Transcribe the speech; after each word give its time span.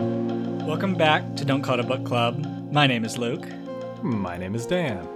Welcome 0.00 0.94
back 0.94 1.36
to 1.36 1.44
Don't 1.44 1.60
Call 1.60 1.74
It 1.74 1.80
a 1.80 1.82
Book 1.82 2.06
Club. 2.06 2.72
My 2.72 2.86
name 2.86 3.04
is 3.04 3.18
Luke. 3.18 3.46
My 4.02 4.38
name 4.38 4.54
is 4.54 4.64
Dan. 4.64 5.06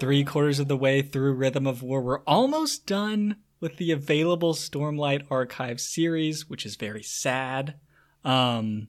Three 0.00 0.24
quarters 0.24 0.58
of 0.58 0.66
the 0.66 0.76
way 0.76 1.00
through 1.00 1.34
Rhythm 1.34 1.64
of 1.64 1.80
War. 1.80 2.00
We're 2.00 2.22
almost 2.22 2.86
done 2.86 3.36
with 3.60 3.76
the 3.76 3.92
available 3.92 4.52
Stormlight 4.52 5.30
Archive 5.30 5.80
series, 5.80 6.50
which 6.50 6.66
is 6.66 6.74
very 6.74 7.04
sad. 7.04 7.76
Um, 8.24 8.88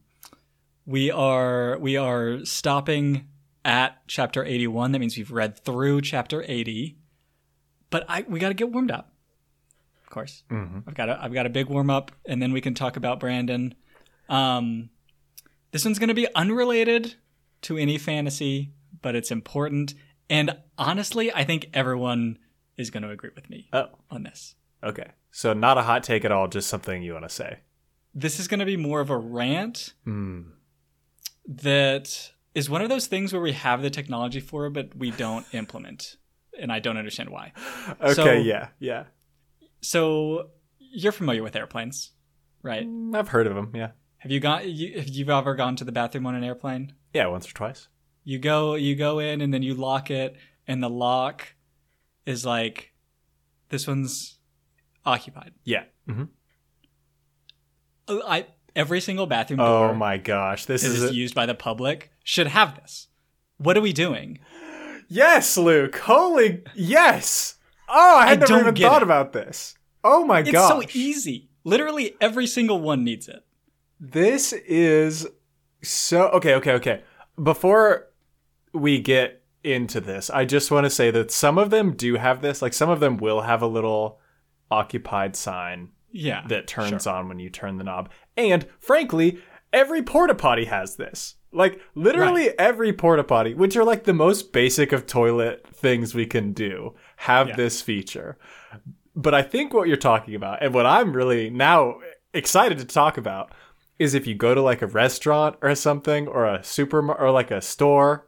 we 0.87 1.11
are 1.11 1.77
we 1.77 1.97
are 1.97 2.43
stopping 2.43 3.27
at 3.63 4.07
chapter 4.07 4.43
81. 4.43 4.91
That 4.91 4.99
means 4.99 5.17
we've 5.17 5.29
read 5.29 5.63
through 5.63 6.01
chapter 6.01 6.43
80. 6.47 6.97
But 7.91 8.05
I 8.09 8.25
we 8.27 8.39
got 8.39 8.47
to 8.47 8.55
get 8.55 8.71
warmed 8.71 8.89
up. 8.89 9.13
Of 10.03 10.09
course. 10.09 10.41
Mm-hmm. 10.49 10.79
I've 10.87 10.95
got 10.95 11.09
a, 11.09 11.23
I've 11.23 11.33
got 11.33 11.45
a 11.45 11.49
big 11.49 11.67
warm 11.67 11.91
up 11.91 12.11
and 12.25 12.41
then 12.41 12.53
we 12.53 12.61
can 12.61 12.73
talk 12.73 12.97
about 12.97 13.19
Brandon. 13.19 13.75
Um, 14.29 14.89
this 15.75 15.83
one's 15.83 15.99
going 15.99 16.07
to 16.07 16.13
be 16.13 16.25
unrelated 16.35 17.15
to 17.63 17.77
any 17.77 17.97
fantasy, 17.97 18.71
but 19.01 19.13
it's 19.13 19.29
important. 19.29 19.93
And 20.29 20.57
honestly, 20.77 21.33
I 21.33 21.43
think 21.43 21.67
everyone 21.73 22.37
is 22.77 22.89
going 22.89 23.03
to 23.03 23.09
agree 23.09 23.31
with 23.35 23.49
me 23.49 23.67
Oh, 23.73 23.87
on 24.09 24.23
this. 24.23 24.55
okay. 24.81 25.07
So 25.31 25.51
not 25.51 25.77
a 25.77 25.81
hot 25.81 26.01
take 26.01 26.23
at 26.23 26.31
all, 26.31 26.47
just 26.47 26.69
something 26.69 27.03
you 27.03 27.11
want 27.11 27.25
to 27.25 27.29
say. 27.29 27.59
This 28.13 28.39
is 28.39 28.47
going 28.47 28.61
to 28.61 28.65
be 28.65 28.77
more 28.77 29.01
of 29.01 29.09
a 29.09 29.17
rant 29.17 29.95
Hmm. 30.05 30.43
that 31.45 32.31
is 32.53 32.69
one 32.69 32.81
of 32.81 32.87
those 32.87 33.07
things 33.07 33.33
where 33.33 33.41
we 33.41 33.51
have 33.51 33.81
the 33.81 33.89
technology 33.89 34.39
for 34.39 34.67
it, 34.67 34.71
but 34.71 34.95
we 34.95 35.11
don't 35.11 35.45
implement. 35.53 36.15
And 36.57 36.71
I 36.71 36.79
don't 36.79 36.95
understand 36.95 37.31
why. 37.31 37.51
Okay, 37.99 38.13
So- 38.13 38.31
yeah, 38.31 38.69
yeah. 38.79 39.03
So 39.81 40.51
you're 40.79 41.11
familiar 41.11 41.43
with 41.43 41.53
airplanes, 41.57 42.11
right? 42.63 42.87
Mm, 42.87 43.13
I've 43.13 43.27
heard 43.27 43.45
of 43.45 43.55
them, 43.55 43.71
yeah. 43.75 43.91
Have 44.25 44.31
you 44.31 44.39
gone? 44.39 44.61
You, 44.65 44.97
have 44.97 45.07
you 45.07 45.29
ever 45.31 45.53
gone 45.53 45.75
to 45.75 45.83
the 45.83 45.91
bathroom 45.91 46.25
on 46.25 46.33
an 46.33 46.43
airplane? 46.43 46.93
Yeah, 47.13 47.27
once 47.27 47.47
or 47.47 47.53
twice. 47.53 47.89
You 48.23 48.39
go, 48.39 48.73
you 48.73 48.95
go 48.95 49.19
in, 49.19 49.39
and 49.39 49.53
then 49.53 49.61
you 49.61 49.75
lock 49.75 50.09
it, 50.09 50.35
and 50.67 50.81
the 50.81 50.89
lock 50.89 51.53
is 52.25 52.43
like, 52.43 52.91
this 53.69 53.85
one's 53.87 54.39
occupied. 55.05 55.51
Yeah. 55.63 55.83
hmm 56.09 56.23
Uh, 58.07 58.17
I 58.27 58.47
every 58.75 58.99
single 58.99 59.27
bathroom 59.27 59.59
door 59.59 59.89
Oh 59.89 59.93
my 59.93 60.17
gosh, 60.17 60.65
this 60.65 60.81
that 60.81 60.87
is 60.89 61.03
is 61.03 61.11
a- 61.11 61.13
used 61.13 61.35
by 61.35 61.45
the 61.45 61.53
public 61.53 62.11
should 62.23 62.47
have 62.47 62.75
this. 62.77 63.09
What 63.57 63.77
are 63.77 63.81
we 63.81 63.93
doing? 63.93 64.39
yes, 65.07 65.55
Luke. 65.55 65.95
Holy 65.97 66.63
yes. 66.73 67.57
Oh, 67.87 68.15
I 68.17 68.25
had 68.25 68.43
I 68.43 68.47
never 68.47 68.69
even 68.69 68.75
thought 68.75 69.03
it. 69.03 69.05
about 69.05 69.33
this. 69.33 69.75
Oh 70.03 70.25
my 70.25 70.41
god. 70.41 70.47
It's 70.47 70.51
gosh, 70.51 70.83
so 70.93 70.99
easy. 70.99 71.49
Literally 71.63 72.15
every 72.19 72.47
single 72.47 72.81
one 72.81 73.03
needs 73.03 73.27
it. 73.27 73.44
This 74.11 74.53
is 74.53 75.27
so 75.81 76.27
okay, 76.29 76.55
okay, 76.55 76.73
okay. 76.73 77.03
Before 77.41 78.07
we 78.73 78.99
get 78.99 79.43
into 79.63 79.99
this, 79.99 80.29
I 80.29 80.45
just 80.45 80.69
want 80.69 80.85
to 80.85 80.89
say 80.89 81.09
that 81.11 81.31
some 81.31 81.57
of 81.57 81.69
them 81.69 81.93
do 81.93 82.15
have 82.15 82.41
this. 82.41 82.61
Like 82.61 82.73
some 82.73 82.89
of 82.89 82.99
them 82.99 83.17
will 83.17 83.41
have 83.41 83.61
a 83.61 83.67
little 83.67 84.19
occupied 84.69 85.35
sign 85.35 85.89
Yeah. 86.11 86.43
that 86.47 86.67
turns 86.67 87.03
sure. 87.03 87.13
on 87.13 87.27
when 87.29 87.39
you 87.39 87.49
turn 87.49 87.77
the 87.77 87.83
knob. 87.83 88.09
And 88.37 88.65
frankly, 88.79 89.39
every 89.73 90.03
porta 90.03 90.35
potty 90.35 90.65
has 90.65 90.95
this. 90.97 91.35
Like 91.51 91.79
literally 91.95 92.57
every 92.59 92.93
porta 92.93 93.23
potty, 93.23 93.53
which 93.53 93.75
are 93.77 93.83
like 93.83 94.03
the 94.03 94.13
most 94.13 94.51
basic 94.53 94.91
of 94.91 95.07
toilet 95.07 95.65
things 95.73 96.13
we 96.13 96.25
can 96.25 96.51
do, 96.53 96.95
have 97.17 97.49
Yeah. 97.49 97.55
this 97.55 97.81
feature. 97.81 98.37
But 99.15 99.33
I 99.33 99.41
think 99.41 99.73
what 99.73 99.87
you're 99.87 99.97
talking 99.97 100.35
about, 100.35 100.61
and 100.61 100.73
what 100.73 100.85
I'm 100.85 101.13
really 101.13 101.49
now 101.49 101.99
excited 102.33 102.77
to 102.79 102.85
talk 102.85 103.17
about, 103.17 103.51
is 103.97 104.13
if 104.13 104.27
you 104.27 104.35
go 104.35 104.53
to 104.53 104.61
like 104.61 104.81
a 104.81 104.87
restaurant 104.87 105.57
or 105.61 105.73
something, 105.75 106.27
or 106.27 106.45
a 106.45 106.63
super 106.63 107.11
or 107.13 107.31
like 107.31 107.51
a 107.51 107.61
store, 107.61 108.27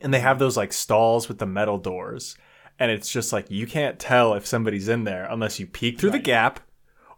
and 0.00 0.12
they 0.12 0.20
have 0.20 0.38
those 0.38 0.56
like 0.56 0.72
stalls 0.72 1.28
with 1.28 1.38
the 1.38 1.46
metal 1.46 1.78
doors, 1.78 2.36
and 2.78 2.90
it's 2.90 3.10
just 3.10 3.32
like 3.32 3.50
you 3.50 3.66
can't 3.66 3.98
tell 3.98 4.34
if 4.34 4.46
somebody's 4.46 4.88
in 4.88 5.04
there 5.04 5.24
unless 5.24 5.60
you 5.60 5.66
peek 5.66 5.98
through 5.98 6.10
the 6.10 6.18
gap 6.18 6.60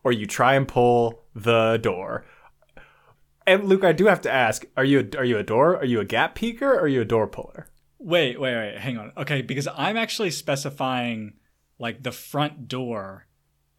or 0.02 0.12
you 0.12 0.26
try 0.26 0.54
and 0.54 0.68
pull 0.68 1.22
the 1.34 1.78
door. 1.78 2.24
And 3.46 3.64
Luke, 3.64 3.84
I 3.84 3.92
do 3.92 4.06
have 4.06 4.20
to 4.22 4.32
ask: 4.32 4.64
Are 4.76 4.84
you 4.84 5.08
a, 5.12 5.18
are 5.18 5.24
you 5.24 5.38
a 5.38 5.42
door? 5.42 5.76
Are 5.76 5.84
you 5.84 6.00
a 6.00 6.04
gap 6.04 6.36
peeker? 6.36 6.62
Or 6.62 6.80
are 6.80 6.88
you 6.88 7.00
a 7.00 7.04
door 7.04 7.26
puller? 7.26 7.68
Wait, 7.98 8.40
wait, 8.40 8.54
wait. 8.54 8.78
Hang 8.78 8.98
on. 8.98 9.12
Okay, 9.16 9.42
because 9.42 9.68
I'm 9.74 9.96
actually 9.96 10.30
specifying 10.30 11.34
like 11.78 12.02
the 12.02 12.12
front 12.12 12.68
door 12.68 13.26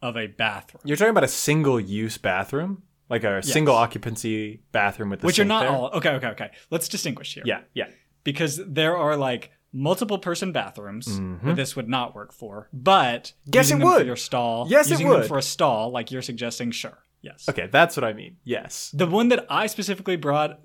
of 0.00 0.16
a 0.16 0.26
bathroom, 0.26 0.82
You're 0.84 0.96
talking 0.96 1.10
about 1.10 1.24
a 1.24 1.28
single 1.28 1.80
use 1.80 2.18
bathroom, 2.18 2.82
like 3.08 3.24
a 3.24 3.42
single 3.42 3.74
occupancy 3.74 4.60
bathroom 4.72 5.10
with 5.10 5.20
the 5.20 5.26
which 5.26 5.38
are 5.38 5.44
not 5.44 5.60
there? 5.62 5.70
all. 5.70 5.90
Okay, 5.94 6.10
okay, 6.10 6.28
okay. 6.28 6.50
Let's 6.70 6.88
distinguish 6.88 7.34
here. 7.34 7.42
Yeah, 7.46 7.60
yeah. 7.74 7.86
because 8.24 8.60
there 8.66 8.96
are 8.96 9.16
like 9.16 9.50
multiple 9.72 10.18
person 10.18 10.50
bathrooms 10.52 11.06
Mhm. 11.06 11.42
that 11.44 11.56
this 11.56 11.76
would 11.76 11.88
not 11.88 12.14
work 12.14 12.32
for. 12.32 12.68
But 12.72 13.32
Yes, 13.46 13.70
it 13.70 13.78
would. 13.78 14.06
your 14.06 14.16
stall. 14.16 14.66
Yes, 14.68 14.90
it 14.90 15.04
would. 15.06 15.26
for 15.26 15.38
a 15.38 15.42
stall, 15.42 15.90
like 15.90 16.10
you're 16.10 16.22
suggesting. 16.22 16.70
Sure. 16.70 16.98
Yes. 17.20 17.48
Okay, 17.48 17.68
that's 17.70 17.96
what 17.96 18.04
I 18.04 18.12
mean. 18.12 18.36
Yes. 18.44 18.90
The 18.94 19.06
one 19.06 19.28
that 19.28 19.44
I 19.50 19.66
specifically 19.66 20.16
brought 20.16 20.60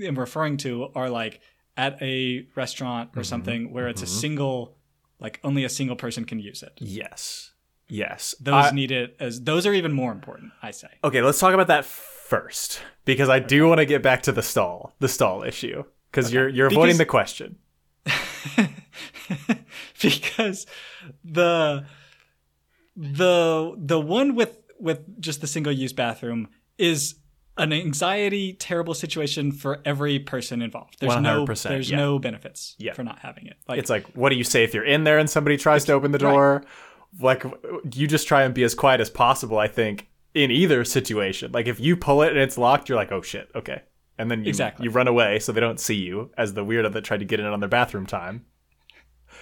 am 0.00 0.18
referring 0.18 0.56
to 0.58 0.88
are 0.94 1.08
like 1.10 1.40
at 1.76 2.00
a 2.02 2.46
restaurant 2.56 3.10
or 3.16 3.22
something 3.24 3.72
where 3.72 3.88
it's 3.88 4.02
a 4.02 4.06
single, 4.06 4.76
like 5.18 5.40
only 5.44 5.64
a 5.64 5.68
single 5.68 5.96
person 5.96 6.24
can 6.24 6.38
use 6.40 6.62
it. 6.62 6.72
Yes. 6.78 7.52
Yes. 7.88 8.34
Those 8.40 8.66
I- 8.66 8.70
need 8.72 8.90
it 8.90 9.16
as 9.20 9.40
those 9.42 9.66
are 9.66 9.72
even 9.74 9.92
more 9.92 10.12
important. 10.12 10.52
I 10.62 10.70
say. 10.72 10.88
okay, 11.02 11.22
let's 11.22 11.38
talk 11.40 11.54
about 11.54 11.68
that 11.68 11.84
first 11.84 12.82
because 13.04 13.28
I 13.28 13.38
do 13.38 13.66
want 13.66 13.78
to 13.78 13.86
get 13.86 14.02
back 14.02 14.22
to 14.24 14.32
the 14.32 14.42
stall, 14.42 14.94
the 14.98 15.08
stall 15.08 15.42
issue, 15.42 15.84
because 16.10 16.32
you're 16.32 16.48
you're 16.48 16.66
avoiding 16.66 16.96
Because- 16.96 16.98
the 16.98 17.06
question. 17.06 17.56
because 20.02 20.66
the 21.24 21.84
the 22.96 23.74
the 23.76 24.00
one 24.00 24.34
with 24.34 24.58
with 24.78 25.20
just 25.20 25.40
the 25.40 25.46
single 25.46 25.72
use 25.72 25.92
bathroom 25.92 26.48
is 26.78 27.16
an 27.56 27.72
anxiety 27.72 28.52
terrible 28.52 28.94
situation 28.94 29.50
for 29.50 29.80
every 29.84 30.18
person 30.20 30.62
involved. 30.62 30.96
There's 31.00 31.16
no 31.16 31.44
100%, 31.44 31.62
there's 31.68 31.90
yeah. 31.90 31.96
no 31.96 32.18
benefits 32.20 32.76
Yeah. 32.78 32.92
for 32.92 33.02
not 33.02 33.18
having 33.18 33.46
it. 33.46 33.56
Like 33.66 33.80
It's 33.80 33.90
like, 33.90 34.06
what 34.14 34.28
do 34.28 34.36
you 34.36 34.44
say 34.44 34.62
if 34.62 34.72
you're 34.74 34.84
in 34.84 35.02
there 35.02 35.18
and 35.18 35.28
somebody 35.28 35.56
tries 35.56 35.84
to 35.86 35.92
open 35.92 36.12
the 36.12 36.18
door? 36.18 36.62
Like, 37.20 37.44
you 37.94 38.06
just 38.06 38.28
try 38.28 38.42
and 38.42 38.54
be 38.54 38.62
as 38.64 38.74
quiet 38.74 39.00
as 39.00 39.10
possible. 39.10 39.58
I 39.58 39.68
think 39.68 40.08
in 40.34 40.50
either 40.50 40.84
situation, 40.84 41.52
like 41.52 41.66
if 41.66 41.80
you 41.80 41.96
pull 41.96 42.22
it 42.22 42.30
and 42.30 42.38
it's 42.38 42.58
locked, 42.58 42.88
you're 42.88 42.96
like, 42.98 43.10
oh 43.12 43.22
shit, 43.22 43.48
okay, 43.54 43.82
and 44.18 44.30
then 44.30 44.44
you 44.44 44.48
Exactly. 44.48 44.84
you 44.84 44.90
run 44.90 45.08
away 45.08 45.38
so 45.38 45.50
they 45.52 45.60
don't 45.60 45.80
see 45.80 45.94
you 45.96 46.30
as 46.36 46.54
the 46.54 46.64
weirdo 46.64 46.92
that 46.92 47.04
tried 47.04 47.18
to 47.20 47.24
get 47.24 47.40
in 47.40 47.46
on 47.46 47.60
their 47.60 47.68
bathroom 47.68 48.06
time. 48.06 48.44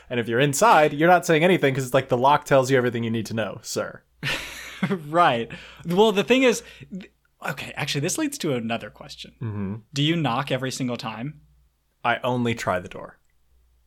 And 0.08 0.20
if 0.20 0.28
you're 0.28 0.40
inside, 0.40 0.92
you're 0.92 1.08
not 1.08 1.26
saying 1.26 1.42
anything 1.44 1.72
because 1.74 1.84
it's 1.84 1.94
like 1.94 2.08
the 2.08 2.16
lock 2.16 2.44
tells 2.44 2.70
you 2.70 2.76
everything 2.76 3.02
you 3.04 3.10
need 3.10 3.26
to 3.26 3.34
know, 3.34 3.58
sir. 3.62 4.02
right. 5.08 5.50
Well, 5.84 6.12
the 6.12 6.24
thing 6.24 6.42
is 6.44 6.62
okay, 7.46 7.72
actually 7.76 8.00
this 8.02 8.18
leads 8.18 8.38
to 8.38 8.54
another 8.54 8.90
question. 8.90 9.32
Mm-hmm. 9.42 9.74
Do 9.92 10.02
you 10.02 10.16
knock 10.16 10.50
every 10.52 10.70
single 10.70 10.96
time? 10.96 11.40
I 12.04 12.18
only 12.22 12.54
try 12.54 12.78
the 12.78 12.88
door. 12.88 13.18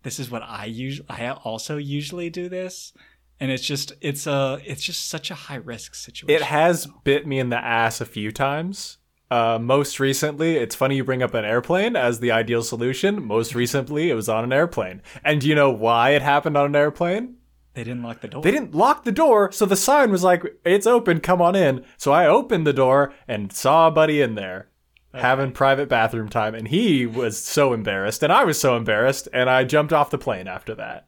this 0.03 0.19
is 0.19 0.29
what 0.29 0.43
I 0.43 0.65
usually 0.65 1.07
I 1.09 1.29
also 1.31 1.77
usually 1.77 2.29
do 2.29 2.49
this 2.49 2.93
and 3.39 3.51
it's 3.51 3.63
just 3.63 3.93
it's 4.01 4.27
a 4.27 4.59
it's 4.65 4.83
just 4.83 5.07
such 5.07 5.31
a 5.31 5.35
high 5.35 5.55
risk 5.55 5.95
situation. 5.95 6.35
It 6.35 6.43
has 6.43 6.87
bit 7.03 7.25
me 7.25 7.39
in 7.39 7.49
the 7.49 7.57
ass 7.57 8.01
a 8.01 8.05
few 8.05 8.31
times. 8.31 8.97
Uh, 9.31 9.59
most 9.61 9.99
recently, 9.99 10.55
it's 10.57 10.73
funny 10.75 10.95
you 10.95 11.03
bring 11.03 11.21
up 11.21 11.35
an 11.35 11.45
airplane 11.45 11.95
as 11.95 12.19
the 12.19 12.31
ideal 12.31 12.63
solution. 12.63 13.23
Most 13.23 13.53
recently, 13.53 14.09
it 14.09 14.15
was 14.15 14.27
on 14.27 14.43
an 14.43 14.51
airplane. 14.51 15.03
And 15.23 15.39
do 15.39 15.47
you 15.47 15.53
know 15.53 15.69
why 15.69 16.11
it 16.11 16.23
happened 16.23 16.57
on 16.57 16.65
an 16.65 16.75
airplane? 16.75 17.35
They 17.75 17.83
didn't 17.83 18.01
lock 18.01 18.21
the 18.21 18.27
door. 18.27 18.41
They 18.41 18.49
didn't 18.49 18.73
lock 18.73 19.03
the 19.03 19.11
door, 19.11 19.51
so 19.51 19.67
the 19.67 19.75
sign 19.75 20.09
was 20.09 20.23
like, 20.23 20.43
it's 20.65 20.87
open, 20.87 21.19
come 21.19 21.41
on 21.43 21.55
in. 21.55 21.85
So 21.97 22.11
I 22.11 22.25
opened 22.25 22.65
the 22.65 22.73
door 22.73 23.13
and 23.27 23.53
saw 23.53 23.87
a 23.87 23.91
buddy 23.91 24.19
in 24.19 24.33
there 24.33 24.69
having 25.13 25.51
private 25.51 25.89
bathroom 25.89 26.29
time, 26.29 26.55
and 26.55 26.67
he 26.67 27.05
was 27.05 27.37
so 27.41 27.73
embarrassed, 27.73 28.23
and 28.23 28.33
I 28.33 28.43
was 28.43 28.59
so 28.59 28.75
embarrassed, 28.75 29.27
and 29.33 29.49
I 29.49 29.63
jumped 29.63 29.93
off 29.93 30.11
the 30.11 30.17
plane 30.17 30.47
after 30.47 30.75
that. 30.75 31.07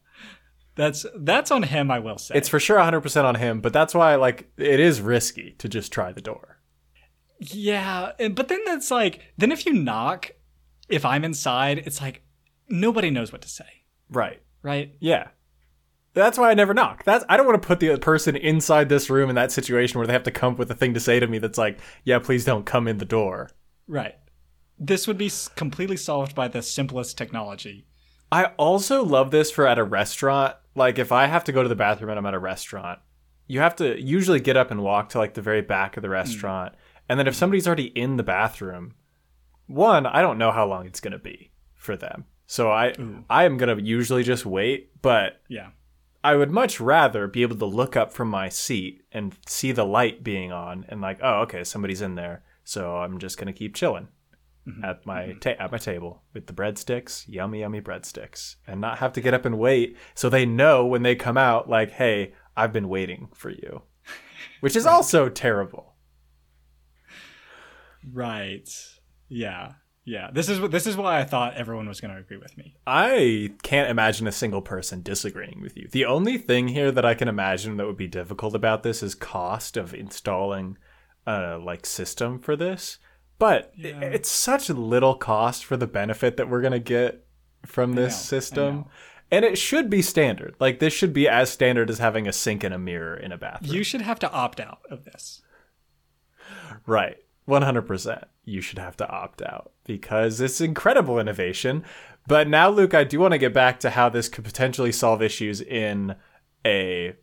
That's 0.76 1.06
that's 1.18 1.52
on 1.52 1.64
him, 1.64 1.92
I 1.92 2.00
will 2.00 2.18
say. 2.18 2.36
It's 2.36 2.48
for 2.50 2.60
sure 2.60 2.78
100% 2.80 3.24
on 3.26 3.36
him, 3.36 3.60
but 3.62 3.74
that's 3.74 3.94
why, 3.94 4.16
like, 4.16 4.50
it 4.58 4.80
is 4.80 5.02
risky 5.02 5.56
to 5.60 5.68
just 5.68 5.92
try 5.92 6.12
the 6.12 6.22
door. 6.22 6.58
yeah, 7.40 8.12
and- 8.20 8.36
but 8.36 8.48
then 8.50 8.60
that's 8.66 8.92
like 8.92 9.22
then 9.38 9.52
if 9.52 9.66
you 9.66 9.74
knock, 9.74 10.32
if 10.90 11.04
I'm 11.06 11.24
inside, 11.24 11.80
it's 11.80 12.00
like 12.02 12.22
nobody 12.70 13.10
knows 13.10 13.32
what 13.32 13.42
to 13.42 13.50
say, 13.50 13.66
Right. 14.10 14.42
right? 14.62 14.94
Yeah. 15.00 15.30
That's 16.14 16.38
why 16.38 16.52
I 16.52 16.54
never 16.54 16.74
knock. 16.74 17.04
That's 17.06 17.24
I 17.30 17.38
don't 17.38 17.48
want 17.48 17.62
to 17.62 17.66
put 17.68 17.80
the 17.80 17.98
person 17.98 18.36
inside 18.36 18.90
this 18.90 19.10
room 19.10 19.30
in 19.30 19.36
that 19.36 19.52
situation 19.52 19.98
where 19.98 20.06
they 20.06 20.14
have 20.14 20.24
to 20.24 20.32
come 20.32 20.54
up 20.54 20.60
with 20.60 20.70
a 20.70 20.76
thing 20.76 20.94
to 20.94 21.00
say 21.00 21.20
to 21.20 21.28
me 21.28 21.40
that's 21.40 21.58
like, 21.58 21.80
"Yeah, 22.04 22.20
please 22.20 22.44
don't 22.46 22.66
come 22.66 22.88
in 22.88 22.98
the 22.98 23.06
door." 23.06 23.50
Right. 23.88 24.16
This 24.78 25.08
would 25.08 25.18
be 25.18 25.32
completely 25.56 25.98
solved 25.98 26.36
by 26.36 26.48
the 26.50 26.62
simplest 26.62 27.18
technology. 27.18 27.88
I 28.32 28.46
also 28.58 29.04
love 29.04 29.32
this 29.32 29.52
for 29.52 29.66
at 29.66 29.80
a 29.80 29.84
restaurant. 29.84 30.56
Like 30.76 31.00
if 31.00 31.12
I 31.12 31.26
have 31.26 31.44
to 31.46 31.52
go 31.52 31.64
to 31.64 31.70
the 31.70 31.76
bathroom 31.76 32.10
and 32.10 32.20
I'm 32.20 32.26
at 32.26 32.34
a 32.34 32.40
restaurant, 32.40 33.00
you 33.48 33.60
have 33.60 33.76
to 33.78 34.00
usually 34.00 34.40
get 34.40 34.58
up 34.58 34.72
and 34.72 34.82
walk 34.82 35.10
to 35.10 35.18
like 35.18 35.34
the 35.34 35.42
very 35.42 35.62
back 35.62 35.98
of 35.98 36.02
the 36.02 36.08
hmm. 36.08 36.14
restaurant. 36.14 36.76
And 37.10 37.20
then 37.20 37.28
if 37.28 37.36
somebody's 37.36 37.68
already 37.68 37.88
in 37.88 38.18
the 38.18 38.24
bathroom, 38.24 38.94
one, 39.68 40.06
I 40.06 40.22
don't 40.22 40.38
know 40.38 40.52
how 40.52 40.66
long 40.66 40.86
it's 40.86 41.00
going 41.00 41.12
to 41.12 41.20
be 41.20 41.52
for 41.76 41.98
them. 41.98 42.26
So 42.46 42.72
I 42.72 42.94
I 43.30 43.46
am 43.46 43.58
going 43.58 43.76
to 43.76 43.84
usually 43.84 44.24
just 44.24 44.46
wait, 44.46 45.02
but 45.02 45.42
Yeah. 45.48 45.70
I 46.24 46.36
would 46.36 46.52
much 46.52 46.80
rather 46.80 47.28
be 47.28 47.42
able 47.42 47.56
to 47.56 47.66
look 47.66 47.96
up 47.96 48.14
from 48.14 48.30
my 48.30 48.48
seat 48.48 49.02
and 49.12 49.36
see 49.48 49.72
the 49.72 49.86
light 49.86 50.24
being 50.24 50.52
on 50.52 50.86
and 50.88 51.02
like, 51.02 51.18
oh, 51.24 51.42
okay, 51.42 51.64
somebody's 51.64 52.02
in 52.02 52.14
there. 52.14 52.44
So 52.64 52.98
I'm 52.98 53.18
just 53.18 53.38
going 53.38 53.48
to 53.48 53.58
keep 53.58 53.74
chilling 53.74 54.08
Mm-hmm. 54.68 54.86
at 54.86 55.06
my 55.08 55.22
mm-hmm. 55.24 55.40
ta- 55.40 55.56
at 55.58 55.72
my 55.72 55.80
table 55.80 56.22
with 56.34 56.46
the 56.46 56.54
breadsticks, 56.54 57.26
yummy 57.28 57.62
yummy 57.62 57.82
breadsticks, 57.82 58.58
and 58.68 58.80
not 58.80 59.00
have 59.00 59.12
to 59.14 59.22
get 59.22 59.34
up 59.34 59.44
and 59.44 59.58
wait 59.58 59.98
so 60.14 60.30
they 60.30 60.46
know 60.46 60.86
when 60.86 61.02
they 61.02 61.16
come 61.16 61.38
out 61.38 61.68
like, 61.68 61.92
"Hey, 61.92 62.34
I've 62.56 62.72
been 62.72 62.88
waiting 62.88 63.30
for 63.34 63.50
you." 63.50 63.82
Which 64.60 64.76
is 64.76 64.86
also 64.86 65.30
terrible. 65.30 65.96
Right. 68.10 68.70
Yeah. 69.30 69.74
Yeah. 70.06 70.30
This 70.32 70.50
is 70.50 70.60
this 70.70 70.88
is 70.88 70.98
why 70.98 71.20
I 71.20 71.24
thought 71.24 71.56
everyone 71.56 71.88
was 71.88 72.02
going 72.02 72.14
to 72.14 72.20
agree 72.20 72.38
with 72.38 72.58
me. 72.58 72.76
I 72.88 73.54
can't 73.64 73.90
imagine 73.90 74.28
a 74.28 74.32
single 74.32 74.62
person 74.62 75.02
disagreeing 75.02 75.62
with 75.62 75.78
you. 75.78 75.88
The 75.92 76.06
only 76.06 76.38
thing 76.38 76.70
here 76.70 76.92
that 76.92 77.06
I 77.06 77.14
can 77.14 77.28
imagine 77.28 77.78
that 77.78 77.88
would 77.88 77.98
be 77.98 78.08
difficult 78.08 78.56
about 78.56 78.84
this 78.84 79.04
is 79.04 79.16
cost 79.16 79.78
of 79.78 79.94
installing 79.94 80.78
a 81.26 81.58
like 81.58 81.86
system 81.86 82.40
for 82.40 82.56
this. 82.56 82.98
But 83.42 83.72
Yeah. 83.76 84.00
it's 84.02 84.30
such 84.32 84.70
little 84.70 85.16
cost 85.16 85.66
for 85.66 85.76
the 85.76 85.88
benefit 85.88 86.38
that 86.38 86.48
we're 86.48 86.62
going 86.62 86.74
to 86.74 86.80
get 86.80 87.26
from 87.66 87.94
this 87.94 88.16
system. 88.22 88.86
And 89.32 89.44
it 89.44 89.58
should 89.58 89.90
be 89.90 90.04
standard. 90.04 90.54
Like 90.60 90.78
this 90.78 90.94
should 90.94 91.12
be 91.12 91.28
as 91.28 91.50
standard 91.50 91.90
as 91.90 91.98
having 91.98 92.28
a 92.28 92.34
sink 92.34 92.64
and 92.64 92.72
a 92.72 92.78
mirror 92.78 93.18
in 93.18 93.32
a 93.32 93.40
bathroom. 93.40 93.74
You 93.74 93.84
should 93.84 94.02
have 94.02 94.20
to 94.20 94.32
opt 94.32 94.60
out 94.60 94.82
of 94.92 95.06
this. 95.06 95.42
Right. 96.86 97.18
100%. 97.48 98.26
You 98.46 98.62
should 98.62 98.78
have 98.78 98.96
to 98.98 99.10
opt 99.10 99.42
out 99.42 99.72
because 99.86 100.40
it's 100.40 100.62
incredible 100.62 101.18
innovation. 101.20 101.84
But 102.28 102.48
now, 102.48 102.70
Luke, 102.70 102.94
I 102.94 103.04
do 103.04 103.20
want 103.20 103.32
to 103.32 103.40
get 103.40 103.56
back 103.56 103.80
to 103.80 103.90
how 103.90 104.08
this 104.10 104.30
could 104.30 104.44
potentially 104.46 104.92
solve 104.92 105.24
issues 105.24 105.62
in 105.62 106.14
a 106.64 107.16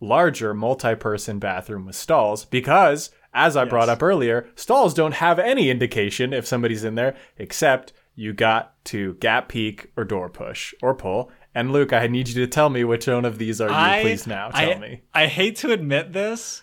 larger 0.00 0.52
multi 0.52 0.96
person 0.96 1.38
bathroom 1.38 1.86
with 1.86 1.94
stalls 1.94 2.44
because, 2.44 3.10
as 3.32 3.56
I 3.56 3.64
brought 3.64 3.88
up 3.88 4.02
earlier, 4.02 4.48
stalls 4.54 4.94
don't 4.94 5.14
have 5.14 5.38
any 5.38 5.70
indication 5.70 6.32
if 6.32 6.46
somebody's 6.46 6.84
in 6.84 6.94
there 6.94 7.16
except 7.38 7.92
you 8.14 8.32
got 8.32 8.84
to 8.86 9.14
gap 9.14 9.48
peek 9.48 9.92
or 9.96 10.04
door 10.04 10.28
push 10.28 10.74
or 10.82 10.94
pull. 10.94 11.30
And 11.54 11.72
Luke, 11.72 11.92
I 11.92 12.06
need 12.06 12.28
you 12.28 12.34
to 12.34 12.46
tell 12.46 12.70
me 12.70 12.84
which 12.84 13.06
one 13.06 13.24
of 13.24 13.38
these 13.38 13.60
are 13.60 13.68
you. 13.68 13.74
I 13.74 14.02
Please 14.02 14.26
now 14.26 14.50
tell 14.50 14.72
I, 14.72 14.78
me. 14.78 15.02
I 15.14 15.26
hate 15.26 15.56
to 15.56 15.72
admit 15.72 16.12
this. 16.12 16.62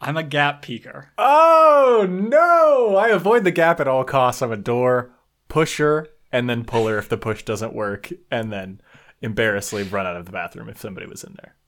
I'm 0.00 0.16
a 0.16 0.22
gap 0.22 0.64
peeker. 0.64 1.06
Oh 1.18 2.06
no! 2.08 2.96
I 2.96 3.08
avoid 3.08 3.42
the 3.42 3.50
gap 3.50 3.80
at 3.80 3.88
all 3.88 4.04
costs. 4.04 4.42
I'm 4.42 4.52
a 4.52 4.56
door 4.56 5.10
pusher 5.48 6.06
and 6.30 6.48
then 6.48 6.64
puller 6.64 6.98
if 6.98 7.08
the 7.08 7.16
push 7.16 7.42
doesn't 7.42 7.74
work, 7.74 8.10
and 8.30 8.52
then 8.52 8.80
embarrassingly 9.22 9.84
run 9.84 10.06
out 10.06 10.16
of 10.16 10.26
the 10.26 10.32
bathroom 10.32 10.68
if 10.68 10.78
somebody 10.78 11.06
was 11.06 11.24
in 11.24 11.36
there. 11.42 11.54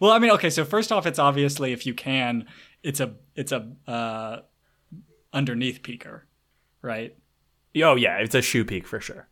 Well, 0.00 0.10
I 0.10 0.18
mean, 0.18 0.30
okay. 0.32 0.48
So 0.48 0.64
first 0.64 0.90
off, 0.90 1.04
it's 1.04 1.18
obviously 1.18 1.72
if 1.72 1.84
you 1.84 1.92
can, 1.92 2.46
it's 2.84 3.00
a 3.00 3.14
it's 3.34 3.50
a 3.50 3.72
uh, 3.88 4.42
underneath 5.32 5.82
peeker, 5.82 6.20
right? 6.82 7.16
Oh 7.82 7.96
yeah, 7.96 8.18
it's 8.18 8.36
a 8.36 8.42
shoe 8.42 8.64
peak 8.64 8.86
for 8.86 9.00
sure. 9.00 9.28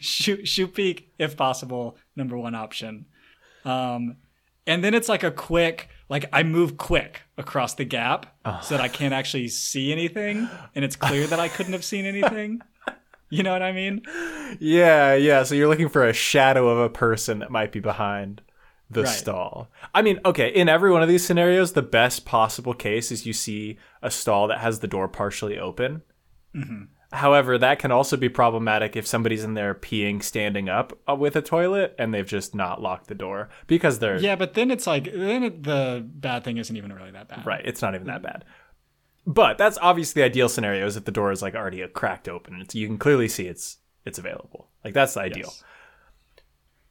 shoot 0.00 0.46
shoot 0.46 0.72
peek 0.74 1.12
if 1.18 1.36
possible 1.36 1.98
number 2.14 2.38
one 2.38 2.54
option 2.54 3.04
um 3.66 4.16
and 4.66 4.82
then 4.82 4.94
it's 4.94 5.06
like 5.06 5.22
a 5.22 5.30
quick 5.30 5.90
like 6.08 6.24
i 6.32 6.42
move 6.42 6.78
quick 6.78 7.20
across 7.36 7.74
the 7.74 7.84
gap 7.84 8.24
so 8.62 8.74
that 8.74 8.80
i 8.82 8.88
can't 8.88 9.12
actually 9.12 9.48
see 9.48 9.92
anything 9.92 10.48
and 10.74 10.82
it's 10.82 10.96
clear 10.96 11.26
that 11.26 11.38
i 11.38 11.46
couldn't 11.48 11.74
have 11.74 11.84
seen 11.84 12.06
anything 12.06 12.58
you 13.28 13.42
know 13.42 13.52
what 13.52 13.60
i 13.60 13.70
mean 13.70 14.00
Yeah, 14.60 15.12
yeah. 15.14 15.42
So 15.42 15.54
you're 15.54 15.68
looking 15.68 15.88
for 15.90 16.06
a 16.06 16.12
shadow 16.14 16.68
of 16.68 16.78
a 16.78 16.88
person 16.88 17.40
that 17.40 17.50
might 17.50 17.70
be 17.72 17.80
behind 17.80 18.40
the 18.90 19.02
Right. 19.02 19.08
stall. 19.08 19.68
I 19.94 20.02
mean, 20.02 20.20
okay, 20.24 20.48
in 20.48 20.68
every 20.68 20.90
one 20.92 21.02
of 21.02 21.08
these 21.08 21.24
scenarios, 21.24 21.72
the 21.72 21.82
best 21.82 22.24
possible 22.24 22.74
case 22.74 23.10
is 23.10 23.26
you 23.26 23.32
see 23.32 23.78
a 24.02 24.10
stall 24.10 24.46
that 24.48 24.58
has 24.58 24.78
the 24.80 24.86
door 24.86 25.08
partially 25.08 25.58
open. 25.58 26.02
However, 27.12 27.56
that 27.58 27.78
can 27.78 27.92
also 27.92 28.16
be 28.16 28.28
problematic 28.28 28.96
if 28.96 29.06
somebody's 29.06 29.44
in 29.44 29.54
there 29.54 29.74
peeing 29.74 30.22
standing 30.22 30.68
up 30.68 30.98
uh, 31.08 31.14
with 31.14 31.36
a 31.36 31.42
toilet 31.42 31.94
and 31.98 32.12
they've 32.12 32.26
just 32.26 32.54
not 32.54 32.82
locked 32.82 33.06
the 33.06 33.14
door 33.14 33.48
because 33.66 33.98
they're 34.00 34.18
yeah 34.18 34.34
but 34.36 34.54
then 34.54 34.70
it's 34.70 34.86
like 34.86 35.04
then 35.12 35.42
it, 35.44 35.62
the 35.62 36.04
bad 36.04 36.44
thing 36.44 36.56
isn't 36.56 36.76
even 36.76 36.92
really 36.92 37.12
that 37.12 37.28
bad 37.28 37.46
right. 37.46 37.62
It's 37.64 37.80
not 37.80 37.94
even 37.94 38.06
that 38.08 38.22
bad. 38.22 38.44
But 39.26 39.56
that's 39.58 39.78
obviously 39.82 40.22
the 40.22 40.26
ideal 40.26 40.48
scenario 40.48 40.86
is 40.86 40.96
if 40.96 41.04
the 41.04 41.12
door 41.12 41.30
is 41.30 41.42
like 41.42 41.54
already 41.54 41.86
cracked 41.88 42.28
open. 42.28 42.60
It's 42.60 42.74
you 42.74 42.86
can 42.86 42.98
clearly 42.98 43.28
see 43.28 43.46
it's 43.46 43.78
it's 44.04 44.18
available. 44.18 44.68
Like 44.84 44.94
that's 44.94 45.14
the 45.14 45.20
ideal. 45.20 45.48
Yes. 45.48 45.64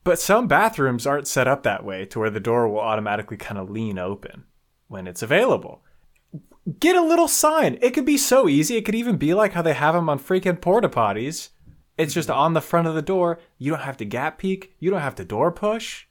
But 0.06 0.19
some 0.19 0.48
bathrooms 0.48 1.07
aren't 1.07 1.28
set 1.28 1.48
up 1.48 1.63
that 1.63 1.84
way 1.84 2.06
to 2.06 2.19
where 2.19 2.30
the 2.30 2.40
door 2.40 2.69
will 2.69 2.80
automatically 2.80 3.38
kind 3.38 3.57
of 3.57 3.72
lean 3.72 3.98
open 3.98 4.44
when 4.88 5.07
it's 5.07 5.24
available. 5.24 5.84
Get 6.80 6.96
a 6.96 7.02
little 7.02 7.28
sign. 7.28 7.80
It 7.81 7.96
could 7.96 8.06
be 8.06 8.18
so 8.18 8.48
easy. 8.48 8.78
It 8.78 8.86
could 8.86 8.94
even 8.94 9.18
be 9.18 9.34
like 9.34 9.54
how 9.54 9.63
they 9.63 9.74
have 9.74 9.96
them 9.96 10.07
on 10.07 10.19
freaking 10.19 10.62
porta 10.62 10.90
potties. 10.90 11.50
It's 11.98 12.13
just 12.13 12.30
on 12.30 12.54
the 12.54 12.62
front 12.62 12.88
of 12.88 12.94
the 12.94 13.02
door. 13.02 13.40
You 13.57 13.72
don't 13.72 13.81
have 13.81 13.98
to 13.98 14.06
gap 14.06 14.38
peek. 14.38 14.75
You 14.80 14.92
don't 14.92 15.02
have 15.02 15.16
to 15.16 15.25
door 15.25 15.52
push. 15.52 16.06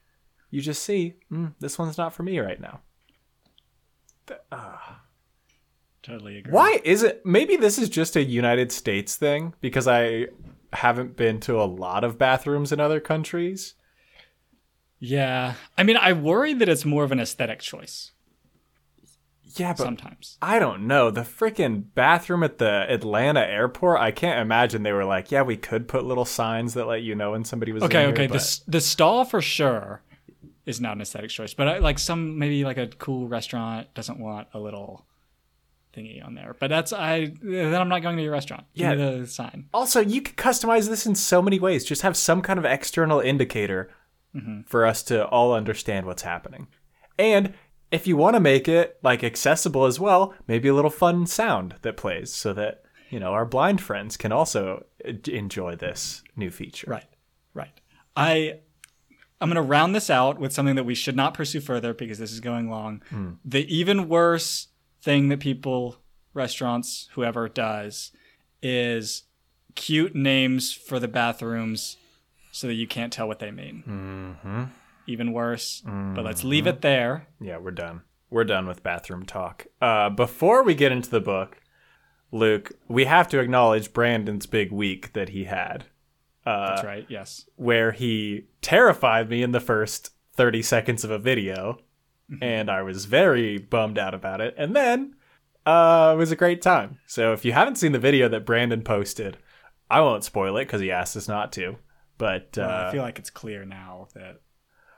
You 0.50 0.60
just 0.60 0.82
see, 0.82 1.14
mm, 1.30 1.54
this 1.60 1.78
one's 1.78 1.96
not 1.96 2.12
for 2.12 2.24
me 2.24 2.40
right 2.40 2.60
now. 2.60 2.80
totally 6.02 6.38
agree 6.38 6.52
Why 6.52 6.80
is 6.82 7.04
it? 7.04 7.24
Maybe 7.24 7.56
this 7.56 7.78
is 7.78 7.88
just 7.88 8.16
a 8.16 8.24
United 8.24 8.72
States 8.72 9.14
thing 9.14 9.54
because 9.60 9.86
I 9.86 10.26
haven't 10.72 11.16
been 11.16 11.38
to 11.40 11.60
a 11.60 11.64
lot 11.64 12.02
of 12.02 12.18
bathrooms 12.18 12.72
in 12.72 12.80
other 12.80 12.98
countries. 12.98 13.74
Yeah 15.04 15.54
i 15.76 15.82
mean 15.82 15.96
i 15.96 16.12
worry 16.12 16.54
that 16.54 16.68
it's 16.68 16.84
more 16.84 17.04
of 17.04 17.12
an 17.12 17.20
aesthetic 17.20 17.60
choice 17.60 18.12
Yeah, 19.56 19.72
but 19.72 19.84
sometimes 19.84 20.36
I 20.42 20.58
don't 20.58 20.86
know. 20.88 21.10
The 21.12 21.20
freaking 21.20 21.84
bathroom 21.94 22.42
at 22.42 22.58
the 22.58 22.86
Atlanta 22.92 23.40
airport, 23.40 24.00
I 24.00 24.10
can't 24.10 24.40
imagine 24.40 24.82
they 24.82 24.92
were 24.92 25.04
like, 25.04 25.30
yeah, 25.30 25.42
we 25.42 25.56
could 25.56 25.86
put 25.86 26.04
little 26.04 26.24
signs 26.24 26.74
that 26.74 26.86
let 26.88 27.02
you 27.02 27.14
know 27.14 27.30
when 27.32 27.44
somebody 27.44 27.70
was 27.70 27.84
Okay, 27.84 28.02
in 28.04 28.10
okay. 28.10 28.22
here, 28.22 28.28
The 28.28 28.32
but- 28.34 28.40
s 28.40 28.62
the 28.66 28.80
stall 28.80 29.24
for 29.24 29.40
sure 29.40 30.02
is 30.66 30.80
not 30.80 30.96
an 30.96 31.02
aesthetic 31.02 31.30
choice, 31.30 31.54
but 31.54 31.68
I, 31.68 31.78
like 31.78 32.00
some 32.00 32.36
maybe 32.36 32.64
like 32.64 32.78
a 32.78 32.88
cool 32.98 33.28
restaurant 33.28 33.86
doesn't 33.94 34.18
want 34.18 34.48
a 34.54 34.58
little 34.58 35.04
thingy 35.94 36.18
on 36.26 36.34
there. 36.34 36.56
But 36.58 36.68
that's 36.74 36.92
I 36.92 37.32
then 37.40 37.80
I'm 37.80 37.88
not 37.94 38.02
going 38.02 38.16
to 38.16 38.22
your 38.24 38.32
restaurant. 38.32 38.64
Give 38.74 38.98
Yeah. 38.98 39.10
the 39.20 39.26
sign. 39.28 39.68
Also, 39.72 40.00
you 40.00 40.20
could 40.20 40.36
customize 40.36 40.88
this 40.88 41.06
in 41.06 41.14
so 41.14 41.40
many 41.40 41.60
ways. 41.60 41.84
Just 41.84 42.02
have 42.02 42.16
some 42.16 42.42
kind 42.42 42.58
of 42.58 42.64
external 42.64 43.20
indicator 43.20 43.88
Mm-hmm. 44.34 44.62
for 44.66 44.84
us 44.84 45.04
to 45.04 45.26
all 45.26 45.54
understand 45.54 46.06
what's 46.06 46.22
happening. 46.22 46.66
And 47.16 47.54
if 47.92 48.08
you 48.08 48.16
want 48.16 48.34
to 48.34 48.40
make 48.40 48.66
it 48.66 48.98
like 49.00 49.22
accessible 49.22 49.84
as 49.84 50.00
well, 50.00 50.34
maybe 50.48 50.66
a 50.66 50.74
little 50.74 50.90
fun 50.90 51.26
sound 51.26 51.76
that 51.82 51.96
plays 51.96 52.34
so 52.34 52.52
that, 52.54 52.82
you 53.10 53.20
know, 53.20 53.32
our 53.32 53.44
blind 53.44 53.80
friends 53.80 54.16
can 54.16 54.32
also 54.32 54.86
uh, 55.08 55.12
enjoy 55.30 55.76
this 55.76 56.24
new 56.34 56.50
feature. 56.50 56.90
Right, 56.90 57.06
right. 57.54 57.80
I 58.16 58.58
I'm 59.40 59.48
going 59.48 59.54
to 59.56 59.62
round 59.62 59.94
this 59.94 60.10
out 60.10 60.40
with 60.40 60.52
something 60.52 60.74
that 60.74 60.84
we 60.84 60.96
should 60.96 61.14
not 61.14 61.34
pursue 61.34 61.60
further 61.60 61.94
because 61.94 62.18
this 62.18 62.32
is 62.32 62.40
going 62.40 62.68
long. 62.70 63.02
The 63.44 63.72
even 63.72 64.08
worse 64.08 64.68
thing 65.02 65.28
that 65.28 65.38
people, 65.38 65.98
restaurants, 66.32 67.08
whoever 67.12 67.48
does, 67.48 68.10
is 68.62 69.24
cute 69.74 70.14
names 70.14 70.72
for 70.72 70.98
the 70.98 71.08
bathrooms 71.08 71.98
so 72.54 72.68
that 72.68 72.74
you 72.74 72.86
can't 72.86 73.12
tell 73.12 73.26
what 73.26 73.40
they 73.40 73.50
mean. 73.50 73.82
Mm-hmm. 73.84 74.64
Even 75.08 75.32
worse. 75.32 75.82
But 75.84 76.24
let's 76.24 76.44
leave 76.44 76.68
it 76.68 76.82
there. 76.82 77.26
Yeah, 77.40 77.58
we're 77.58 77.72
done. 77.72 78.02
We're 78.30 78.44
done 78.44 78.68
with 78.68 78.84
bathroom 78.84 79.26
talk. 79.26 79.66
Uh, 79.82 80.08
before 80.08 80.62
we 80.62 80.74
get 80.76 80.92
into 80.92 81.10
the 81.10 81.20
book, 81.20 81.60
Luke, 82.30 82.70
we 82.86 83.06
have 83.06 83.26
to 83.28 83.40
acknowledge 83.40 83.92
Brandon's 83.92 84.46
big 84.46 84.70
week 84.70 85.12
that 85.14 85.30
he 85.30 85.44
had, 85.44 85.86
That's 86.44 86.84
right. 86.84 87.06
Yes. 87.08 87.44
where 87.56 87.90
he 87.90 88.46
terrified 88.62 89.28
me 89.28 89.42
in 89.42 89.50
the 89.50 89.60
first 89.60 90.10
30 90.34 90.62
seconds 90.62 91.02
of 91.04 91.10
a 91.10 91.18
video, 91.18 91.78
and 92.40 92.70
I 92.70 92.82
was 92.82 93.04
very 93.04 93.58
bummed 93.58 93.98
out 93.98 94.14
about 94.14 94.40
it. 94.40 94.54
And 94.56 94.76
then 94.76 95.16
uh, 95.66 96.12
it 96.14 96.18
was 96.18 96.30
a 96.30 96.36
great 96.36 96.62
time. 96.62 96.98
So 97.06 97.32
if 97.32 97.44
you 97.44 97.52
haven't 97.52 97.76
seen 97.78 97.92
the 97.92 97.98
video 97.98 98.28
that 98.28 98.46
Brandon 98.46 98.82
posted, 98.82 99.38
I 99.90 100.00
won't 100.00 100.24
spoil 100.24 100.56
it 100.56 100.64
because 100.66 100.80
he 100.80 100.90
asked 100.92 101.16
us 101.16 101.28
not 101.28 101.52
to. 101.52 101.76
But, 102.16 102.56
uh, 102.58 102.86
I 102.88 102.92
feel 102.92 103.02
like 103.02 103.18
it's 103.18 103.30
clear 103.30 103.64
now 103.64 104.08
that 104.14 104.40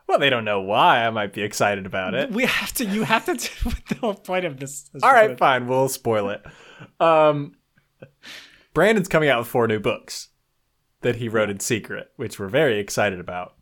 well, 0.07 0.19
they 0.19 0.31
don't 0.31 0.45
know 0.45 0.61
why 0.61 1.05
I 1.05 1.11
might 1.11 1.33
be 1.33 1.43
excited 1.43 1.85
about 1.85 2.15
it. 2.15 2.31
we 2.31 2.45
have 2.45 2.73
to. 2.75 2.85
You 2.85 3.03
have 3.03 3.25
to. 3.25 3.35
do 3.35 3.71
the 3.89 3.95
whole 3.97 4.15
point 4.15 4.45
of 4.45 4.59
this. 4.59 4.89
is 4.95 5.03
All 5.03 5.13
right, 5.13 5.37
fine. 5.37 5.67
We'll 5.67 5.89
spoil 5.89 6.31
it. 6.31 6.45
Um, 7.01 7.57
Brandon's 8.73 9.09
coming 9.09 9.29
out 9.29 9.41
with 9.41 9.49
four 9.49 9.67
new 9.67 9.81
books 9.81 10.29
that 11.01 11.17
he 11.17 11.29
wrote 11.29 11.51
in 11.51 11.61
secret, 11.61 12.13
which 12.17 12.39
we're 12.39 12.49
very 12.49 12.79
excited 12.79 13.19
about. 13.19 13.55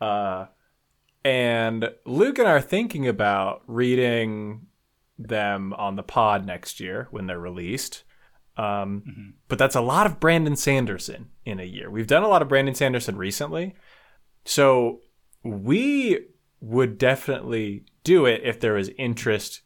Uh, 0.00 0.46
and 1.24 1.90
Luke 2.04 2.38
and 2.38 2.48
I 2.48 2.52
are 2.52 2.60
thinking 2.60 3.08
about 3.08 3.62
reading 3.66 4.66
them 5.18 5.72
on 5.72 5.96
the 5.96 6.02
pod 6.02 6.46
next 6.46 6.80
year 6.80 7.08
when 7.10 7.26
they're 7.26 7.40
released. 7.40 8.04
Um, 8.58 9.02
Mhm. 9.06 9.32
But 9.48 9.58
that's 9.58 9.76
a 9.76 9.80
lot 9.80 10.04
of 10.06 10.18
Brandon 10.20 10.56
Sanderson 10.56 11.30
in 11.46 11.60
a 11.60 11.64
year. 11.64 11.90
We've 11.90 12.06
done 12.06 12.22
a 12.24 12.28
lot 12.28 12.42
of 12.42 12.48
Brandon 12.48 12.74
Sanderson 12.74 13.16
recently. 13.16 13.74
So 14.44 15.00
we 15.42 16.26
would 16.60 16.98
definitely 16.98 17.84
do 18.02 18.26
it 18.26 18.40
if 18.44 18.58
there 18.60 18.74
was 18.74 18.88
interest 18.98 19.62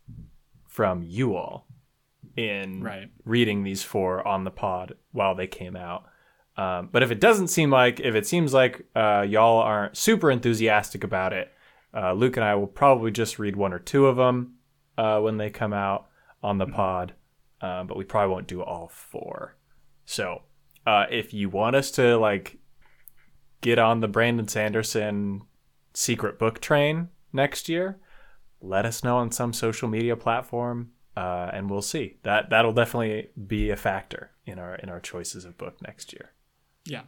from 0.68 1.02
you 1.02 1.34
all 1.36 1.66
in 2.36 2.82
Right. 2.82 3.08
reading 3.24 3.62
these 3.64 3.82
four 3.82 4.26
on 4.26 4.44
the 4.44 4.50
pod 4.50 4.94
while 5.12 5.34
they 5.34 5.46
came 5.46 5.74
out. 5.76 6.04
Um, 6.56 6.90
but 6.92 7.02
if 7.02 7.10
it 7.10 7.18
doesn't 7.20 7.48
seem 7.48 7.70
like, 7.70 7.98
if 8.00 8.14
it 8.14 8.26
seems 8.26 8.52
like 8.52 8.86
uh, 8.94 9.24
y'all 9.26 9.58
aren't 9.62 9.96
super 9.96 10.30
enthusiastic 10.30 11.02
about 11.02 11.32
it, 11.32 11.50
uh, 11.94 12.12
Luke 12.12 12.36
and 12.36 12.44
I 12.44 12.54
will 12.56 12.66
probably 12.66 13.10
just 13.10 13.38
read 13.38 13.56
one 13.56 13.72
or 13.72 13.78
two 13.78 14.06
of 14.06 14.16
them 14.16 14.56
uh, 14.98 15.18
when 15.20 15.38
they 15.38 15.48
come 15.50 15.72
out 15.72 16.08
on 16.42 16.58
the 16.58 16.66
pod. 16.66 17.14
Um, 17.62 17.86
but 17.86 17.96
we 17.96 18.04
probably 18.04 18.32
won't 18.32 18.48
do 18.48 18.62
all 18.62 18.88
four. 18.88 19.56
So 20.04 20.42
uh, 20.86 21.06
if 21.10 21.32
you 21.32 21.48
want 21.48 21.76
us 21.76 21.90
to 21.92 22.18
like 22.18 22.58
get 23.60 23.78
on 23.78 24.00
the 24.00 24.08
Brandon 24.08 24.48
Sanderson 24.48 25.42
secret 25.94 26.38
book 26.38 26.60
train 26.60 27.08
next 27.32 27.68
year, 27.68 27.98
let 28.60 28.84
us 28.84 29.02
know 29.02 29.16
on 29.16 29.30
some 29.30 29.52
social 29.52 29.88
media 29.88 30.16
platform, 30.16 30.90
uh, 31.16 31.50
and 31.52 31.70
we'll 31.70 31.82
see. 31.82 32.18
That 32.24 32.50
that'll 32.50 32.72
definitely 32.72 33.28
be 33.46 33.70
a 33.70 33.76
factor 33.76 34.32
in 34.44 34.58
our 34.58 34.74
in 34.74 34.88
our 34.88 35.00
choices 35.00 35.44
of 35.44 35.56
book 35.56 35.80
next 35.82 36.12
year. 36.12 36.32
Yeah. 36.84 37.02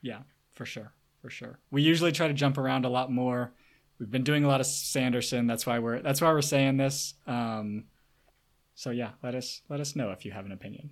Yeah, 0.00 0.20
for 0.54 0.64
sure. 0.64 0.92
For 1.20 1.30
sure. 1.30 1.58
We 1.70 1.82
usually 1.82 2.12
try 2.12 2.28
to 2.28 2.34
jump 2.34 2.58
around 2.58 2.84
a 2.84 2.88
lot 2.88 3.10
more. 3.10 3.52
We've 3.98 4.10
been 4.10 4.22
doing 4.22 4.44
a 4.44 4.48
lot 4.48 4.60
of 4.60 4.66
Sanderson. 4.66 5.46
That's 5.46 5.66
why 5.66 5.80
we're 5.80 6.00
that's 6.00 6.20
why 6.20 6.30
we're 6.30 6.40
saying 6.42 6.76
this. 6.76 7.14
Um, 7.26 7.84
so 8.78 8.90
yeah, 8.90 9.10
let 9.24 9.34
us 9.34 9.62
let 9.68 9.80
us 9.80 9.96
know 9.96 10.12
if 10.12 10.24
you 10.24 10.30
have 10.30 10.46
an 10.46 10.52
opinion. 10.52 10.90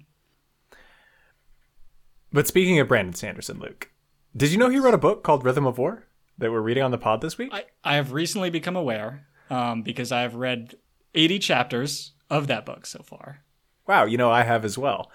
But 2.32 2.48
speaking 2.48 2.80
of 2.80 2.88
Brandon 2.88 3.14
Sanderson, 3.14 3.60
Luke, 3.60 3.92
did 4.36 4.50
you 4.50 4.58
know 4.58 4.68
he 4.68 4.80
wrote 4.80 4.92
a 4.92 4.98
book 4.98 5.22
called 5.22 5.44
Rhythm 5.44 5.66
of 5.66 5.78
War 5.78 6.08
that 6.36 6.50
we're 6.50 6.60
reading 6.60 6.82
on 6.82 6.90
the 6.90 6.98
pod 6.98 7.20
this 7.20 7.38
week? 7.38 7.50
I, 7.52 7.66
I 7.84 7.94
have 7.94 8.10
recently 8.10 8.50
become 8.50 8.74
aware 8.74 9.28
um, 9.50 9.82
because 9.82 10.10
I 10.10 10.22
have 10.22 10.34
read 10.34 10.74
80 11.14 11.38
chapters 11.38 12.14
of 12.28 12.48
that 12.48 12.66
book 12.66 12.86
so 12.86 13.04
far. 13.04 13.44
Wow, 13.86 14.04
you 14.04 14.18
know 14.18 14.32
I 14.32 14.42
have 14.42 14.64
as 14.64 14.76
well. 14.76 15.12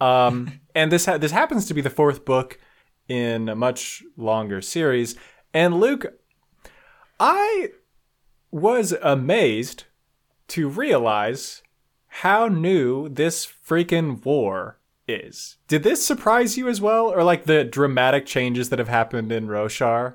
Um, 0.00 0.60
and 0.74 0.90
this 0.90 1.04
ha- 1.04 1.18
this 1.18 1.32
happens 1.32 1.66
to 1.66 1.74
be 1.74 1.82
the 1.82 1.90
fourth 1.90 2.24
book 2.24 2.58
in 3.06 3.50
a 3.50 3.54
much 3.54 4.02
longer 4.16 4.62
series. 4.62 5.14
And 5.52 5.78
Luke, 5.78 6.06
I 7.20 7.72
was 8.50 8.94
amazed 9.02 9.84
to 10.48 10.70
realize 10.70 11.60
how 12.18 12.46
new 12.46 13.08
this 13.08 13.44
freaking 13.44 14.24
war 14.24 14.78
is. 15.08 15.56
Did 15.66 15.82
this 15.82 16.06
surprise 16.06 16.56
you 16.56 16.68
as 16.68 16.80
well, 16.80 17.06
or 17.06 17.24
like 17.24 17.44
the 17.44 17.64
dramatic 17.64 18.24
changes 18.24 18.68
that 18.68 18.78
have 18.78 18.86
happened 18.88 19.32
in 19.32 19.48
Roshar? 19.48 20.14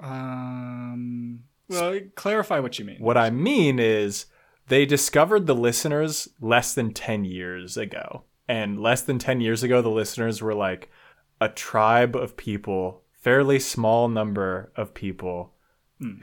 Um, 0.00 1.40
well, 1.68 2.00
clarify 2.14 2.60
what 2.60 2.78
you 2.78 2.86
mean. 2.86 2.96
What 2.98 3.18
I 3.18 3.28
mean 3.28 3.78
is 3.78 4.24
they 4.68 4.86
discovered 4.86 5.46
the 5.46 5.54
listeners 5.54 6.28
less 6.40 6.74
than 6.74 6.94
10 6.94 7.26
years 7.26 7.76
ago. 7.76 8.22
And 8.48 8.80
less 8.80 9.02
than 9.02 9.18
10 9.18 9.42
years 9.42 9.62
ago, 9.62 9.82
the 9.82 9.90
listeners 9.90 10.40
were 10.40 10.54
like 10.54 10.90
a 11.42 11.50
tribe 11.50 12.16
of 12.16 12.38
people, 12.38 13.02
fairly 13.12 13.60
small 13.60 14.08
number 14.08 14.72
of 14.76 14.94
people 14.94 15.52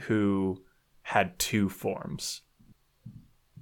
who 0.08 0.64
had 1.04 1.38
two 1.38 1.70
forms. 1.70 2.42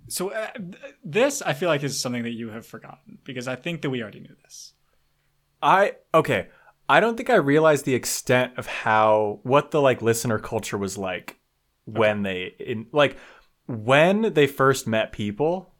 So 0.07 0.29
uh, 0.31 0.51
th- 0.53 0.75
this, 1.03 1.41
I 1.41 1.53
feel 1.53 1.69
like, 1.69 1.83
is 1.83 1.99
something 1.99 2.23
that 2.23 2.31
you 2.31 2.49
have 2.49 2.65
forgotten 2.65 3.17
because 3.23 3.47
I 3.47 3.55
think 3.55 3.81
that 3.81 3.89
we 3.89 4.01
already 4.01 4.19
knew 4.21 4.35
this. 4.43 4.73
I, 5.61 5.93
okay. 6.13 6.47
I 6.89 6.99
don't 6.99 7.17
think 7.17 7.29
I 7.29 7.35
realized 7.35 7.85
the 7.85 7.95
extent 7.95 8.53
of 8.57 8.67
how, 8.67 9.39
what 9.43 9.71
the 9.71 9.81
like 9.81 10.01
listener 10.01 10.39
culture 10.39 10.77
was 10.77 10.97
like 10.97 11.39
when 11.85 12.23
they, 12.23 12.55
in, 12.59 12.87
like, 12.91 13.17
when 13.65 14.33
they 14.33 14.47
first 14.47 14.87
met 14.87 15.11
people. 15.11 15.73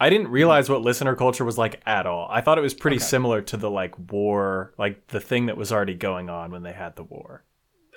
I 0.00 0.10
didn't 0.10 0.28
realize 0.28 0.68
what 0.68 0.82
listener 0.82 1.14
culture 1.14 1.44
was 1.44 1.56
like 1.56 1.80
at 1.86 2.04
all. 2.04 2.28
I 2.30 2.40
thought 2.40 2.58
it 2.58 2.62
was 2.62 2.74
pretty 2.74 2.96
Okay. 2.96 3.04
similar 3.04 3.40
to 3.42 3.56
the 3.56 3.70
like 3.70 3.94
war, 4.10 4.74
like 4.76 5.06
the 5.06 5.20
thing 5.20 5.46
that 5.46 5.56
was 5.56 5.72
already 5.72 5.94
going 5.94 6.28
on 6.28 6.50
when 6.50 6.62
they 6.64 6.72
had 6.72 6.96
the 6.96 7.04
war. 7.04 7.44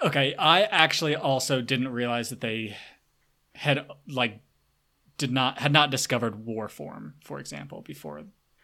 Okay, 0.04 0.36
I 0.36 0.62
actually 0.62 1.16
also 1.16 1.60
didn't 1.60 1.90
realize 1.90 2.30
that 2.30 2.40
they 2.40 2.78
had 3.56 3.88
like 4.08 4.40
did 5.18 5.32
not 5.32 5.60
had 5.60 5.72
not 5.72 5.90
discovered 5.92 6.46
war 6.46 6.68
form, 6.70 7.16
for 7.24 7.40
example, 7.40 7.82
before 7.82 8.24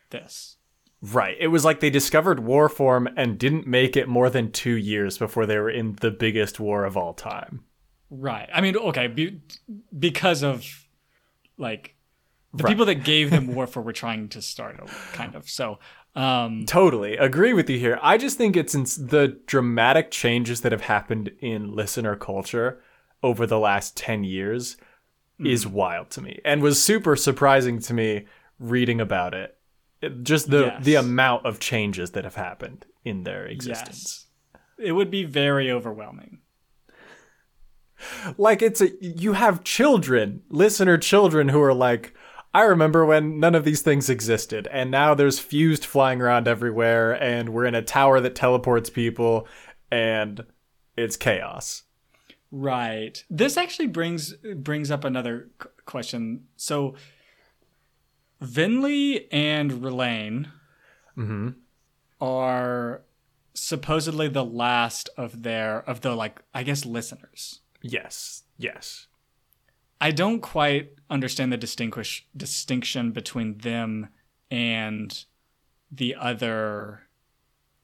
this. 0.10 0.58
Right. 1.02 1.36
It 1.40 1.48
was 1.48 1.66
like 1.66 1.80
they 1.82 1.90
discovered 1.90 2.40
war 2.40 2.70
form 2.70 3.10
and 3.18 3.38
didn't 3.38 3.68
make 3.68 3.98
it 3.98 4.08
more 4.08 4.30
than 4.30 4.52
two 4.52 4.76
years 4.76 5.18
before 5.18 5.46
they 5.46 5.58
were 5.58 5.70
in 5.70 5.96
the 6.00 6.12
biggest 6.12 6.60
war 6.62 6.86
of 6.86 6.96
all 6.96 7.14
time. 7.14 7.66
Right. 8.10 8.48
I 8.54 8.62
mean, 8.62 8.78
okay, 8.78 9.08
be, 9.08 9.42
because 9.98 10.44
of 10.44 10.66
like 11.58 11.96
the 12.54 12.64
Right. 12.64 12.70
people 12.70 12.86
that 12.86 13.04
gave 13.04 13.32
them 13.32 13.48
Warfare 13.56 13.84
were 13.84 13.92
trying 13.94 14.30
to 14.30 14.42
start 14.42 14.80
over, 14.80 14.94
kind 15.14 15.36
of. 15.36 15.50
So, 15.50 15.80
um, 16.16 16.66
Totally 16.68 17.18
agree 17.18 17.52
with 17.52 17.70
you 17.70 17.80
here. 17.80 18.00
I 18.02 18.18
just 18.18 18.38
think 18.38 18.56
it's 18.56 18.76
in 18.76 18.84
the 18.84 19.40
dramatic 19.48 20.12
changes 20.12 20.62
that 20.62 20.72
have 20.72 20.82
happened 20.82 21.32
in 21.40 21.76
listener 21.76 22.16
culture 22.16 22.82
over 23.24 23.46
the 23.48 23.60
last 23.60 23.98
10 23.98 24.24
years 24.24 24.78
is 25.46 25.64
hmm. 25.64 25.74
wild 25.74 26.10
to 26.12 26.22
me 26.22 26.40
and 26.46 26.62
was 26.62 26.82
super 26.82 27.16
surprising 27.16 27.80
to 27.80 27.94
me 27.94 28.26
reading 28.60 29.02
about 29.02 29.34
it. 29.34 29.58
It- 30.02 30.24
just 30.24 30.50
the 30.50 30.66
Yes. 30.66 30.84
the 30.84 30.96
amount 30.96 31.46
of 31.46 31.60
changes 31.60 32.12
that 32.12 32.24
have 32.24 32.36
happened 32.36 32.86
in 33.04 33.24
their 33.24 33.46
existence. 33.46 34.28
yes, 34.54 34.88
it 34.88 34.92
would 34.94 35.12
be 35.12 35.24
very 35.24 35.72
overwhelming. 35.72 36.40
Like 38.38 38.62
it's 38.62 38.82
a 38.82 38.92
you 39.02 39.34
have 39.34 39.64
children, 39.64 40.44
listener 40.50 40.98
children 40.98 41.50
who 41.50 41.62
are 41.62 41.74
like 41.74 42.14
I 42.54 42.64
remember 42.64 43.04
when 43.04 43.40
none 43.40 43.56
of 43.56 43.64
these 43.64 43.82
things 43.82 44.10
existed, 44.10 44.68
and 44.72 44.92
now 44.92 45.16
there's 45.16 45.40
fused 45.40 45.84
flying 45.86 46.22
around 46.22 46.48
everywhere, 46.48 47.12
and 47.12 47.50
we're 47.50 47.66
in 47.66 47.74
a 47.74 47.82
tower 47.82 48.20
that 48.20 48.36
teleports 48.36 48.92
people, 48.92 49.48
and 49.92 50.46
it's 50.96 51.18
chaos. 51.18 51.84
Right. 52.56 53.24
This 53.32 53.58
actually 53.58 53.88
brings 53.88 54.34
brings 54.56 54.92
up 54.92 55.04
another 55.04 55.50
c- 55.62 55.70
question. 55.86 56.46
So, 56.56 56.94
Venli 58.42 59.28
and 59.32 59.84
Rlain 59.84 60.52
Mm-hmm. 61.18 61.50
are 62.22 63.02
supposedly 63.54 64.28
the 64.28 64.44
last 64.46 65.10
of 65.16 65.44
their 65.44 65.80
of 65.88 66.02
the 66.02 66.16
like 66.16 66.42
I 66.54 66.64
guess 66.64 66.86
listeners. 66.86 67.62
Yes, 67.82 68.44
yes. 68.58 69.08
I 70.02 70.12
don't 70.12 70.42
quite 70.42 70.94
understand 71.10 71.52
the 71.54 71.58
distinguish 71.58 72.26
distinction 72.36 73.12
between 73.12 73.60
them 73.60 74.10
and 74.52 75.24
the 75.92 76.16
other. 76.16 77.08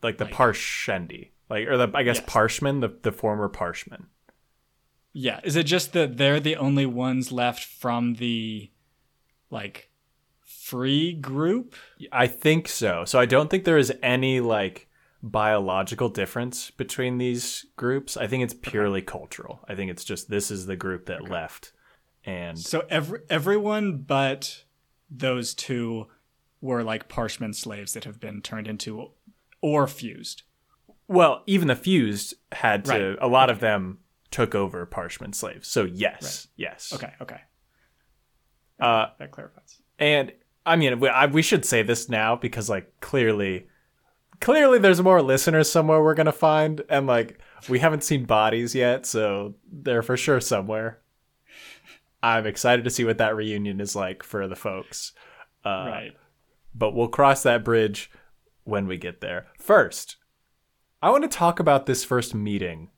Like 0.03 0.17
the 0.17 0.25
Like- 0.25 0.33
Parshendi, 0.33 1.29
like 1.49 1.67
or 1.67 1.77
the 1.77 1.89
I 1.93 2.03
guess 2.03 2.17
Yes. 2.17 2.29
Parshman, 2.29 2.81
the 2.81 2.89
the 3.01 3.11
former 3.11 3.49
Parshman. 3.49 4.05
Yeah, 5.21 5.41
is 5.43 5.57
it 5.57 5.65
just 5.65 5.91
that 5.91 6.15
they're 6.15 6.39
the 6.39 6.55
only 6.55 6.85
ones 6.85 7.29
left 7.29 7.65
from 7.65 8.13
the 8.13 8.71
like 9.51 9.89
free 10.39 11.11
group? 11.11 11.75
I 12.09 12.25
think 12.25 12.69
so. 12.69 13.03
So 13.03 13.19
I 13.19 13.25
don't 13.25 13.49
think 13.49 13.65
there 13.65 13.77
is 13.77 13.91
any 14.01 14.39
like 14.39 14.87
biological 15.21 16.07
difference 16.07 16.71
between 16.71 17.17
these 17.17 17.65
groups. 17.75 18.15
I 18.15 18.27
think 18.27 18.45
it's 18.45 18.53
purely 18.53 19.01
cultural. 19.01 19.59
I 19.67 19.75
think 19.75 19.91
it's 19.91 20.05
just 20.05 20.29
this 20.29 20.49
is 20.49 20.67
the 20.67 20.77
group 20.77 21.07
that 21.07 21.29
left, 21.29 21.73
and 22.23 22.57
So 22.57 22.85
every 22.89 23.19
everyone 23.29 23.97
but 23.97 24.63
those 25.11 25.53
two 25.53 26.07
were 26.61 26.81
like 26.81 27.09
Parshmen 27.09 27.51
slaves 27.51 27.91
that 27.91 28.05
have 28.05 28.21
been 28.21 28.41
turned 28.41 28.69
into 28.69 29.11
or 29.59 29.85
fused. 29.85 30.43
Well, 31.09 31.43
even 31.45 31.67
the 31.67 31.75
fused 31.75 32.35
had 32.53 32.85
to. 32.85 32.91
Right. 32.91 33.17
A 33.19 33.27
lot 33.27 33.49
of 33.49 33.59
them 33.59 33.97
took 34.31 34.53
over 34.55 34.85
Parshmen 34.85 35.33
slaves. 35.33 35.67
So 35.67 35.83
yes, 35.85 36.47
yes. 36.55 36.91
Okay, 36.93 37.13
okay. 37.21 37.41
Uh, 38.79 39.07
That 39.19 39.31
clarifies. 39.31 39.81
and 39.97 40.31
I 40.65 40.75
mean, 40.75 40.99
we, 40.99 41.09
I, 41.09 41.25
we 41.25 41.41
should 41.41 41.65
say 41.65 41.81
this 41.81 42.09
now 42.09 42.35
because 42.35 42.69
like 42.69 42.93
clearly, 43.01 43.67
clearly 44.39 44.77
there's 44.79 45.01
more 45.01 45.21
listeners 45.21 45.69
somewhere 45.71 46.01
we're 46.01 46.13
gonna 46.13 46.31
find, 46.31 46.81
and 46.89 47.07
like 47.07 47.39
we 47.67 47.79
haven't 47.79 48.03
seen 48.03 48.25
bodies 48.25 48.75
yet, 48.75 49.05
so 49.05 49.55
they're 49.71 50.03
for 50.03 50.15
sure 50.17 50.39
somewhere. 50.39 50.99
I'm 52.21 52.45
excited 52.45 52.83
to 52.83 52.89
see 52.89 53.03
what 53.05 53.17
that 53.17 53.35
reunion 53.35 53.79
is 53.79 53.95
like 53.95 54.23
for 54.23 54.47
the 54.47 54.55
folks. 54.55 55.13
Uh, 55.65 55.69
right. 55.89 56.11
but 56.73 56.93
we'll 56.93 57.07
cross 57.09 57.43
that 57.43 57.65
bridge 57.65 58.09
when 58.63 58.87
we 58.87 58.97
get 58.97 59.19
there. 59.21 59.47
First, 59.57 60.17
I 61.01 61.09
want 61.09 61.23
to 61.23 61.29
talk 61.29 61.59
about 61.59 61.85
this 61.85 62.03
first 62.05 62.33
meeting 62.35 62.89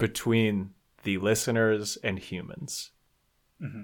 between 0.00 0.70
the 1.04 1.18
listeners 1.18 1.96
and 2.02 2.18
humans. 2.18 2.90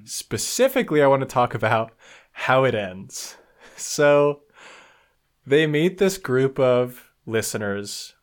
Specifically, 0.05 1.03
I 1.03 1.07
want 1.07 1.21
to 1.21 1.27
talk 1.27 1.55
about 1.55 1.93
how 2.33 2.65
it 2.65 2.75
ends. 2.75 3.37
So, 3.79 4.41
they 5.47 5.67
meet 5.67 5.99
this 5.99 6.17
group 6.17 6.59
of 6.59 7.13
listeners 7.27 8.15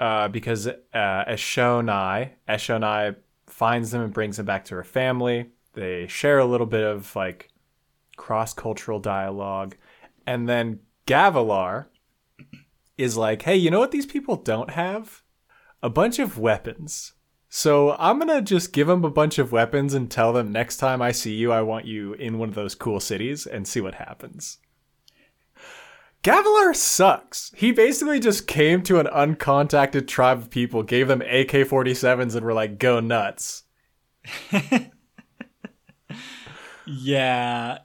uh, 0.00 0.26
because 0.26 0.66
uh, 0.66 0.74
Eshonai, 0.92 2.30
Eshonai 2.48 3.14
finds 3.46 3.92
them 3.92 4.02
and 4.02 4.12
brings 4.12 4.36
them 4.36 4.46
back 4.46 4.64
to 4.64 4.74
her 4.74 4.82
family. 4.82 5.50
They 5.74 6.08
share 6.08 6.40
a 6.40 6.44
little 6.44 6.66
bit 6.66 6.82
of 6.82 7.14
like 7.14 7.50
cross 8.16 8.52
cultural 8.52 8.98
dialogue. 8.98 9.76
And 10.26 10.48
then 10.48 10.80
Gavilar 11.06 11.86
is 12.98 13.16
like, 13.16 13.42
hey, 13.42 13.56
you 13.56 13.70
know 13.70 13.78
what 13.78 13.92
these 13.92 14.06
people 14.06 14.36
don't 14.36 14.70
have? 14.70 15.22
A 15.82 15.88
bunch 15.88 16.18
of 16.18 16.38
weapons. 16.38 17.12
So 17.52 17.96
I'm 17.98 18.20
going 18.20 18.28
to 18.28 18.42
just 18.42 18.72
give 18.72 18.86
them 18.86 19.04
a 19.04 19.10
bunch 19.10 19.40
of 19.40 19.50
weapons 19.50 19.92
and 19.92 20.08
tell 20.08 20.32
them 20.32 20.52
next 20.52 20.76
time 20.76 21.02
I 21.02 21.10
see 21.10 21.34
you, 21.34 21.50
I 21.50 21.62
want 21.62 21.84
you 21.84 22.14
in 22.14 22.38
one 22.38 22.48
of 22.48 22.54
those 22.54 22.76
cool 22.76 23.00
cities 23.00 23.44
and 23.44 23.66
see 23.66 23.80
what 23.80 23.94
happens. 23.94 24.58
Gavilar 26.22 26.76
sucks. 26.76 27.50
He 27.56 27.72
basically 27.72 28.20
just 28.20 28.46
came 28.46 28.84
to 28.84 29.00
an 29.00 29.06
uncontacted 29.06 30.06
tribe 30.06 30.38
of 30.38 30.50
people, 30.50 30.84
gave 30.84 31.08
them 31.08 31.22
AK 31.22 31.66
47s, 31.66 32.36
and 32.36 32.46
were 32.46 32.52
like, 32.52 32.78
go 32.78 33.00
nuts. 33.00 33.64
yeah, 36.86 37.78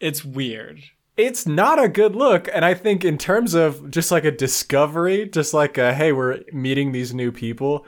it's 0.00 0.24
weird. 0.24 0.80
It's 1.18 1.46
not 1.46 1.82
a 1.82 1.90
good 1.90 2.16
look. 2.16 2.48
And 2.50 2.64
I 2.64 2.72
think, 2.72 3.04
in 3.04 3.18
terms 3.18 3.52
of 3.52 3.90
just 3.90 4.10
like 4.10 4.24
a 4.24 4.30
discovery, 4.30 5.28
just 5.28 5.52
like 5.52 5.76
a, 5.76 5.92
hey, 5.92 6.12
we're 6.12 6.40
meeting 6.52 6.92
these 6.92 7.12
new 7.12 7.30
people, 7.30 7.84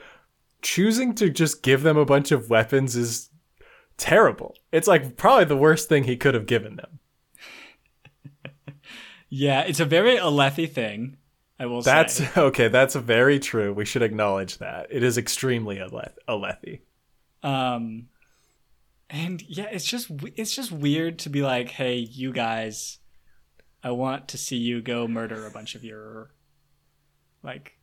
choosing 0.62 1.14
to 1.16 1.28
just 1.28 1.62
give 1.62 1.83
them 1.83 1.97
a 1.97 2.04
bunch 2.04 2.33
of 2.33 2.49
weapons 2.49 2.97
is 2.97 3.31
terrible. 3.97 4.57
It's 4.71 4.88
like 4.88 5.16
probably 5.16 5.45
the 5.45 5.57
worst 5.57 5.88
thing 5.88 6.04
he 6.04 6.16
could 6.16 6.35
have 6.35 6.47
given 6.47 6.76
them. 6.76 6.99
Yeah, 9.35 9.62
it's 9.62 9.81
a 9.81 9.87
very 9.87 10.19
Alethi 10.19 10.71
thing. 10.71 11.16
I 11.59 11.64
will 11.64 11.81
That's 11.81 12.16
say. 12.16 12.28
okay. 12.37 12.69
That's 12.69 12.95
very 12.95 13.38
true. 13.38 13.73
We 13.73 13.87
should 13.87 14.02
acknowledge 14.02 14.59
that 14.59 14.88
it 14.90 15.02
is 15.02 15.16
extremely 15.16 15.76
Aleth- 15.76 16.19
Alethi. 16.28 16.81
Um, 17.42 18.09
and 19.09 19.42
yeah, 19.49 19.69
it's 19.73 19.87
just 19.87 20.11
it's 20.37 20.54
just 20.54 20.71
weird 20.71 21.19
to 21.21 21.31
be 21.31 21.40
like, 21.40 21.71
hey, 21.71 21.97
you 21.97 22.31
guys, 22.31 22.99
I 23.83 23.92
want 23.92 24.28
to 24.28 24.37
see 24.37 24.59
you 24.59 24.83
go 24.83 25.09
murder 25.09 25.47
a 25.47 25.50
bunch 25.50 25.76
of 25.76 25.83
your 25.83 26.35
like 27.42 27.78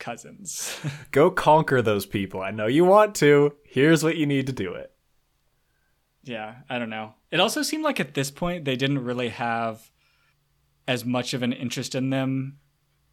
cousins. 0.00 0.76
Go 1.12 1.30
conquer 1.30 1.80
those 1.82 2.06
people. 2.06 2.40
I 2.42 2.50
know 2.50 2.66
you 2.66 2.84
want 2.84 3.14
to. 3.16 3.54
Here's 3.64 4.02
what 4.02 4.16
you 4.16 4.26
need 4.26 4.46
to 4.48 4.52
do 4.52 4.74
it. 4.74 4.92
yeah, 6.24 6.56
I 6.68 6.78
don't 6.78 6.90
know. 6.90 7.14
It 7.30 7.38
also 7.40 7.62
seemed 7.62 7.84
like 7.84 8.00
at 8.00 8.14
this 8.14 8.30
point 8.30 8.64
they 8.64 8.76
didn't 8.76 9.04
really 9.04 9.28
have 9.28 9.90
as 10.88 11.04
much 11.04 11.34
of 11.34 11.42
an 11.42 11.52
interest 11.52 11.94
in 11.94 12.10
them 12.10 12.58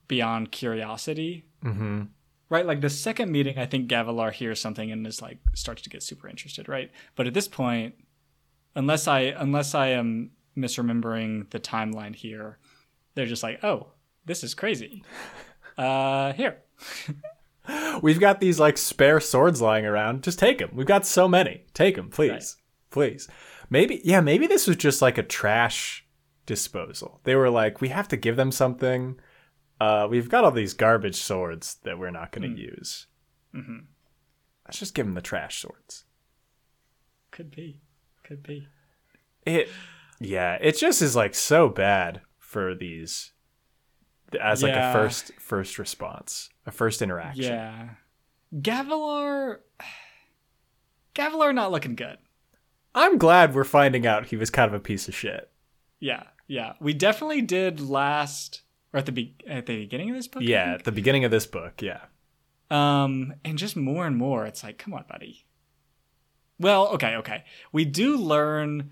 beyond 0.08 0.52
curiosity. 0.52 1.46
Mm-hmm. 1.64 2.04
Right, 2.50 2.66
like 2.66 2.80
the 2.82 2.90
second 2.90 3.30
meeting, 3.32 3.58
I 3.60 3.66
think 3.66 3.90
Gavilar 3.90 4.32
hears 4.32 4.60
something 4.62 4.90
and 4.90 5.06
is 5.06 5.22
like 5.22 5.38
starts 5.54 5.82
to 5.82 5.90
get 5.90 6.02
super 6.02 6.30
interested, 6.30 6.70
right? 6.70 6.90
But 7.16 7.28
at 7.28 7.34
this 7.34 7.48
point, 7.48 7.96
unless 8.74 9.06
I 9.08 9.20
unless 9.38 9.76
I 9.76 9.88
am 9.88 10.32
misremembering 10.58 11.50
the 11.50 11.60
timeline 11.60 12.16
here, 12.16 12.58
they're 13.16 13.26
just 13.26 13.44
like, 13.44 13.62
"Oh, 13.66 13.88
this 14.26 14.44
is 14.44 14.54
crazy." 14.56 15.04
Uh, 15.78 16.34
here. 16.34 16.58
We've 18.02 18.20
got 18.20 18.40
these 18.40 18.60
like 18.60 18.78
spare 18.78 19.20
swords 19.20 19.62
lying 19.62 19.86
around. 19.86 20.24
Just 20.24 20.40
take 20.40 20.60
them. 20.60 20.72
We've 20.74 20.88
got 20.88 21.06
so 21.06 21.28
many. 21.28 21.66
Take 21.74 21.96
them, 21.96 22.10
please, 22.10 22.30
Right. 22.32 22.44
please. 22.92 23.28
Maybe 23.70 24.02
yeah. 24.04 24.22
Maybe 24.22 24.48
this 24.48 24.68
was 24.68 24.78
just 24.78 25.02
like 25.02 25.18
a 25.18 25.24
trash 25.24 26.06
disposal. 26.46 27.20
They 27.24 27.36
were 27.36 27.50
like, 27.50 27.82
we 27.82 27.90
have 27.90 28.08
to 28.10 28.18
give 28.18 28.38
them 28.38 28.52
something. 28.52 29.20
Uh, 29.82 30.08
we've 30.10 30.30
got 30.30 30.44
all 30.46 30.52
these 30.52 30.74
garbage 30.74 31.18
swords 31.18 31.76
that 31.84 32.00
we're 32.00 32.10
not 32.10 32.32
going 32.32 32.50
to 32.56 32.60
use. 32.60 33.08
Mm-hmm. 33.54 33.80
Let's 34.66 34.80
just 34.80 34.96
give 34.96 35.06
them 35.06 35.14
the 35.16 35.22
trash 35.22 35.62
swords. 35.62 36.06
Could 37.32 37.52
be, 37.52 37.82
could 38.24 38.42
be. 38.42 38.68
It, 39.46 39.70
yeah, 40.20 40.58
it 40.60 40.78
just 40.78 41.02
is 41.02 41.16
like 41.16 41.36
so 41.36 41.70
bad 41.70 42.22
for 42.40 42.74
these 42.74 43.34
as 44.40 44.64
like 44.64 44.74
a 44.76 44.94
first 44.94 45.32
first 45.40 45.80
response, 45.80 46.50
a 46.66 46.72
first 46.72 47.02
interaction. 47.02 47.46
Yeah, 47.46 47.90
Gavilar. 48.56 49.60
Gavilar 51.16 51.54
not 51.54 51.72
looking 51.72 51.96
good. 51.96 52.18
I'm 52.94 53.18
glad 53.18 53.54
we're 53.54 53.64
finding 53.64 54.06
out 54.06 54.28
he 54.28 54.36
was 54.36 54.50
kind 54.50 54.68
of 54.68 54.74
a 54.74 54.80
piece 54.80 55.08
of 55.08 55.16
shit. 55.16 55.52
Yeah, 56.00 56.24
yeah. 56.48 56.74
We 56.80 56.94
definitely 56.94 57.42
did 57.42 57.80
last, 57.80 58.62
or 58.94 59.00
at 59.00 59.06
the 59.06 59.12
be- 59.12 59.36
at 59.48 59.66
the 59.66 59.78
beginning 59.78 60.10
of 60.10 60.16
this 60.16 60.28
book. 60.28 60.44
Yeah, 60.44 60.74
at 60.74 60.84
the 60.84 60.92
beginning 60.92 61.24
of 61.24 61.32
this 61.32 61.46
book, 61.46 61.82
yeah. 61.82 62.02
Um, 62.70 63.36
and 63.46 63.58
just 63.58 63.76
more 63.76 64.06
and 64.06 64.18
more, 64.18 64.46
it's 64.46 64.64
like, 64.64 64.78
come 64.78 64.94
on, 64.94 65.06
buddy. 65.10 65.46
Well, 66.60 66.88
okay, 66.90 67.16
okay. 67.18 67.46
We 67.72 67.86
do 67.86 68.18
learn 68.18 68.92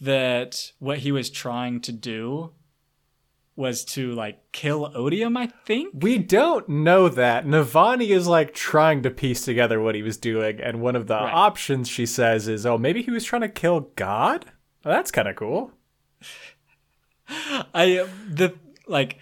that 0.00 0.72
what 0.78 0.98
he 0.98 1.12
was 1.12 1.30
trying 1.30 1.80
to 1.82 1.92
do 1.92 2.52
was 3.58 3.84
to 3.84 4.12
like 4.12 4.52
kill 4.52 4.90
Odium, 4.94 5.36
I 5.36 5.48
think. 5.66 5.92
We 6.02 6.16
don't 6.18 6.66
know 6.68 7.08
that. 7.10 7.44
Navani 7.44 8.08
is 8.10 8.26
like 8.26 8.54
trying 8.54 9.02
to 9.02 9.10
piece 9.10 9.44
together 9.44 9.80
what 9.80 9.94
he 9.94 10.02
was 10.02 10.16
doing, 10.16 10.60
and 10.60 10.80
one 10.80 10.96
of 10.96 11.06
the 11.08 11.14
Right. 11.16 11.32
options 11.34 11.88
she 11.88 12.06
says 12.06 12.48
is, 12.48 12.64
"Oh, 12.64 12.78
maybe 12.78 13.02
he 13.02 13.10
was 13.10 13.24
trying 13.24 13.42
to 13.42 13.48
kill 13.48 13.80
God." 13.96 14.46
Well, 14.84 14.94
that's 14.94 15.10
kind 15.10 15.28
of 15.28 15.36
cool. 15.36 15.72
I 17.74 18.06
the 18.28 18.54
like 18.86 19.18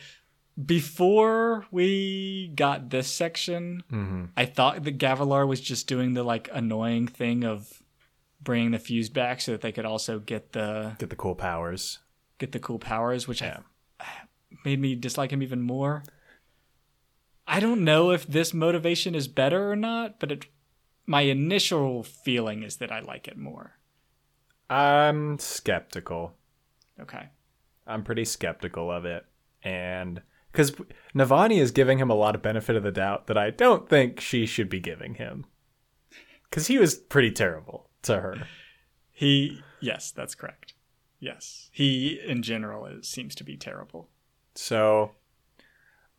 before 0.64 1.66
we 1.70 2.48
got 2.54 2.90
this 2.90 3.08
section, 3.08 3.82
Mm-hmm. 3.92 4.24
I 4.36 4.44
thought 4.46 4.84
that 4.84 4.98
Gavilar 4.98 5.46
was 5.46 5.60
just 5.60 5.86
doing 5.86 6.14
the 6.14 6.22
like 6.22 6.48
annoying 6.52 7.08
thing 7.08 7.44
of 7.44 7.82
bringing 8.42 8.70
the 8.70 8.78
fuse 8.78 9.08
back 9.08 9.40
so 9.40 9.52
that 9.52 9.60
they 9.60 9.72
could 9.72 9.84
also 9.84 10.18
get 10.18 10.52
the 10.52 10.94
Get 10.98 11.10
the 11.10 11.16
cool 11.16 11.34
powers. 11.34 11.98
get 12.38 12.52
the 12.52 12.58
cool 12.60 12.78
powers, 12.78 13.26
which 13.26 13.40
Yeah. 13.42 13.60
I, 14.00 14.04
made 14.66 14.80
me 14.80 14.96
dislike 14.96 15.30
him 15.30 15.44
even 15.44 15.62
more. 15.62 16.02
I 17.46 17.60
don't 17.60 17.84
know 17.84 18.10
if 18.10 18.26
this 18.26 18.52
motivation 18.52 19.14
is 19.14 19.28
better 19.28 19.70
or 19.70 19.76
not, 19.76 20.18
but 20.18 20.32
it, 20.32 20.46
my 21.06 21.20
initial 21.20 22.02
feeling 22.02 22.64
is 22.64 22.78
that 22.78 22.90
I 22.90 22.98
like 22.98 23.28
it 23.28 23.38
more. 23.38 23.78
I'm 24.68 25.38
skeptical. 25.38 26.34
Okay. 27.00 27.28
I'm 27.86 28.02
pretty 28.02 28.24
skeptical 28.24 28.90
of 28.90 29.04
it. 29.04 29.24
And 29.62 30.20
because 30.50 30.72
Navani 31.14 31.60
is 31.60 31.70
giving 31.70 31.98
him 31.98 32.10
a 32.10 32.14
lot 32.14 32.34
of 32.34 32.42
benefit 32.42 32.74
of 32.74 32.82
the 32.82 32.90
doubt 32.90 33.28
that 33.28 33.38
I 33.38 33.50
don't 33.50 33.88
think 33.88 34.18
she 34.18 34.46
should 34.46 34.68
be 34.68 34.80
giving 34.80 35.14
him. 35.14 35.46
Because 36.50 36.66
he 36.66 36.76
was 36.76 36.96
pretty 36.96 37.30
terrible 37.30 37.88
to 38.02 38.20
her. 38.20 38.48
He, 39.12 39.60
yes, 39.80 40.10
that's 40.10 40.34
correct. 40.34 40.74
Yes. 41.20 41.70
He, 41.70 42.20
in 42.26 42.42
general, 42.42 42.86
is, 42.86 43.06
seems 43.06 43.36
to 43.36 43.44
be 43.44 43.56
terrible. 43.56 44.08
So 44.58 45.12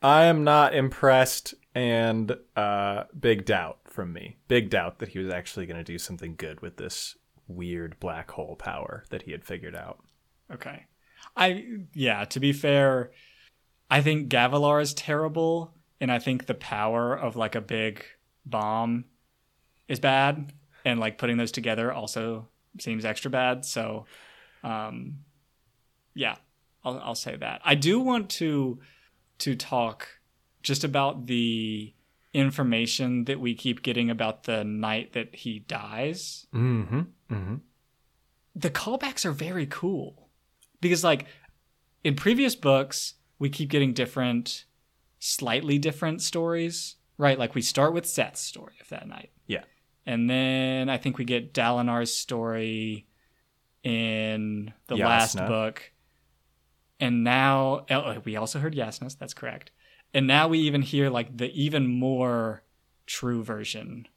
I 0.01 0.25
am 0.25 0.43
not 0.43 0.75
impressed 0.75 1.55
and 1.73 2.35
uh, 2.55 3.03
big 3.19 3.45
doubt 3.45 3.79
from 3.85 4.13
me. 4.13 4.37
Big 4.47 4.69
doubt 4.69 4.99
that 4.99 5.09
he 5.09 5.19
was 5.19 5.31
actually 5.31 5.65
going 5.65 5.77
to 5.77 5.83
do 5.83 5.97
something 5.97 6.35
good 6.35 6.61
with 6.61 6.77
this 6.77 7.15
weird 7.47 7.99
black 7.99 8.31
hole 8.31 8.55
power 8.55 9.05
that 9.09 9.23
he 9.23 9.31
had 9.31 9.43
figured 9.43 9.75
out. 9.75 9.99
Okay. 10.51 10.85
I 11.35 11.65
yeah, 11.93 12.25
to 12.25 12.39
be 12.39 12.53
fair, 12.53 13.11
I 13.89 14.01
think 14.01 14.29
Gavilar 14.29 14.81
is 14.81 14.93
terrible 14.93 15.73
and 15.99 16.11
I 16.11 16.19
think 16.19 16.45
the 16.45 16.53
power 16.53 17.15
of 17.15 17.35
like 17.35 17.55
a 17.55 17.61
big 17.61 18.03
bomb 18.45 19.05
is 19.87 19.99
bad 19.99 20.53
and 20.85 20.99
like 20.99 21.17
putting 21.17 21.37
those 21.37 21.51
together 21.51 21.91
also 21.91 22.47
seems 22.79 23.05
extra 23.05 23.31
bad. 23.31 23.65
So 23.65 24.05
um 24.63 25.19
yeah, 26.13 26.37
I'll 26.87 26.99
I'll 27.03 27.15
say 27.15 27.35
that. 27.35 27.61
I 27.65 27.75
do 27.75 27.99
want 27.99 28.29
to 28.41 28.79
to 29.39 29.55
talk 29.55 30.07
just 30.63 30.83
about 30.83 31.25
the 31.27 31.93
information 32.33 33.25
that 33.25 33.39
we 33.39 33.55
keep 33.55 33.81
getting 33.81 34.09
about 34.09 34.43
the 34.43 34.63
night 34.63 35.13
that 35.13 35.33
he 35.35 35.59
dies 35.59 36.45
Mm-hmm. 36.53 36.99
Mm-hmm. 37.31 37.55
the 38.55 38.69
callbacks 38.69 39.25
are 39.25 39.31
very 39.31 39.65
cool 39.65 40.29
because 40.81 41.03
like 41.03 41.25
in 42.03 42.15
previous 42.15 42.55
books 42.55 43.15
we 43.39 43.49
keep 43.49 43.69
getting 43.69 43.93
different 43.93 44.65
slightly 45.19 45.79
different 45.79 46.21
stories 46.21 46.95
right 47.17 47.39
like 47.39 47.55
we 47.55 47.61
start 47.61 47.93
with 47.93 48.03
Szeth's 48.05 48.39
story 48.41 48.75
of 48.81 48.89
that 48.89 49.07
night 49.07 49.31
Yeah. 49.47 49.63
and 50.05 50.29
then 50.29 50.89
i 50.89 50.97
think 50.97 51.17
we 51.17 51.25
get 51.25 51.53
dalinar's 51.53 52.13
story 52.13 53.07
in 53.83 54.73
the 54.87 54.95
last 55.07 55.37
book 55.47 55.91
and 56.99 57.23
now 57.23 57.85
oh, 57.89 57.95
oh, 57.95 58.21
we 58.25 58.35
also 58.35 58.59
heard 58.59 58.75
Jasnah's 58.75 59.15
that's 59.15 59.33
correct 59.33 59.71
and 60.13 60.27
now 60.27 60.47
we 60.47 60.59
even 60.59 60.81
hear 60.81 61.09
like 61.09 61.35
the 61.35 61.51
even 61.51 61.87
more 61.87 62.63
true 63.05 63.43
version 63.43 64.07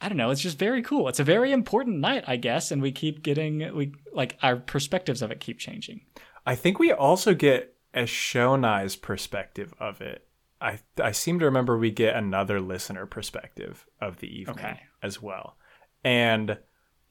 I 0.00 0.08
don't 0.08 0.18
know. 0.18 0.30
It's 0.30 0.40
just 0.40 0.58
very 0.58 0.82
cool. 0.82 1.06
It's 1.06 1.20
a 1.20 1.24
very 1.24 1.52
important 1.52 2.00
night, 2.00 2.24
I 2.26 2.34
guess, 2.34 2.72
and 2.72 2.82
we 2.82 2.90
keep 2.90 3.22
getting 3.22 3.72
we 3.72 3.92
like 4.12 4.36
our 4.42 4.56
perspectives 4.56 5.22
of 5.22 5.30
it 5.30 5.38
keep 5.38 5.60
changing. 5.60 6.00
I 6.44 6.56
think 6.56 6.80
we 6.80 6.90
also 6.90 7.34
get 7.34 7.76
Eshonai's 7.94 8.96
perspective 8.96 9.74
of 9.78 10.00
it, 10.00 10.26
I 10.60 10.78
I 11.00 11.12
seem 11.12 11.38
to 11.40 11.44
remember 11.44 11.76
we 11.76 11.90
get 11.90 12.16
another 12.16 12.60
listener 12.60 13.06
perspective 13.06 13.86
of 14.00 14.18
the 14.18 14.28
evening 14.28 14.58
Okay. 14.58 14.80
as 15.02 15.20
well. 15.20 15.56
And 16.04 16.58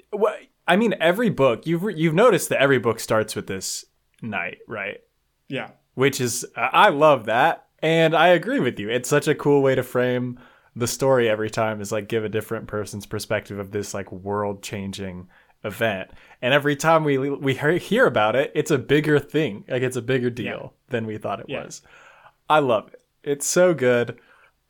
what 0.10 0.40
I 0.68 0.76
mean, 0.76 0.96
every 1.00 1.30
book 1.30 1.68
you've 1.68 1.84
you've 1.98 2.14
noticed 2.14 2.50
that 2.50 2.62
every 2.62 2.80
book 2.80 3.00
starts 3.00 3.36
with 3.36 3.48
this 3.48 3.86
night, 4.22 4.60
right? 4.68 5.02
Yeah. 5.48 5.72
Which 5.96 6.22
is 6.22 6.46
I 6.56 6.90
love 6.90 7.26
that, 7.26 7.68
and 7.80 8.16
I 8.16 8.30
agree 8.30 8.60
with 8.60 8.80
you. 8.80 8.90
It's 8.90 9.10
such 9.10 9.28
a 9.28 9.36
cool 9.36 9.62
way 9.62 9.76
to 9.76 9.84
frame 9.84 10.40
the 10.76 10.88
story 10.88 11.28
every 11.30 11.50
time 11.50 11.82
is 11.82 11.92
like 11.92 12.08
give 12.08 12.24
a 12.24 12.30
different 12.30 12.68
person's 12.68 13.06
perspective 13.06 13.60
of 13.60 13.72
this 13.72 13.94
like 13.94 14.10
world 14.12 14.64
changing 14.64 15.28
event 15.66 16.10
and 16.42 16.54
every 16.54 16.76
time 16.78 17.04
we 17.04 17.18
we 17.18 17.54
hear- 17.54 17.78
hear 17.78 18.08
about 18.08 18.36
it 18.38 18.52
it's 18.56 18.72
a 18.72 18.78
bigger 18.78 19.20
thing 19.20 19.64
like 19.68 19.84
it's 19.84 19.98
a 19.98 20.02
bigger 20.02 20.30
deal 20.30 20.74
than 20.88 21.06
we 21.06 21.18
thought 21.18 21.40
it 21.42 21.46
Yeah. 21.50 21.66
was 21.66 21.82
i 22.50 22.60
love 22.60 22.88
it 22.94 23.02
it's 23.22 23.46
so 23.46 23.74
good 23.74 24.18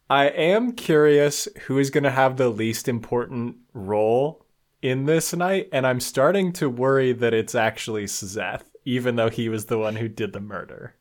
i 0.09 0.25
am 0.25 0.73
curious 0.73 1.47
who 1.67 1.77
is 1.77 1.91
going 1.91 2.03
to 2.03 2.11
have 2.11 2.35
the 2.35 2.49
least 2.49 2.87
important 2.89 3.57
role 3.73 4.43
in 4.81 5.05
this 5.05 5.33
night 5.33 5.69
and 5.71 5.85
i'm 5.87 5.99
starting 6.01 6.51
to 6.53 6.67
worry 6.67 7.13
that 7.13 7.33
it's 7.33 7.53
actually 7.55 8.05
Szeth 8.05 8.63
even 8.85 9.15
though 9.15 9.29
he 9.29 9.49
was 9.49 9.65
the 9.65 9.77
one 9.77 9.95
who 9.95 10.07
did 10.07 10.33
the 10.33 10.39
murder 10.39 10.95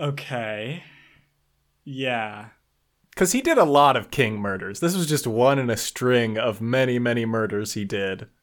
Okay. 0.00 0.82
Yeah. 1.84 2.48
Because 3.10 3.32
he 3.32 3.42
did 3.42 3.58
a 3.58 3.64
lot 3.64 3.96
of 3.96 4.10
king 4.10 4.40
murders. 4.40 4.80
This 4.80 4.96
was 4.96 5.06
just 5.06 5.26
one 5.26 5.58
in 5.58 5.68
a 5.68 5.76
string 5.76 6.38
of 6.38 6.60
many, 6.62 6.98
many 6.98 7.26
murders 7.26 7.74
he 7.74 7.84
did. 7.84 8.28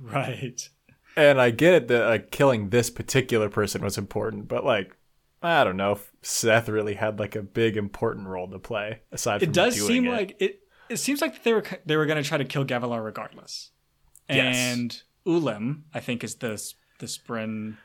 Right. 0.00 0.68
And 1.16 1.40
I 1.40 1.50
get 1.50 1.74
it 1.74 1.88
that 1.88 2.06
like, 2.06 2.30
killing 2.30 2.70
this 2.70 2.90
particular 2.90 3.48
person 3.48 3.82
was 3.82 3.98
important, 3.98 4.48
but 4.48 4.64
like, 4.64 4.96
I 5.42 5.62
don't 5.62 5.76
know 5.76 5.92
if 5.92 6.10
Szeth 6.22 6.68
really 6.68 6.94
had 6.94 7.18
like 7.20 7.36
a 7.36 7.42
big 7.42 7.76
important 7.76 8.26
role 8.26 8.48
to 8.50 8.58
play 8.58 9.02
aside 9.12 9.40
from 9.40 9.50
It 9.50 9.52
does 9.52 9.80
seem 9.80 10.06
it. 10.06 10.10
like 10.10 10.36
it. 10.40 10.60
It 10.88 10.96
seems 10.96 11.20
like 11.20 11.42
they 11.44 11.52
were 11.52 11.64
they 11.86 11.96
were 11.96 12.06
going 12.06 12.20
to 12.22 12.28
try 12.28 12.38
to 12.38 12.44
kill 12.44 12.64
Gavilar 12.64 13.04
regardless. 13.04 13.70
Yes. 14.28 14.56
And 14.56 15.02
Ulim, 15.26 15.82
I 15.94 16.00
think, 16.00 16.24
is 16.24 16.36
the 16.36 16.60
the 16.98 17.06
spren 17.06 17.76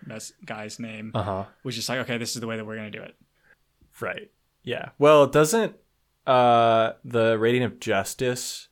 guy's 0.46 0.78
name, 0.80 1.12
uh 1.16 1.24
huh. 1.24 1.46
which 1.64 1.78
is 1.78 1.88
like, 1.88 2.00
okay, 2.00 2.18
this 2.18 2.36
is 2.36 2.42
the 2.42 2.48
way 2.48 2.58
that 2.58 2.66
we're 2.66 2.76
going 2.76 2.92
to 2.92 2.98
do 2.98 3.04
it. 3.04 3.16
Right. 4.02 4.30
Yeah. 4.64 4.90
Well, 4.98 5.26
doesn't 5.28 5.76
uh 6.28 6.94
the 7.04 7.38
rating 7.38 7.64
of 7.64 7.80
justice 7.80 8.68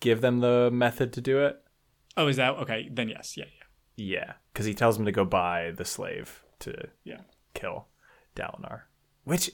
give 0.00 0.20
them 0.20 0.40
the 0.40 0.70
method 0.72 1.12
to 1.14 1.20
do 1.20 1.44
it? 1.44 1.62
Oh, 2.16 2.26
is 2.28 2.36
that 2.36 2.54
okay? 2.56 2.88
Then 2.90 3.08
yes, 3.08 3.36
yeah, 3.36 3.44
yeah. 3.44 3.60
Yeah, 3.96 4.32
because 4.52 4.66
he 4.66 4.74
tells 4.74 4.98
him 4.98 5.04
to 5.04 5.12
go 5.12 5.24
buy 5.24 5.70
the 5.76 5.84
slave 5.84 6.42
to 6.60 6.88
Yeah. 7.04 7.20
kill 7.54 7.86
Dalinar, 8.34 8.82
which 9.22 9.52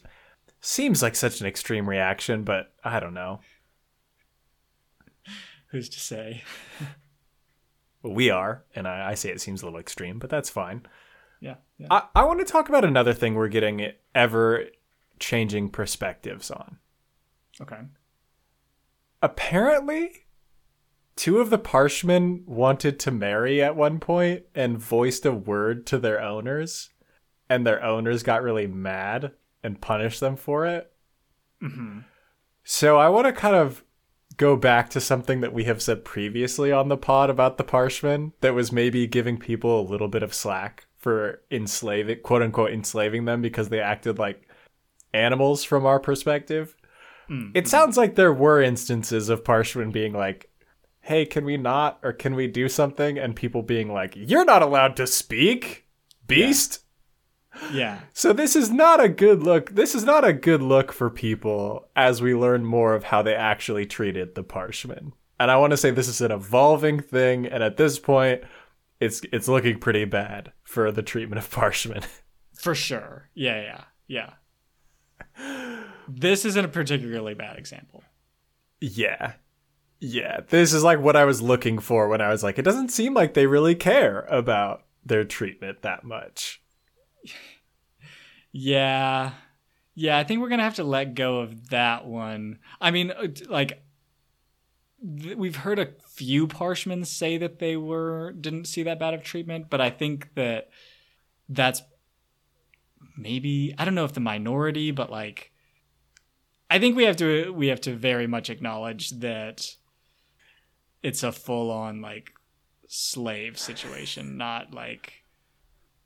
seems 0.60 1.02
like 1.02 1.14
such 1.14 1.40
an 1.42 1.46
extreme 1.46 1.88
reaction, 1.88 2.44
but 2.44 2.72
I 2.82 3.00
don't 3.00 3.12
know. 3.14 3.40
Who's 5.68 5.88
to 5.90 6.00
say? 6.00 6.42
We 8.02 8.30
are, 8.30 8.64
and 8.74 8.88
I, 8.88 9.10
I 9.10 9.14
say 9.14 9.30
it 9.30 9.40
seems 9.40 9.62
a 9.62 9.66
little 9.66 9.80
extreme, 9.80 10.18
but 10.18 10.30
that's 10.30 10.48
fine. 10.50 10.86
Yeah, 11.40 11.56
yeah. 11.78 11.88
I, 11.90 12.02
I 12.14 12.24
want 12.24 12.38
to 12.40 12.44
talk 12.44 12.68
about 12.68 12.84
another 12.84 13.12
thing 13.12 13.34
we're 13.34 13.48
getting 13.48 13.92
ever 14.14 14.66
changing 15.18 15.70
perspectives 15.70 16.50
on. 16.50 16.78
okay. 17.60 17.78
Apparently, 19.22 20.26
two 21.16 21.40
of 21.40 21.50
the 21.50 21.58
Parshmen 21.58 22.42
wanted 22.46 22.98
to 23.00 23.10
marry 23.10 23.62
at 23.62 23.76
one 23.76 24.00
point 24.00 24.44
and 24.54 24.78
voiced 24.78 25.26
a 25.26 25.32
word 25.32 25.86
to 25.88 25.98
their 25.98 26.22
owners, 26.22 26.90
and 27.48 27.66
their 27.66 27.82
owners 27.84 28.22
got 28.22 28.42
really 28.42 28.66
mad 28.66 29.32
and 29.62 29.80
punished 29.80 30.20
them 30.20 30.36
for 30.36 30.64
it. 30.66 30.90
hmm 31.60 32.00
So 32.64 32.98
I 32.98 33.08
want 33.10 33.26
to 33.26 33.32
kind 33.32 33.56
of 33.56 33.84
go 34.40 34.56
back 34.56 34.88
to 34.88 35.02
something 35.02 35.42
that 35.42 35.52
we 35.52 35.64
have 35.64 35.82
said 35.82 36.02
previously 36.02 36.72
on 36.72 36.88
the 36.88 36.96
pod 36.96 37.28
about 37.28 37.58
the 37.58 37.62
Parshmen 37.62 38.32
that 38.40 38.54
was 38.54 38.72
maybe 38.72 39.06
giving 39.06 39.36
people 39.36 39.78
a 39.78 39.84
little 39.86 40.08
bit 40.08 40.22
of 40.22 40.32
slack 40.32 40.86
for 40.96 41.42
enslaving, 41.50 42.20
quote 42.22 42.40
unquote, 42.40 42.72
enslaving 42.72 43.26
them 43.26 43.42
because 43.42 43.68
they 43.68 43.80
acted 43.80 44.18
like 44.18 44.48
animals 45.12 45.62
from 45.62 45.84
our 45.84 46.00
perspective. 46.00 46.74
Mm. 47.28 47.50
It 47.54 47.68
sounds 47.68 47.98
like 47.98 48.14
there 48.14 48.32
were 48.32 48.62
instances 48.62 49.28
of 49.28 49.44
Parshmen 49.44 49.90
being 49.90 50.14
like, 50.14 50.50
hey, 51.02 51.26
can 51.26 51.44
we 51.44 51.58
not? 51.58 51.98
Or 52.02 52.14
can 52.14 52.34
we 52.34 52.46
do 52.46 52.66
something? 52.66 53.18
And 53.18 53.36
people 53.36 53.60
being 53.60 53.92
like, 53.92 54.14
you're 54.16 54.46
not 54.46 54.62
allowed 54.62 54.96
to 54.96 55.06
speak, 55.06 55.84
beast. 56.26 56.78
Yeah. 57.72 58.00
So 58.12 58.32
this 58.32 58.54
is 58.56 58.70
not 58.70 59.02
a 59.02 59.08
good 59.08 59.42
look. 59.42 59.70
This 59.70 59.94
is 59.94 60.04
not 60.04 60.24
a 60.24 60.32
good 60.32 60.62
look 60.62 60.92
for 60.92 61.10
people 61.10 61.88
as 61.96 62.22
we 62.22 62.34
learn 62.34 62.64
more 62.64 62.94
of 62.94 63.04
how 63.04 63.22
they 63.22 63.34
actually 63.34 63.86
treated 63.86 64.34
the 64.34 64.42
Parshmen. 64.42 65.12
And 65.38 65.50
I 65.50 65.56
want 65.56 65.72
to 65.72 65.76
say 65.76 65.90
this 65.90 66.08
is 66.08 66.20
an 66.20 66.30
evolving 66.32 67.00
thing, 67.00 67.46
and 67.46 67.62
at 67.62 67.76
this 67.76 67.98
point, 67.98 68.42
it's 69.00 69.22
it's 69.32 69.48
looking 69.48 69.78
pretty 69.78 70.04
bad 70.04 70.52
for 70.62 70.92
the 70.92 71.02
treatment 71.02 71.38
of 71.38 71.50
Parshmen. 71.50 72.02
For 72.54 72.74
sure. 72.74 73.30
Yeah, 73.34 73.80
yeah, 74.06 74.30
yeah. 75.38 75.80
This 76.06 76.44
isn't 76.44 76.64
a 76.64 76.68
particularly 76.68 77.34
bad 77.34 77.56
example. 77.58 78.02
yeah. 78.80 79.32
Yeah. 80.02 80.40
This 80.48 80.72
is 80.72 80.82
like 80.82 80.98
what 80.98 81.16
I 81.16 81.24
was 81.26 81.42
looking 81.42 81.78
for 81.78 82.08
when 82.08 82.20
I 82.22 82.30
was 82.30 82.42
like, 82.42 82.58
it 82.58 82.62
doesn't 82.62 82.88
seem 82.90 83.12
like 83.12 83.34
they 83.34 83.46
really 83.46 83.74
care 83.74 84.20
about 84.30 84.84
their 85.04 85.24
treatment 85.24 85.82
that 85.82 86.04
much. 86.04 86.59
Yeah. 88.52 89.32
Yeah, 89.94 90.18
I 90.18 90.24
think 90.24 90.40
we're 90.40 90.48
going 90.48 90.58
to 90.58 90.64
have 90.64 90.76
to 90.76 90.84
let 90.84 91.14
go 91.14 91.40
of 91.40 91.70
that 91.70 92.06
one. 92.06 92.58
I 92.80 92.90
mean, 92.90 93.10
uh, 93.10 93.28
like 93.48 93.82
we've 95.02 95.56
heard 95.56 95.78
a 95.78 95.88
few 96.08 96.46
parshmen 96.46 97.04
say 97.04 97.38
that 97.38 97.58
they 97.58 97.76
were 97.76 98.32
didn't 98.32 98.66
see 98.66 98.82
that 98.84 98.98
bad 98.98 99.14
of 99.14 99.22
treatment, 99.22 99.66
but 99.70 99.80
I 99.80 99.90
think 99.90 100.34
that 100.34 100.70
that's 101.48 101.82
maybe 103.16 103.74
I 103.78 103.84
don't 103.84 103.94
know 103.94 104.04
if 104.04 104.12
the 104.12 104.20
minority, 104.20 104.90
but 104.90 105.10
like 105.10 105.52
I 106.68 106.78
think 106.78 106.96
we 106.96 107.04
have 107.04 107.16
to 107.16 107.52
we 107.52 107.68
have 107.68 107.80
to 107.82 107.94
very 107.94 108.26
much 108.26 108.50
acknowledge 108.50 109.10
that 109.20 109.74
it's 111.02 111.22
a 111.22 111.32
full 111.32 111.70
on 111.70 112.00
like 112.00 112.32
slave 112.88 113.58
situation, 113.58 114.36
not 114.36 114.72
like 114.72 115.19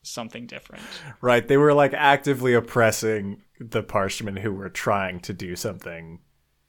something 0.07 0.47
different. 0.47 0.83
Right. 1.21 1.47
They 1.47 1.57
were 1.57 1.75
like 1.75 1.93
actively 1.95 2.55
oppressing 2.55 3.43
the 3.61 3.83
Parshmen 3.83 4.37
who 4.37 4.53
were 4.53 4.69
trying 4.69 5.21
to 5.21 5.33
do 5.33 5.57
something 5.57 6.21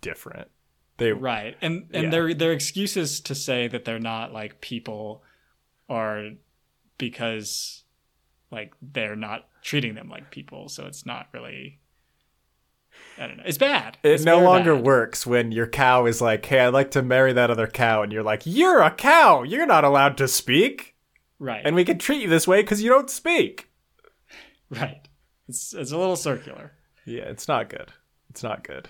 different. 0.02 0.50
They 0.98 1.12
right 1.12 1.58
and 1.62 1.88
and 1.94 2.04
Yeah. 2.06 2.10
their 2.10 2.34
their 2.34 2.52
excuses 2.54 3.20
to 3.22 3.36
say 3.36 3.68
that 3.68 3.84
they're 3.86 4.00
not 4.00 4.32
like 4.32 4.62
people 4.62 5.24
are 5.90 6.30
because 6.98 7.84
like 8.52 8.74
they're 8.82 9.16
not 9.18 9.48
treating 9.62 9.96
them 9.96 10.10
like 10.10 10.32
people 10.32 10.70
so 10.70 10.86
it's 10.86 11.06
not 11.06 11.28
really 11.34 11.80
i 13.18 13.28
don't 13.28 13.38
know 13.38 13.44
it's 13.46 13.58
bad 13.58 13.98
It 14.04 14.24
no 14.24 14.40
longer 14.40 14.76
bad. 14.76 14.86
works 14.86 15.26
when 15.28 15.52
your 15.52 15.68
cow 15.68 16.06
is 16.06 16.22
like, 16.22 16.46
"Hey, 16.46 16.60
I'd 16.62 16.70
like 16.74 16.92
to 16.92 17.02
marry 17.02 17.34
that 17.34 17.50
other 17.52 17.68
cow," 17.68 18.02
and 18.04 18.14
you're 18.14 18.24
like, 18.24 18.44
"You're 18.46 18.82
a 18.82 18.92
cow. 18.92 19.44
You're 19.44 19.66
not 19.66 19.84
allowed 19.84 20.18
to 20.18 20.28
speak, 20.28 20.95
right 21.40 21.62
and 21.66 21.76
we 21.76 21.86
can 21.86 21.98
treat 21.98 22.22
you 22.22 22.30
this 22.30 22.48
way 22.48 22.62
because 22.62 22.82
you 22.82 22.90
don't 22.90 23.10
speak." 23.10 23.70
right 24.70 25.08
it's 25.48 25.74
it's 25.74 25.92
a 25.92 25.98
little 25.98 26.16
circular 26.16 26.72
Yeah, 27.06 27.24
it's 27.24 27.48
not 27.48 27.70
good. 27.70 27.92
It's 28.30 28.42
not 28.44 28.64
good. 28.64 28.90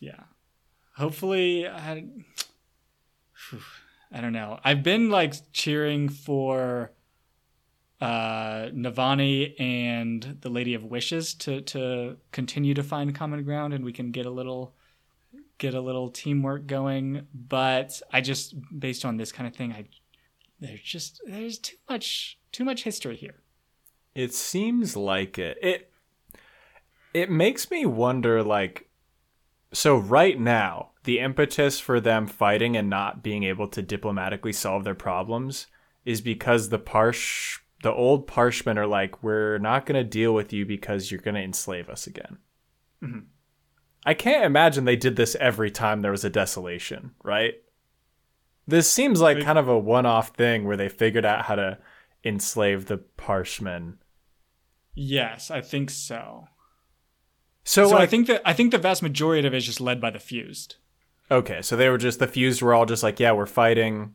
yeah 0.00 0.24
hopefully 0.96 1.66
i 1.66 2.04
i 4.12 4.20
don't 4.20 4.32
know 4.32 4.58
i've 4.64 4.82
been 4.82 5.10
like 5.10 5.34
cheering 5.52 6.08
for 6.08 6.92
uh 8.00 8.68
navani 8.72 9.54
and 9.60 10.38
the 10.40 10.48
lady 10.48 10.74
of 10.74 10.84
wishes 10.84 11.34
to 11.34 11.60
to 11.62 12.16
continue 12.32 12.74
to 12.74 12.82
find 12.82 13.14
common 13.14 13.42
ground 13.44 13.72
and 13.74 13.84
we 13.84 13.92
can 13.92 14.10
get 14.12 14.26
a 14.26 14.30
little 14.30 14.74
get 15.58 15.74
a 15.74 15.80
little 15.80 16.08
teamwork 16.10 16.66
going 16.66 17.26
but 17.34 18.00
i 18.12 18.20
just 18.20 18.54
based 18.78 19.04
on 19.04 19.16
this 19.16 19.32
kind 19.32 19.48
of 19.48 19.54
thing 19.56 19.72
i 19.72 19.84
there's 20.60 20.80
just 20.80 21.20
there's 21.26 21.58
too 21.58 21.76
much 21.88 22.38
too 22.52 22.64
much 22.64 22.84
history 22.84 23.16
here 23.16 23.42
It 24.14 24.34
seems 24.34 24.96
like 24.96 25.38
it. 25.38 25.58
It 25.62 25.92
it 27.14 27.30
makes 27.30 27.70
me 27.70 27.86
wonder 27.86 28.42
like 28.42 28.88
so 29.72 29.96
right 29.96 30.38
now, 30.40 30.92
the 31.04 31.18
impetus 31.18 31.78
for 31.78 32.00
them 32.00 32.26
fighting 32.26 32.76
and 32.76 32.88
not 32.88 33.22
being 33.22 33.44
able 33.44 33.68
to 33.68 33.82
diplomatically 33.82 34.52
solve 34.52 34.84
their 34.84 34.94
problems 34.94 35.66
is 36.04 36.20
because 36.20 36.68
the 36.68 36.78
parsh 36.78 37.58
the 37.82 37.92
old 37.92 38.26
parshmen 38.26 38.78
are 38.78 38.86
like 38.86 39.22
we're 39.22 39.58
not 39.58 39.86
going 39.86 40.02
to 40.02 40.08
deal 40.08 40.34
with 40.34 40.52
you 40.52 40.66
because 40.66 41.10
you're 41.10 41.20
going 41.20 41.34
to 41.36 41.42
enslave 41.42 41.88
us 41.88 42.06
again. 42.06 42.38
Mhm. 43.02 43.26
I 44.04 44.14
can't 44.14 44.44
imagine 44.44 44.84
they 44.84 44.96
did 44.96 45.16
this 45.16 45.36
every 45.36 45.70
time 45.70 46.00
there 46.00 46.10
was 46.10 46.24
a 46.24 46.30
desolation, 46.30 47.14
right? 47.22 47.54
This 48.68 48.88
seems 48.90 49.20
like 49.20 49.40
kind 49.42 49.58
of 49.58 49.66
a 49.66 49.78
one-off 49.78 50.28
thing 50.36 50.64
where 50.66 50.76
they 50.76 50.88
figured 50.90 51.24
out 51.24 51.46
how 51.46 51.54
to 51.56 51.78
enslave 52.22 52.86
the 52.86 52.98
Parshmen. 52.98 53.98
Yes, 54.94 55.50
I 55.50 55.60
think 55.62 55.88
so. 55.90 56.48
So, 57.64 57.88
So 57.88 57.94
like, 57.94 58.02
I 58.02 58.06
think 58.06 58.26
that 58.28 58.42
I 58.44 58.52
think 58.52 58.70
the 58.70 58.78
vast 58.78 59.02
majority 59.02 59.46
of 59.46 59.54
it 59.54 59.56
is 59.56 59.64
just 59.66 59.80
led 59.80 60.00
by 60.00 60.10
the 60.10 60.18
fused. 60.18 60.76
okay, 61.30 61.60
so 61.62 61.76
they 61.76 61.88
were 61.88 61.98
just 61.98 62.18
the 62.18 62.26
fused 62.26 62.62
were 62.62 62.74
all 62.74 62.86
just 62.86 63.02
like, 63.02 63.18
yeah, 63.18 63.32
we're 63.32 63.46
fighting. 63.46 64.14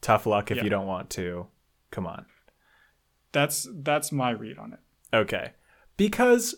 Tough 0.00 0.24
luck 0.26 0.50
if 0.50 0.56
Yeah. 0.58 0.64
you 0.64 0.70
don't 0.70 0.86
want 0.86 1.10
to. 1.10 1.46
Come 1.90 2.06
on. 2.06 2.24
That's 3.32 3.68
that's 3.82 4.10
my 4.12 4.30
read 4.30 4.58
on 4.58 4.72
it. 4.72 4.80
Okay. 5.14 5.52
Because 5.96 6.54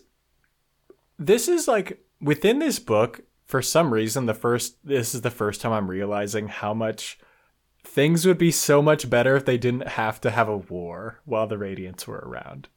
this 1.19 1.47
is 1.49 1.67
like 1.67 2.03
within 2.21 2.59
this 2.59 2.79
book, 2.79 3.21
for 3.45 3.61
some 3.61 3.93
reason, 3.93 4.25
the 4.27 4.33
first 4.33 4.77
this 4.85 5.13
is 5.13 5.21
the 5.21 5.29
first 5.31 5.59
time 5.61 5.71
I'm 5.73 5.89
realizing 5.89 6.47
how 6.47 6.73
much 6.73 7.19
things 7.83 8.25
would 8.25 8.37
be 8.37 8.51
so 8.51 8.81
much 8.81 9.09
better 9.09 9.35
if 9.35 9.45
they 9.45 9.57
didn't 9.57 9.89
have 9.89 10.19
to 10.21 10.31
have 10.31 10.47
a 10.47 10.57
war 10.57 11.19
while 11.25 11.47
the 11.47 11.57
Radiants 11.57 12.07
were 12.07 12.23
around. 12.25 12.69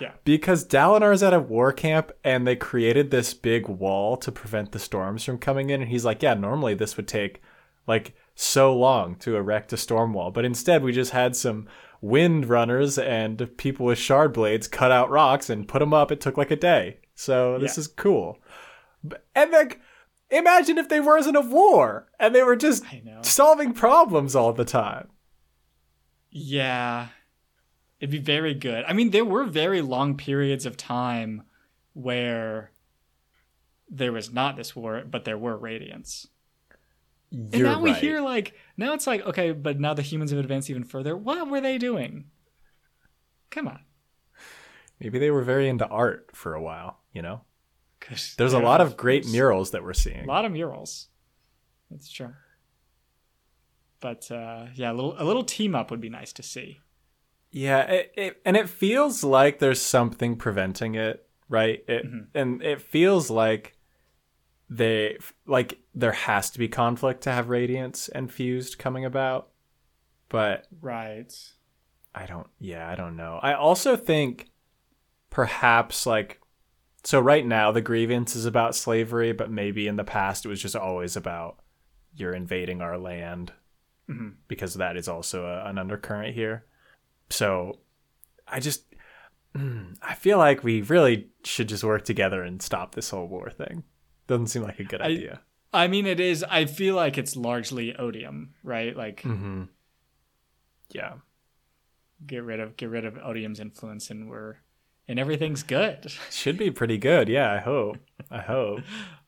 Yeah. 0.00 0.12
Because 0.24 0.66
Dalinar's 0.66 1.22
at 1.22 1.34
a 1.34 1.40
war 1.40 1.72
camp 1.72 2.12
and 2.24 2.46
they 2.46 2.56
created 2.56 3.10
this 3.10 3.34
big 3.34 3.68
wall 3.68 4.16
to 4.18 4.32
prevent 4.32 4.72
the 4.72 4.78
storms 4.78 5.24
from 5.24 5.38
coming 5.38 5.70
in. 5.70 5.82
And 5.82 5.90
he's 5.90 6.04
like, 6.04 6.22
yeah, 6.22 6.34
normally 6.34 6.74
this 6.74 6.96
would 6.96 7.08
take 7.08 7.42
like 7.86 8.14
so 8.34 8.74
long 8.74 9.16
to 9.16 9.36
erect 9.36 9.72
a 9.72 9.76
storm 9.76 10.14
wall. 10.14 10.30
But 10.30 10.44
instead, 10.46 10.82
we 10.82 10.92
just 10.92 11.10
had 11.12 11.36
some 11.36 11.68
wind 12.00 12.46
runners 12.46 12.98
and 12.98 13.54
people 13.58 13.86
with 13.86 13.98
shard 13.98 14.32
blades 14.32 14.66
cut 14.66 14.90
out 14.90 15.10
rocks 15.10 15.50
and 15.50 15.68
put 15.68 15.80
them 15.80 15.92
up. 15.92 16.10
It 16.10 16.20
took 16.20 16.36
like 16.38 16.50
a 16.50 16.56
day. 16.56 16.98
So 17.14 17.58
this 17.58 17.76
Yeah. 17.76 17.80
is 17.82 17.86
cool. 17.88 18.38
And 19.34 19.50
like, 19.50 19.80
imagine 20.32 20.78
if 20.78 20.88
they 20.88 21.00
wasn't 21.00 21.36
a 21.36 21.40
war 21.40 22.08
and 22.18 22.34
they 22.34 22.42
were 22.42 22.56
just 22.56 22.84
solving 23.22 23.72
problems 23.72 24.34
all 24.34 24.52
the 24.52 24.64
time. 24.64 25.08
Yeah. 26.30 27.08
It'd 28.00 28.10
be 28.10 28.18
very 28.18 28.54
good. 28.54 28.84
I 28.88 28.94
mean, 28.94 29.10
there 29.10 29.24
were 29.24 29.44
very 29.44 29.80
long 29.80 30.16
periods 30.16 30.66
of 30.66 30.76
time 30.76 31.44
where 31.92 32.72
there 33.88 34.12
was 34.12 34.32
not 34.32 34.56
this 34.56 34.74
war, 34.74 35.04
but 35.08 35.24
there 35.24 35.38
were 35.38 35.56
radiants. 35.56 36.26
And 37.30 37.54
You're 37.54 37.68
now 37.68 37.80
we 37.80 37.92
hear 37.92 38.20
like 38.20 38.54
now 38.76 38.92
it's 38.92 39.06
like 39.06 39.24
okay, 39.24 39.52
but 39.52 39.80
now 39.80 39.94
the 39.94 40.02
humans 40.02 40.32
have 40.32 40.40
advanced 40.40 40.68
even 40.68 40.84
further. 40.84 41.16
What 41.16 41.48
were 41.48 41.60
they 41.60 41.78
doing? 41.78 42.26
Come 43.50 43.68
on, 43.68 43.80
Maybe 45.02 45.18
they 45.18 45.32
were 45.32 45.42
very 45.42 45.68
into 45.68 45.86
art 45.88 46.30
for 46.32 46.54
a 46.54 46.62
while, 46.62 47.00
you 47.12 47.22
know? 47.22 47.40
There's 48.36 48.52
a 48.52 48.58
lot 48.58 48.80
of 48.80 48.96
great 48.96 49.26
murals 49.26 49.70
that 49.72 49.82
we're 49.82 49.92
seeing. 49.94 50.24
A 50.24 50.26
lot 50.28 50.44
of 50.44 50.52
murals. 50.52 51.08
That's 51.90 52.10
true. 52.10 52.34
But 54.00 54.30
uh, 54.30 54.66
yeah, 54.74 54.90
a 54.90 54.94
little 54.94 55.14
a 55.18 55.24
little 55.24 55.44
team 55.44 55.74
up 55.74 55.90
would 55.90 56.00
be 56.00 56.08
nice 56.08 56.32
to 56.34 56.42
see. 56.42 56.80
Yeah, 57.50 57.82
it, 57.82 58.12
it, 58.16 58.42
and 58.44 58.56
it 58.56 58.68
feels 58.68 59.22
like 59.22 59.58
there's 59.58 59.80
something 59.80 60.36
preventing 60.36 60.94
it, 60.94 61.26
right? 61.48 61.84
It, 61.86 62.06
Mhm. 62.06 62.26
And 62.34 62.62
it 62.62 62.80
feels 62.80 63.30
like 63.30 63.76
they 64.70 65.18
like 65.46 65.78
there 65.94 66.12
has 66.12 66.50
to 66.50 66.58
be 66.58 66.66
conflict 66.68 67.22
to 67.24 67.32
have 67.32 67.46
Radiants 67.46 68.08
and 68.14 68.32
fused 68.32 68.78
coming 68.78 69.04
about, 69.04 69.50
but 70.28 70.66
Right. 70.80 71.32
I 72.14 72.26
don't. 72.26 72.48
Yeah, 72.58 72.88
I 72.88 72.94
don't 72.94 73.16
know. 73.16 73.38
I 73.42 73.52
also 73.54 73.96
think 73.96 74.50
perhaps 75.30 76.06
like 76.06 76.40
so 77.04 77.20
right 77.20 77.44
now 77.46 77.72
the 77.72 77.80
grievance 77.82 78.34
is 78.36 78.46
about 78.46 78.74
slavery, 78.74 79.32
but 79.32 79.50
maybe 79.50 79.86
in 79.88 79.96
the 79.96 80.04
past 80.04 80.44
it 80.44 80.48
was 80.48 80.60
just 80.62 80.76
always 80.76 81.16
about 81.16 81.58
you're 82.14 82.34
invading 82.34 82.80
our 82.82 82.98
land 82.98 83.52
Mhm. 84.08 84.34
because 84.48 84.74
that 84.74 84.96
is 84.96 85.08
also 85.08 85.46
a, 85.46 85.64
an 85.68 85.78
undercurrent 85.78 86.34
here. 86.34 86.64
So 87.30 87.78
I 88.46 88.60
just 88.60 88.84
mm, 89.54 89.96
I 90.02 90.14
feel 90.14 90.38
like 90.38 90.62
we 90.64 90.82
really 90.82 91.28
should 91.44 91.68
just 91.68 91.84
work 91.84 92.04
together 92.04 92.42
and 92.42 92.60
stop 92.60 92.94
this 92.94 93.10
whole 93.10 93.26
war 93.28 93.50
thing. 93.50 93.84
Doesn't 94.26 94.48
seem 94.48 94.62
like 94.62 94.80
a 94.80 94.84
good 94.84 95.00
I- 95.02 95.06
idea. 95.06 95.40
I 95.74 95.88
mean, 95.88 96.06
it 96.06 96.20
is. 96.20 96.44
I 96.44 96.66
feel 96.66 96.94
like 96.96 97.16
it's 97.16 97.34
largely 97.34 97.96
odium, 97.96 98.54
right? 98.62 98.94
Like 98.94 99.22
Mm-hmm. 99.22 99.64
Yeah. 100.90 101.14
get 102.26 102.42
rid 102.44 102.60
of 102.60 102.76
get 102.76 102.90
rid 102.90 103.04
of 103.06 103.16
odium's 103.18 103.58
influence, 103.60 104.10
and 104.10 104.28
we're 104.28 104.56
and 105.08 105.18
everything's 105.18 105.62
good. 105.62 106.12
Should 106.30 106.58
be 106.58 106.70
pretty 106.70 106.98
good. 106.98 107.28
Yeah, 107.28 107.52
I 107.52 107.58
hope. 107.58 107.98
I 108.30 108.40
hope. 108.40 108.80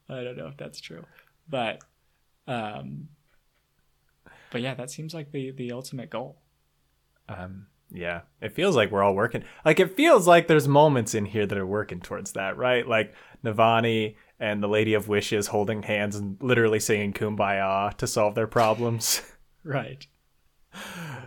I 0.09 0.23
don't 0.23 0.37
know 0.37 0.49
if 0.49 0.57
that's 0.57 0.81
true, 0.81 1.05
but 1.49 1.83
um, 2.47 3.09
but 4.51 4.61
yeah, 4.61 4.75
that 4.75 4.91
seems 4.91 5.15
like 5.15 5.33
the 5.33 5.51
the 5.51 5.73
ultimate 5.73 6.11
goal. 6.11 6.41
Um, 7.29 7.67
yeah, 7.91 8.23
it 8.41 8.53
feels 8.53 8.77
like 8.77 8.91
we're 8.91 9.03
all 9.03 9.15
working. 9.15 9.45
Like 9.65 9.81
it 9.81 9.97
feels 9.97 10.27
like 10.27 10.47
there's 10.47 10.69
moments 10.69 11.15
in 11.15 11.25
here 11.27 11.47
that 11.47 11.59
are 11.59 11.67
working 11.67 12.01
towards 12.01 12.33
that, 12.33 12.57
right? 12.57 12.87
Like 12.87 13.15
Navani 13.45 14.17
and 14.41 14.63
the 14.63 14.69
Lady 14.69 14.95
of 14.95 15.09
Wishes 15.09 15.47
holding 15.49 15.83
hands 15.83 16.17
and 16.17 16.37
literally 16.43 16.81
singing 16.81 17.13
"Kumbaya" 17.13 17.97
to 17.97 18.07
solve 18.07 18.35
their 18.35 18.47
problems. 18.47 19.23
Right. 19.67 20.07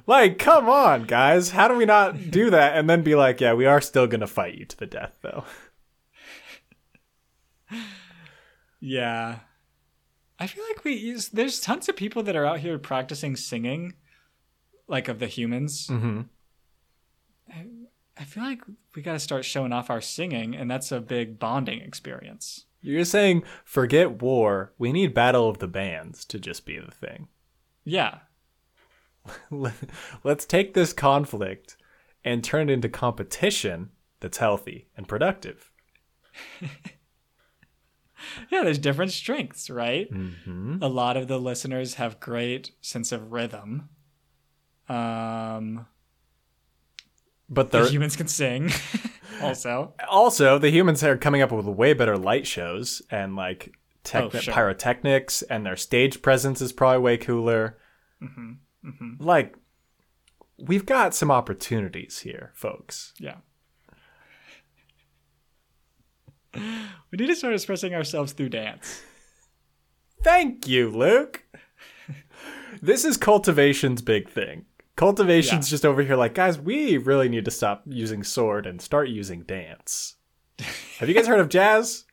Like, 0.05 0.37
come 0.37 0.69
on, 0.69 1.03
guys, 1.03 1.51
how 1.51 1.67
do 1.67 1.75
we 1.75 1.85
not 1.85 2.31
do 2.31 2.49
that 2.49 2.77
and 2.77 2.89
then 2.89 3.03
be 3.03 3.15
like, 3.15 3.41
yeah, 3.41 3.53
we 3.53 3.65
are 3.65 3.81
still 3.81 4.07
gonna 4.07 4.27
fight 4.27 4.55
you 4.55 4.65
to 4.65 4.77
the 4.77 4.85
death, 4.85 5.13
though? 5.21 5.43
Yeah. 8.79 9.39
I 10.39 10.47
feel 10.47 10.63
like 10.69 10.83
we 10.83 10.93
use, 10.93 11.29
there's 11.29 11.59
tons 11.59 11.89
of 11.89 11.95
people 11.95 12.21
that 12.23 12.35
are 12.35 12.45
out 12.45 12.59
here 12.59 12.77
practicing 12.77 13.35
singing, 13.35 13.93
like 14.87 15.07
of 15.07 15.19
the 15.19 15.27
humans. 15.27 15.87
Mm-hmm. 15.87 16.21
I 18.19 18.23
feel 18.23 18.43
like 18.43 18.61
we 18.95 19.01
got 19.01 19.13
to 19.13 19.19
start 19.19 19.45
showing 19.45 19.71
off 19.71 19.89
our 19.89 20.01
singing, 20.01 20.55
and 20.55 20.69
that's 20.69 20.91
a 20.91 20.99
big 20.99 21.39
bonding 21.39 21.81
experience. 21.81 22.65
You're 22.81 23.05
saying 23.05 23.43
forget 23.63 24.21
war. 24.21 24.73
We 24.77 24.91
need 24.91 25.13
battle 25.13 25.49
of 25.49 25.59
the 25.59 25.67
bands 25.67 26.23
to 26.25 26.39
just 26.39 26.65
be 26.65 26.79
the 26.79 26.91
thing. 26.91 27.27
Yeah. 27.83 28.19
Let's 30.23 30.45
take 30.45 30.73
this 30.73 30.93
conflict 30.93 31.77
and 32.23 32.43
turn 32.43 32.69
it 32.69 32.73
into 32.73 32.89
competition 32.89 33.89
that's 34.19 34.37
healthy 34.37 34.87
and 34.97 35.07
productive. 35.07 35.71
Yeah, 38.51 38.63
there's 38.63 38.79
different 38.79 39.11
strengths, 39.11 39.69
right? 39.69 40.11
Mm-hmm. 40.11 40.77
A 40.81 40.87
lot 40.87 41.17
of 41.17 41.27
the 41.27 41.37
listeners 41.39 41.93
have 41.95 42.19
great 42.19 42.71
sense 42.81 43.11
of 43.11 43.31
rhythm. 43.31 43.89
Um, 44.89 45.85
But 47.47 47.69
the 47.71 47.85
humans 47.87 48.15
can 48.15 48.27
sing 48.27 48.71
also. 49.41 49.93
also 50.09 50.57
the 50.57 50.71
humans 50.71 51.03
are 51.03 51.15
coming 51.15 51.41
up 51.43 51.51
with 51.51 51.67
way 51.67 51.93
better 51.93 52.17
light 52.17 52.47
shows 52.47 53.03
and 53.11 53.35
like 53.35 53.77
tech- 54.03 54.23
Oh, 54.35 54.39
sure. 54.39 54.53
pyrotechnics, 54.53 55.43
and 55.43 55.63
their 55.65 55.75
stage 55.77 56.21
presence 56.23 56.59
is 56.59 56.73
probably 56.73 56.99
way 56.99 57.17
cooler. 57.17 57.77
hmm 58.19 58.53
hmm 58.83 59.13
Like, 59.19 59.55
we've 60.57 60.85
got 60.85 61.13
some 61.15 61.31
opportunities 61.31 62.19
here, 62.19 62.51
folks. 62.55 63.13
Yeah. 63.19 63.35
We 67.11 67.17
need 67.17 67.27
to 67.27 67.35
start 67.35 67.53
expressing 67.53 67.93
ourselves 67.93 68.33
through 68.33 68.49
dance. 68.49 69.01
Thank 70.23 70.67
you, 70.67 70.89
Luke. 70.89 71.43
this 72.81 73.05
is 73.05 73.15
cultivation's 73.15 74.01
big 74.01 74.27
thing. 74.29 74.65
Cultivation's 74.95 75.69
just 75.69 75.85
over 75.85 76.01
here 76.01 76.15
like, 76.15 76.33
guys, 76.33 76.59
we 76.59 76.97
really 76.97 77.29
need 77.29 77.45
to 77.45 77.51
stop 77.51 77.83
using 77.85 78.23
sword 78.23 78.65
and 78.65 78.81
start 78.81 79.09
using 79.09 79.43
dance. 79.43 80.15
Have 80.97 81.07
you 81.07 81.13
guys 81.13 81.27
heard 81.27 81.39
of 81.39 81.49
jazz? 81.49 82.05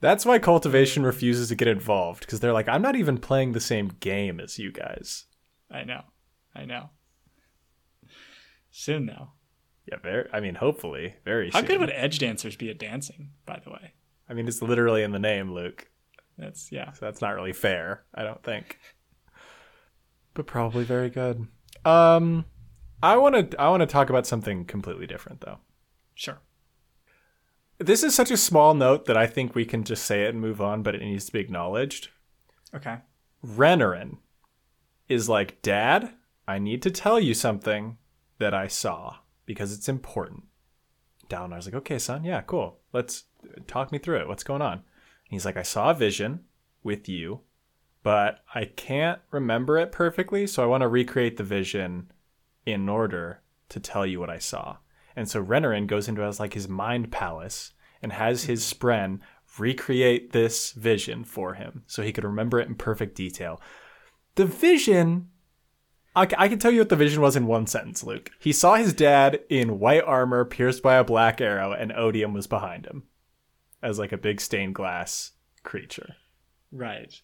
That's 0.00 0.24
why 0.24 0.38
cultivation 0.38 1.02
refuses 1.02 1.48
to 1.48 1.54
get 1.54 1.68
involved 1.68 2.20
because 2.20 2.40
they're 2.40 2.52
like, 2.52 2.68
I'm 2.68 2.82
not 2.82 2.96
even 2.96 3.18
playing 3.18 3.52
the 3.52 3.60
same 3.60 3.88
game 4.00 4.38
as 4.38 4.58
you 4.58 4.70
guys. 4.70 5.24
I 5.70 5.84
know. 5.84 6.02
I 6.54 6.64
know. 6.64 6.90
Soon 8.70 9.06
though. 9.06 9.30
Yeah, 9.86 9.96
very. 10.02 10.28
I 10.32 10.40
mean, 10.40 10.54
hopefully, 10.54 11.16
very. 11.24 11.46
Soon. 11.46 11.52
How 11.52 11.60
soon. 11.60 11.66
good 11.68 11.80
would 11.80 11.90
edge 11.90 12.18
dancers 12.18 12.56
be 12.56 12.70
at 12.70 12.78
dancing, 12.78 13.30
by 13.46 13.60
the 13.64 13.70
way? 13.70 13.92
I 14.28 14.34
mean, 14.34 14.46
it's 14.46 14.62
literally 14.62 15.02
in 15.02 15.12
the 15.12 15.18
name, 15.18 15.52
Luke. 15.52 15.88
That's 16.38 16.70
yeah. 16.70 16.92
So 16.92 17.04
that's 17.04 17.20
not 17.20 17.34
really 17.34 17.52
fair, 17.52 18.04
I 18.14 18.22
don't 18.22 18.42
think. 18.42 18.78
But 20.34 20.46
probably 20.46 20.84
very 20.84 21.10
good. 21.10 21.48
Um 21.84 22.44
I 23.02 23.16
want 23.16 23.50
to 23.50 23.60
I 23.60 23.68
want 23.70 23.80
to 23.80 23.86
talk 23.86 24.08
about 24.08 24.26
something 24.26 24.64
completely 24.64 25.06
different 25.06 25.40
though. 25.40 25.58
Sure. 26.14 26.38
This 27.78 28.02
is 28.02 28.14
such 28.14 28.30
a 28.30 28.36
small 28.36 28.74
note 28.74 29.06
that 29.06 29.16
I 29.16 29.26
think 29.26 29.54
we 29.54 29.64
can 29.64 29.84
just 29.84 30.04
say 30.04 30.24
it 30.24 30.30
and 30.30 30.40
move 30.40 30.60
on, 30.60 30.82
but 30.82 30.94
it 30.94 31.00
needs 31.00 31.26
to 31.26 31.32
be 31.32 31.38
acknowledged. 31.38 32.08
Okay. 32.74 32.98
Renarin 33.44 34.18
is 35.08 35.28
like, 35.28 35.62
"Dad, 35.62 36.12
I 36.46 36.58
need 36.58 36.82
to 36.82 36.90
tell 36.90 37.20
you 37.20 37.34
something 37.34 37.98
that 38.38 38.52
I 38.52 38.66
saw 38.66 39.18
because 39.46 39.72
it's 39.72 39.88
important." 39.88 40.44
down 41.28 41.50
Dalinar's 41.50 41.66
like, 41.66 41.74
"Okay, 41.74 41.98
son. 41.98 42.24
Yeah, 42.24 42.40
cool. 42.42 42.80
Let's 42.92 43.24
talk 43.66 43.92
me 43.92 43.98
through 43.98 44.20
it. 44.20 44.28
What's 44.28 44.44
going 44.44 44.62
on?" 44.62 44.78
And 44.78 44.82
he's 45.30 45.44
like, 45.44 45.56
"I 45.56 45.62
saw 45.62 45.90
a 45.90 45.94
vision 45.94 46.44
with 46.82 47.08
you, 47.08 47.42
but 48.02 48.42
I 48.54 48.64
can't 48.64 49.20
remember 49.30 49.78
it 49.78 49.92
perfectly, 49.92 50.46
so 50.46 50.62
I 50.62 50.66
want 50.66 50.82
to 50.82 50.88
recreate 50.88 51.36
the 51.36 51.44
vision 51.44 52.10
in 52.64 52.88
order 52.88 53.42
to 53.68 53.80
tell 53.80 54.06
you 54.06 54.20
what 54.20 54.30
I 54.30 54.38
saw. 54.38 54.78
And 55.18 55.28
so 55.28 55.44
Renarin 55.44 55.88
goes 55.88 56.06
into 56.06 56.22
as 56.22 56.38
like 56.38 56.54
his 56.54 56.68
mind 56.68 57.10
palace 57.10 57.72
and 58.00 58.12
has 58.12 58.44
his 58.44 58.62
spren 58.62 59.18
recreate 59.58 60.30
this 60.30 60.70
vision 60.70 61.24
for 61.24 61.54
him 61.54 61.82
so 61.88 62.02
he 62.02 62.12
could 62.12 62.22
remember 62.22 62.60
it 62.60 62.68
in 62.68 62.76
perfect 62.76 63.16
detail. 63.16 63.60
The 64.36 64.44
vision 64.44 65.30
I, 66.14 66.28
I 66.38 66.48
can 66.48 66.60
tell 66.60 66.70
you 66.70 66.80
what 66.80 66.88
the 66.88 66.94
vision 66.94 67.20
was 67.20 67.34
in 67.34 67.46
one 67.48 67.66
sentence, 67.66 68.04
Luke. 68.04 68.30
He 68.38 68.52
saw 68.52 68.76
his 68.76 68.94
dad 68.94 69.40
in 69.48 69.80
white 69.80 70.04
armor 70.04 70.44
pierced 70.44 70.84
by 70.84 70.94
a 70.94 71.04
black 71.04 71.40
arrow, 71.40 71.72
and 71.72 71.92
Odium 71.92 72.32
was 72.32 72.46
behind 72.46 72.86
him 72.86 73.02
as 73.82 73.98
like 73.98 74.12
a 74.12 74.18
big 74.18 74.40
stained 74.40 74.76
glass 74.76 75.32
creature. 75.64 76.14
Right. 76.70 77.20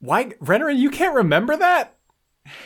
Why, 0.00 0.30
Renarin, 0.42 0.78
you 0.78 0.88
can't 0.90 1.16
remember 1.16 1.54
that? 1.54 1.98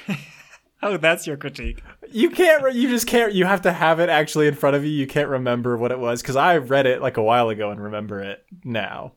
Oh, 0.87 0.97
that's 0.97 1.27
your 1.27 1.37
critique. 1.37 1.83
You 2.11 2.31
can't. 2.31 2.63
Re- 2.63 2.75
you 2.75 2.89
just 2.89 3.07
can't. 3.07 3.33
You 3.33 3.45
have 3.45 3.63
to 3.63 3.73
have 3.73 3.99
it 4.01 4.09
actually 4.09 4.47
in 4.47 4.55
front 4.55 4.77
of 4.77 4.85
you. 4.85 4.91
You 4.91 5.07
can't 5.07 5.29
remember 5.29 5.77
what 5.77 5.91
it 5.91 5.99
was 5.99 6.23
because 6.23 6.37
I 6.37 6.57
read 6.59 6.87
it 6.87 7.03
like 7.03 7.17
a 7.17 7.23
while 7.23 7.49
ago 7.49 7.71
and 7.71 7.83
remember 7.83 8.21
it 8.21 8.45
now. 8.65 9.13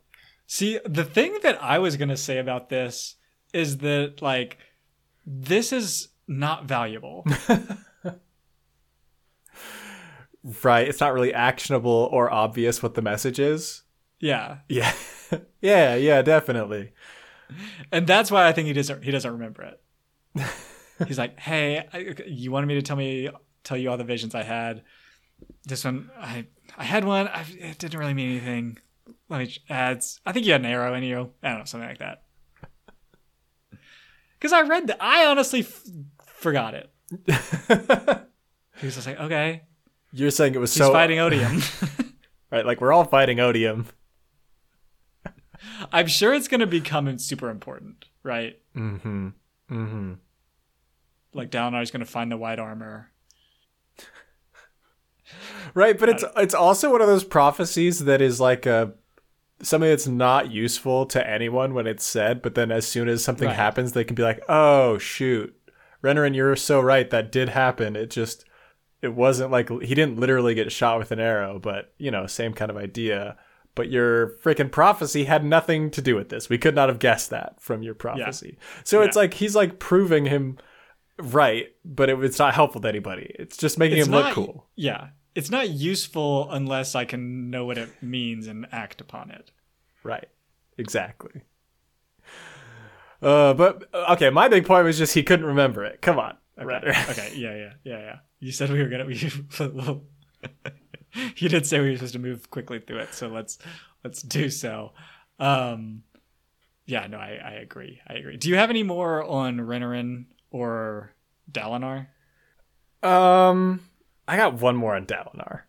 See, 0.48 0.80
the 0.86 1.04
thing 1.06 1.38
that 1.44 1.62
I 1.64 1.78
was 1.78 1.96
going 1.96 2.10
to 2.10 2.18
say 2.18 2.40
about 2.40 2.70
this 2.70 3.16
is 3.54 3.78
that, 3.80 4.22
like, 4.22 4.58
this 5.26 5.72
is 5.72 6.10
not 6.28 6.66
valuable. 6.66 7.26
Right? 10.64 10.88
It's 10.88 11.02
not 11.02 11.14
really 11.14 11.34
actionable 11.34 12.10
or 12.14 12.32
obvious 12.32 12.82
what 12.82 12.94
the 12.94 13.02
message 13.02 13.40
is. 13.40 13.84
yeah. 14.22 14.60
Yeah. 14.70 14.94
yeah. 15.62 15.96
Yeah. 15.96 16.22
Definitely. 16.22 16.94
And 17.92 18.08
that's 18.08 18.32
why 18.32 18.48
I 18.48 18.54
think 18.54 18.68
he 18.68 18.74
doesn't, 18.74 19.04
he 19.04 19.12
doesn't 19.12 19.32
remember 19.32 19.64
it. 19.64 19.82
He's 21.08 21.18
like, 21.18 21.40
hey, 21.40 21.88
I, 21.94 22.16
you 22.28 22.52
wanted 22.52 22.68
me 22.68 22.76
to 22.76 22.82
tell 22.82 22.98
me, 22.98 23.30
tell 23.64 23.78
you 23.78 23.90
all 23.90 23.98
the 23.98 24.04
visions 24.04 24.36
I 24.36 24.44
had. 24.44 24.84
This 25.66 25.86
one, 25.86 26.10
I, 26.20 26.46
I 26.78 26.84
had 26.84 27.06
one. 27.06 27.28
I, 27.28 27.46
it 27.58 27.78
didn't 27.78 28.00
really 28.00 28.14
mean 28.14 28.32
anything. 28.32 28.78
Let 29.30 29.40
me 29.40 29.56
add, 29.70 30.04
I 30.26 30.32
think 30.32 30.46
you 30.46 30.52
had 30.52 30.62
an 30.62 30.68
arrow 30.68 30.94
in 30.94 31.04
you. 31.04 31.32
I 31.42 31.50
don't 31.50 31.60
know, 31.60 31.66
something 31.66 31.88
like 31.88 32.00
that. 32.00 32.24
Because 34.34 34.54
I 34.54 34.62
read 34.62 34.88
that. 34.88 34.98
I 35.02 35.26
honestly 35.26 35.62
f- 35.62 35.84
forgot 36.26 36.74
it. 36.74 36.92
He 38.80 38.86
was 38.86 38.96
just 38.96 39.08
like, 39.08 39.20
okay, 39.20 39.64
You're 40.14 40.32
saying 40.32 40.56
it 40.56 40.60
was 40.60 40.74
he's 40.74 40.84
so 40.84 40.94
fighting 40.94 41.20
Odium. 41.20 41.62
right. 42.52 42.66
Like 42.66 42.80
we're 42.80 42.94
all 42.94 43.04
fighting 43.04 43.40
Odium. 43.42 43.88
I'm 45.92 46.08
sure 46.08 46.34
it's 46.34 46.48
going 46.48 46.62
to 46.62 46.68
become 46.68 47.18
super 47.20 47.50
important, 47.50 48.06
right? 48.24 48.58
Mm-hmm. 48.78 49.28
Mm-hmm. 49.70 50.14
Like 51.34 51.52
Dalinar's 51.52 51.92
going 51.92 52.06
to 52.06 52.12
find 52.12 52.32
the 52.32 52.38
white 52.38 52.60
armor. 52.60 53.12
Right, 55.76 56.00
but 56.00 56.10
it's 56.10 56.24
it's 56.38 56.56
also 56.56 56.92
one 56.92 57.02
of 57.02 57.08
those 57.08 57.24
prophecies 57.24 58.00
that 58.06 58.20
is 58.22 58.40
like 58.42 58.66
a 58.66 58.94
something 59.62 59.90
that's 59.90 60.08
not 60.08 60.50
useful 60.52 61.06
to 61.08 61.28
anyone 61.30 61.74
when 61.76 61.86
it's 61.86 62.04
said, 62.04 62.42
but 62.42 62.56
then 62.56 62.72
as 62.72 62.88
soon 62.88 63.08
as 63.08 63.24
something 63.24 63.48
Right. 63.48 63.56
happens, 63.56 63.92
they 63.92 64.04
can 64.04 64.16
be 64.16 64.24
like, 64.24 64.42
"Oh 64.50 64.98
shoot, 64.98 65.56
Renarin, 66.04 66.34
you're 66.36 66.56
so 66.56 66.82
right. 66.82 67.08
That 67.10 67.32
did 67.32 67.50
happen. 67.50 67.96
It 67.96 68.10
just 68.10 68.46
it 69.04 69.14
wasn't 69.14 69.52
like 69.52 69.70
he 69.70 69.94
didn't 69.94 70.20
literally 70.20 70.56
get 70.56 70.72
shot 70.72 70.98
with 70.98 71.12
an 71.12 71.20
arrow, 71.20 71.60
but 71.60 71.94
you 72.00 72.10
know, 72.10 72.26
same 72.26 72.54
kind 72.54 72.72
of 72.72 72.78
idea." 72.78 73.38
But 73.76 73.90
your 73.92 74.30
freaking 74.44 74.72
prophecy 74.72 75.26
had 75.26 75.46
nothing 75.46 75.92
to 75.92 76.02
do 76.02 76.16
with 76.16 76.30
this. 76.30 76.50
We 76.50 76.58
could 76.58 76.74
not 76.76 76.90
have 76.90 76.98
guessed 77.00 77.30
that 77.30 77.62
from 77.62 77.84
your 77.84 77.94
prophecy. 77.94 78.58
So 78.84 79.02
it's 79.04 79.16
like 79.16 79.36
he's 79.36 79.56
like 79.56 79.78
proving 79.78 80.26
him 80.26 80.58
right, 81.20 81.68
but 81.86 82.10
it, 82.10 82.24
it's 82.24 82.40
not 82.40 82.54
helpful 82.54 82.82
to 82.82 82.88
anybody. 82.88 83.34
It's 83.38 83.58
just 83.58 83.78
making 83.78 84.00
It's 84.00 84.08
him 84.08 84.14
look 84.14 84.34
cool. 84.34 84.68
Yeah. 84.76 85.10
It's 85.36 85.52
not 85.52 85.70
useful 85.70 86.50
unless 86.52 86.96
I 86.96 87.06
can 87.06 87.50
know 87.50 87.66
what 87.66 87.78
it 87.78 88.02
means 88.02 88.48
and 88.48 88.68
act 88.72 89.00
upon 89.00 89.32
it. 89.32 89.52
Right. 90.04 90.28
Exactly. 90.78 91.42
Uh, 93.22 93.54
but 93.54 93.90
okay, 94.12 94.30
my 94.30 94.48
big 94.48 94.66
point 94.66 94.86
was 94.86 94.98
just 94.98 95.14
he 95.14 95.24
couldn't 95.24 95.46
remember 95.46 95.84
it. 95.84 96.02
Come 96.02 96.20
on. 96.20 96.38
Renner. 96.58 96.90
okay. 97.10 97.34
Yeah. 97.36 97.56
Yeah. 97.56 97.74
Yeah. 97.84 98.00
Yeah. 98.00 98.16
You 98.40 98.52
said 98.52 98.70
we 98.70 98.82
were 98.82 98.90
gonna. 98.90 99.06
We, 99.06 99.68
well, 99.74 100.04
you 101.36 101.50
did 101.50 101.66
say 101.66 101.80
we 101.80 101.90
were 101.90 101.96
supposed 101.96 102.14
to 102.14 102.20
move 102.20 102.50
quickly 102.50 102.80
through 102.80 103.00
it, 103.00 103.14
so 103.14 103.28
let's 103.28 103.58
let's 104.04 104.22
do 104.22 104.50
so. 104.50 104.94
Um, 105.38 106.04
yeah. 106.86 107.08
No, 107.08 107.18
I, 107.18 107.40
I 107.44 107.52
agree. 107.62 108.00
I 108.08 108.14
agree. 108.14 108.38
Do 108.38 108.50
you 108.50 108.56
have 108.56 108.70
any 108.70 108.84
more 108.84 109.24
on 109.24 109.58
Renarin 109.58 110.26
or 110.52 111.14
Dalinar? 111.52 112.08
Um, 113.02 113.82
I 114.28 114.38
got 114.38 114.62
one 114.62 114.76
more 114.76 114.96
on 114.96 115.06
Dalinar. 115.06 115.62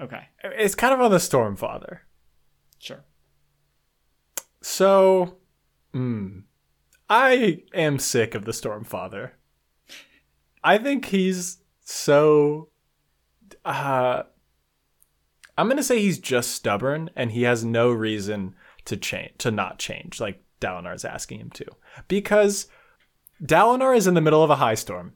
Okay. 0.00 0.28
It's 0.42 0.74
kind 0.74 0.94
of 0.94 1.00
on 1.00 1.10
the 1.10 1.18
Stormfather. 1.18 1.98
Sure. 2.78 3.04
So, 4.62 5.36
hmm, 5.92 6.40
I 7.08 7.62
am 7.74 7.98
sick 7.98 8.34
of 8.34 8.44
the 8.44 8.52
Stormfather. 8.52 9.32
I 10.62 10.78
think 10.78 11.06
he's 11.06 11.58
so. 11.80 12.68
Uh, 13.64 14.22
I'm 15.58 15.68
gonna 15.68 15.82
say 15.82 16.00
he's 16.00 16.18
just 16.18 16.52
stubborn, 16.52 17.10
and 17.16 17.32
he 17.32 17.42
has 17.42 17.64
no 17.64 17.90
reason 17.90 18.54
to 18.86 18.96
change 18.96 19.32
to 19.38 19.50
not 19.50 19.78
change, 19.78 20.20
like 20.20 20.42
Dalinar's 20.60 21.04
asking 21.04 21.40
him 21.40 21.50
to, 21.50 21.66
because 22.08 22.68
Dalinar 23.42 23.96
is 23.96 24.06
in 24.06 24.14
the 24.14 24.20
middle 24.20 24.44
of 24.44 24.50
a 24.50 24.56
high 24.56 24.74
storm, 24.74 25.14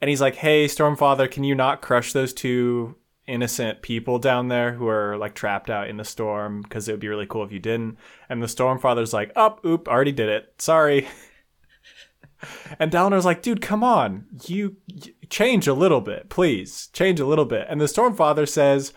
and 0.00 0.08
he's 0.08 0.20
like, 0.20 0.36
"Hey, 0.36 0.66
Stormfather, 0.66 1.30
can 1.30 1.44
you 1.44 1.54
not 1.54 1.82
crush 1.82 2.12
those 2.12 2.32
two 2.32 2.96
innocent 3.26 3.82
people 3.82 4.18
down 4.18 4.48
there 4.48 4.72
who 4.72 4.88
are 4.88 5.18
like 5.18 5.34
trapped 5.34 5.68
out 5.68 5.88
in 5.88 5.98
the 5.98 6.04
storm? 6.04 6.62
Because 6.62 6.88
it 6.88 6.92
would 6.92 7.00
be 7.00 7.08
really 7.08 7.26
cool 7.26 7.44
if 7.44 7.52
you 7.52 7.58
didn't." 7.58 7.98
And 8.28 8.42
the 8.42 8.46
Stormfather's 8.46 9.12
like, 9.12 9.32
"Up, 9.36 9.64
oop, 9.66 9.86
already 9.86 10.12
did 10.12 10.30
it. 10.30 10.54
Sorry." 10.58 11.06
and 12.78 12.90
Dalinar's 12.90 13.26
like, 13.26 13.42
"Dude, 13.42 13.60
come 13.60 13.84
on, 13.84 14.26
you, 14.46 14.76
you 14.86 15.12
change 15.28 15.66
a 15.66 15.74
little 15.74 16.00
bit, 16.00 16.30
please, 16.30 16.88
change 16.94 17.20
a 17.20 17.26
little 17.26 17.44
bit." 17.44 17.66
And 17.68 17.80
the 17.80 17.86
Stormfather 17.86 18.48
says, 18.48 18.94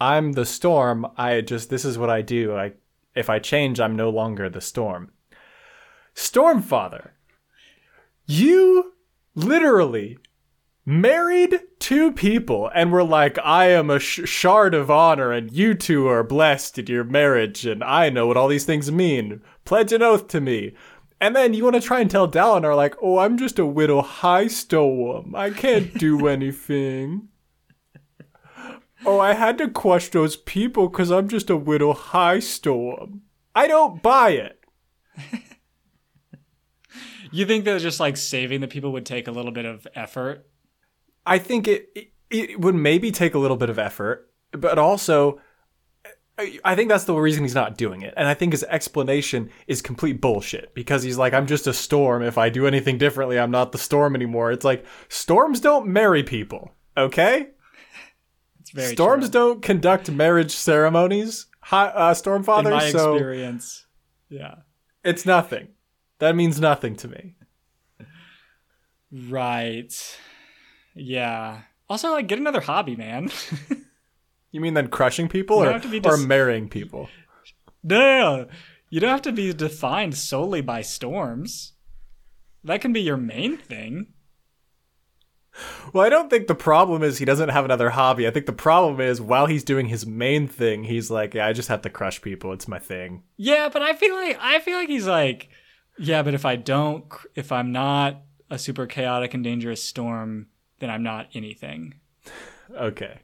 "I'm 0.00 0.32
the 0.32 0.46
storm. 0.46 1.06
I 1.16 1.40
just 1.40 1.68
this 1.68 1.84
is 1.84 1.98
what 1.98 2.10
I 2.10 2.22
do. 2.22 2.54
I 2.56 2.72
if 3.16 3.28
I 3.28 3.40
change, 3.40 3.80
I'm 3.80 3.96
no 3.96 4.08
longer 4.10 4.48
the 4.48 4.60
storm." 4.60 5.10
Stormfather, 6.14 7.10
you 8.26 8.94
literally 9.34 10.18
married 10.86 11.60
two 11.78 12.12
people 12.12 12.70
and 12.74 12.92
were 12.92 13.04
like, 13.04 13.38
I 13.38 13.66
am 13.66 13.90
a 13.90 13.98
sh- 13.98 14.28
shard 14.28 14.74
of 14.74 14.90
honor 14.90 15.32
and 15.32 15.50
you 15.50 15.74
two 15.74 16.08
are 16.08 16.22
blessed 16.22 16.78
in 16.78 16.86
your 16.86 17.04
marriage 17.04 17.64
and 17.66 17.82
I 17.82 18.10
know 18.10 18.26
what 18.26 18.36
all 18.36 18.48
these 18.48 18.64
things 18.64 18.92
mean. 18.92 19.40
Pledge 19.64 19.92
an 19.92 20.02
oath 20.02 20.28
to 20.28 20.40
me. 20.40 20.74
And 21.20 21.34
then 21.34 21.54
you 21.54 21.64
want 21.64 21.76
to 21.76 21.80
try 21.80 22.00
and 22.00 22.10
tell 22.10 22.30
Dalinar, 22.30 22.76
like, 22.76 22.96
oh, 23.00 23.18
I'm 23.18 23.38
just 23.38 23.58
a 23.58 23.64
widow 23.64 24.02
high 24.02 24.46
storm. 24.46 25.34
I 25.34 25.50
can't 25.50 25.94
do 25.94 26.26
anything. 26.28 27.28
oh, 29.06 29.20
I 29.20 29.32
had 29.32 29.56
to 29.58 29.70
crush 29.70 30.08
those 30.08 30.36
people 30.36 30.88
because 30.88 31.10
I'm 31.10 31.28
just 31.28 31.48
a 31.48 31.56
widow 31.56 31.94
high 31.94 32.40
storm. 32.40 33.22
I 33.54 33.68
don't 33.68 34.02
buy 34.02 34.30
it. 34.30 34.60
You 37.34 37.46
think 37.46 37.64
that 37.64 37.80
just 37.80 37.98
like 37.98 38.16
saving 38.16 38.60
the 38.60 38.68
people 38.68 38.92
would 38.92 39.04
take 39.04 39.26
a 39.26 39.32
little 39.32 39.50
bit 39.50 39.64
of 39.64 39.88
effort? 39.96 40.46
I 41.26 41.38
think 41.38 41.66
it, 41.66 41.88
it 41.96 42.12
it 42.30 42.60
would 42.60 42.76
maybe 42.76 43.10
take 43.10 43.34
a 43.34 43.38
little 43.38 43.56
bit 43.56 43.70
of 43.70 43.76
effort, 43.76 44.30
but 44.52 44.78
also 44.78 45.40
I 46.38 46.60
I 46.64 46.76
think 46.76 46.90
that's 46.90 47.02
the 47.04 47.14
reason 47.14 47.42
he's 47.42 47.54
not 47.56 47.76
doing 47.76 48.02
it. 48.02 48.14
And 48.16 48.28
I 48.28 48.34
think 48.34 48.52
his 48.52 48.62
explanation 48.62 49.50
is 49.66 49.82
complete 49.82 50.20
bullshit 50.20 50.74
because 50.74 51.02
he's 51.02 51.18
like, 51.18 51.34
I'm 51.34 51.48
just 51.48 51.66
a 51.66 51.72
storm. 51.72 52.22
If 52.22 52.38
I 52.38 52.50
do 52.50 52.68
anything 52.68 52.98
differently, 52.98 53.36
I'm 53.36 53.50
not 53.50 53.72
the 53.72 53.78
storm 53.78 54.14
anymore. 54.14 54.52
It's 54.52 54.64
like 54.64 54.84
storms 55.08 55.58
don't 55.58 55.88
marry 55.88 56.22
people, 56.22 56.70
okay? 56.96 57.48
It's 58.60 58.70
very 58.70 58.94
storms 58.94 59.24
true. 59.24 59.40
don't 59.40 59.60
conduct 59.60 60.08
marriage 60.08 60.52
ceremonies. 60.52 61.46
Hi, 61.62 61.86
uh, 61.86 62.14
In 62.24 62.70
my 62.70 62.90
so 62.90 63.14
experience, 63.14 63.86
yeah. 64.28 64.54
it's 65.02 65.26
nothing. 65.26 65.73
That 66.24 66.36
means 66.36 66.58
nothing 66.58 66.96
to 66.96 67.08
me. 67.08 67.34
Right. 69.12 69.92
Yeah. 70.94 71.60
Also, 71.88 72.12
like, 72.12 72.28
get 72.28 72.38
another 72.38 72.62
hobby, 72.62 72.96
man. 72.96 73.30
You 74.54 74.60
mean 74.60 74.74
then 74.74 74.86
crushing 74.86 75.28
people 75.28 75.56
or, 75.56 75.64
don't 75.64 75.72
have 75.72 75.82
to 75.82 75.88
be 75.88 76.08
or 76.08 76.16
marrying 76.16 76.68
people? 76.68 77.08
no, 77.82 77.98
no, 77.98 78.36
no. 78.36 78.48
You 78.88 79.00
don't 79.00 79.10
have 79.10 79.22
to 79.22 79.32
be 79.32 79.52
defined 79.52 80.16
solely 80.16 80.60
by 80.60 80.80
storms. 80.80 81.72
That 82.62 82.80
can 82.80 82.92
be 82.92 83.00
your 83.00 83.16
main 83.16 83.56
thing. 83.56 84.12
Well, 85.92 86.06
I 86.06 86.08
don't 86.08 86.30
think 86.30 86.46
the 86.46 86.54
problem 86.54 87.02
is 87.02 87.18
he 87.18 87.24
doesn't 87.24 87.48
have 87.48 87.64
another 87.64 87.90
hobby. 87.90 88.28
I 88.28 88.30
think 88.30 88.46
the 88.46 88.52
problem 88.52 89.00
is 89.00 89.20
while 89.20 89.46
he's 89.46 89.64
doing 89.64 89.86
his 89.86 90.06
main 90.06 90.46
thing, 90.46 90.84
he's 90.84 91.10
like, 91.10 91.34
yeah, 91.34 91.48
I 91.48 91.52
just 91.52 91.68
have 91.68 91.82
to 91.82 91.90
crush 91.90 92.22
people. 92.22 92.52
It's 92.52 92.68
my 92.68 92.78
thing. 92.78 93.24
Yeah, 93.36 93.68
but 93.72 93.82
I 93.82 93.94
feel 93.94 94.14
like 94.14 94.38
I 94.40 94.60
feel 94.60 94.78
like 94.78 94.88
he's 94.88 95.08
like 95.08 95.48
Yeah, 95.98 96.22
but 96.22 96.34
if 96.34 96.44
I 96.44 96.56
don't, 96.56 97.04
if 97.34 97.52
I'm 97.52 97.72
not 97.72 98.22
a 98.50 98.58
super 98.58 98.86
chaotic 98.86 99.34
and 99.34 99.44
dangerous 99.44 99.82
storm, 99.82 100.48
then 100.80 100.90
I'm 100.90 101.02
not 101.02 101.28
anything. 101.34 101.94
Okay. 102.76 103.20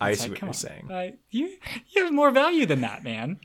I 0.00 0.10
It's 0.10 0.20
see 0.22 0.28
like, 0.28 0.32
what 0.32 0.40
you're 0.42 0.48
on. 0.48 0.54
saying. 0.54 0.88
I, 0.90 1.14
you, 1.30 1.56
you 1.88 2.04
have 2.04 2.12
more 2.12 2.30
value 2.30 2.66
than 2.66 2.80
that, 2.82 3.02
man. 3.04 3.40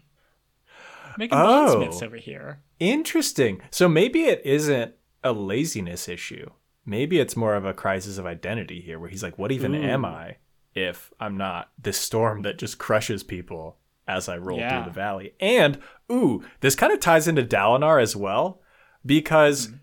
Making 1.17 1.37
Oh. 1.37 1.45
bondsmiths 1.75 2.01
over 2.01 2.17
here. 2.17 2.61
Interesting. 2.79 3.61
So 3.69 3.87
maybe 3.89 4.23
it 4.23 4.41
isn't 4.45 4.93
a 5.23 5.33
laziness 5.33 6.07
issue. 6.09 6.49
Maybe 6.85 7.19
it's 7.19 7.37
more 7.37 7.55
of 7.55 7.65
a 7.65 7.73
crisis 7.73 8.17
of 8.17 8.25
identity 8.25 8.81
here 8.81 8.97
where 8.99 9.09
he's 9.09 9.21
like, 9.23 9.37
what 9.37 9.51
even 9.51 9.75
Ooh. 9.75 9.81
am 9.83 10.03
I 10.05 10.37
if 10.73 11.11
I'm 11.19 11.37
not 11.37 11.69
this 11.81 11.97
storm 11.97 12.41
that 12.43 12.57
just 12.57 12.77
crushes 12.77 13.23
people 13.23 13.77
as 14.07 14.27
I 14.29 14.37
roll 14.37 14.57
Yeah. 14.59 14.83
through 14.83 14.91
the 14.91 14.95
valley? 14.99 15.33
And, 15.39 15.79
ooh, 16.11 16.43
this 16.61 16.75
kind 16.75 16.91
of 16.93 16.99
ties 16.99 17.27
into 17.27 17.43
Dalinar 17.43 18.01
as 18.01 18.15
well 18.15 18.61
because 19.05 19.67
Mm-hmm. 19.67 19.75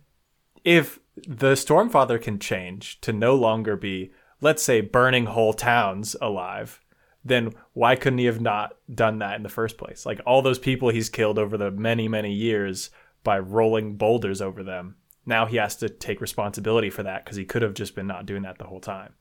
if 0.65 0.99
the 1.27 1.53
Stormfather 1.55 2.21
can 2.21 2.39
change 2.39 3.01
to 3.01 3.13
no 3.13 3.35
longer 3.35 3.77
be, 3.77 4.13
let's 4.41 4.63
say, 4.63 4.81
burning 4.81 5.27
whole 5.27 5.53
towns 5.53 6.15
alive, 6.21 6.81
then 7.25 7.53
why 7.73 7.97
couldn't 7.97 8.19
he 8.21 8.27
have 8.27 8.41
not 8.41 8.77
done 8.93 9.19
that 9.19 9.35
in 9.37 9.43
the 9.43 9.49
first 9.49 9.77
place? 9.79 10.07
Like 10.07 10.21
all 10.25 10.43
those 10.43 10.59
people 10.61 10.91
he's 10.91 11.09
killed 11.09 11.39
over 11.39 11.57
the 11.59 11.71
many, 11.71 12.07
many 12.09 12.33
years 12.33 12.91
by 13.25 13.39
rolling 13.39 13.97
boulders 13.97 14.41
over 14.41 14.63
them. 14.63 14.97
Now 15.27 15.45
he 15.47 15.57
has 15.57 15.75
to 15.77 15.89
take 15.89 16.21
responsibility 16.21 16.89
for 16.89 17.03
that 17.03 17.25
because 17.25 17.37
he 17.37 17.45
could 17.45 17.63
have 17.63 17.75
just 17.75 17.95
been 17.95 18.07
not 18.07 18.25
doing 18.25 18.43
that 18.43 18.59
the 18.59 18.65
whole 18.65 18.81
time. 18.81 19.15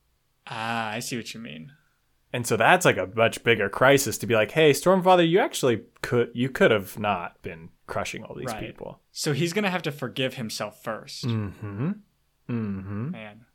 Ah, 0.46 0.92
I 0.92 1.00
see 1.00 1.18
what 1.18 1.34
you 1.34 1.40
mean. 1.42 1.72
And 2.34 2.46
so 2.46 2.58
that's 2.58 2.86
like 2.86 2.98
a 2.98 3.10
much 3.16 3.44
bigger 3.44 3.70
crisis 3.70 4.18
to 4.20 4.28
be 4.28 4.36
like, 4.36 4.52
hey, 4.52 4.72
Stormfather, 4.72 5.28
you 5.28 5.40
actually 5.40 5.84
could 6.02 6.30
you 6.34 6.50
could 6.50 6.72
have 6.72 7.00
not 7.00 7.42
been 7.42 7.70
crushing 7.88 8.24
all 8.24 8.36
these 8.36 8.48
Right. 8.48 8.60
people. 8.60 9.00
So 9.12 9.32
he's 9.34 9.54
gonna 9.54 9.70
have 9.70 9.82
to 9.84 9.92
forgive 9.92 10.34
himself 10.36 10.84
first. 10.84 11.26
Mm-hmm. 11.26 11.92
Mm-hmm. 12.50 13.12
Man, 13.12 13.46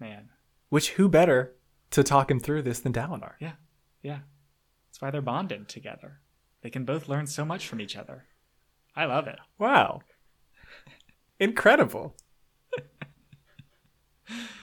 man, 0.00 0.28
Which 0.68 0.90
who 0.92 1.08
better 1.08 1.54
to 1.90 2.02
talk 2.02 2.30
him 2.30 2.38
through 2.40 2.62
this 2.62 2.80
than 2.80 2.92
Dalinar? 2.92 3.32
yeah, 3.40 3.52
yeah. 4.02 4.20
That's 4.88 5.00
why 5.00 5.10
they're 5.10 5.20
bonded 5.22 5.68
together. 5.68 6.20
They 6.62 6.70
can 6.70 6.84
both 6.84 7.08
learn 7.08 7.26
so 7.26 7.44
much 7.44 7.66
from 7.66 7.80
each 7.80 7.96
other. 7.96 8.24
I 8.94 9.06
love 9.06 9.26
it. 9.26 9.38
Wow. 9.58 10.02
Incredible. 11.40 12.14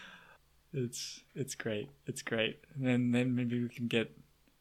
It's 0.73 1.23
it's 1.35 1.55
great. 1.55 1.89
It's 2.05 2.21
great. 2.21 2.59
And 2.75 2.85
then 2.85 3.11
then 3.11 3.35
maybe 3.35 3.61
we 3.61 3.69
can 3.69 3.87
get 3.87 4.15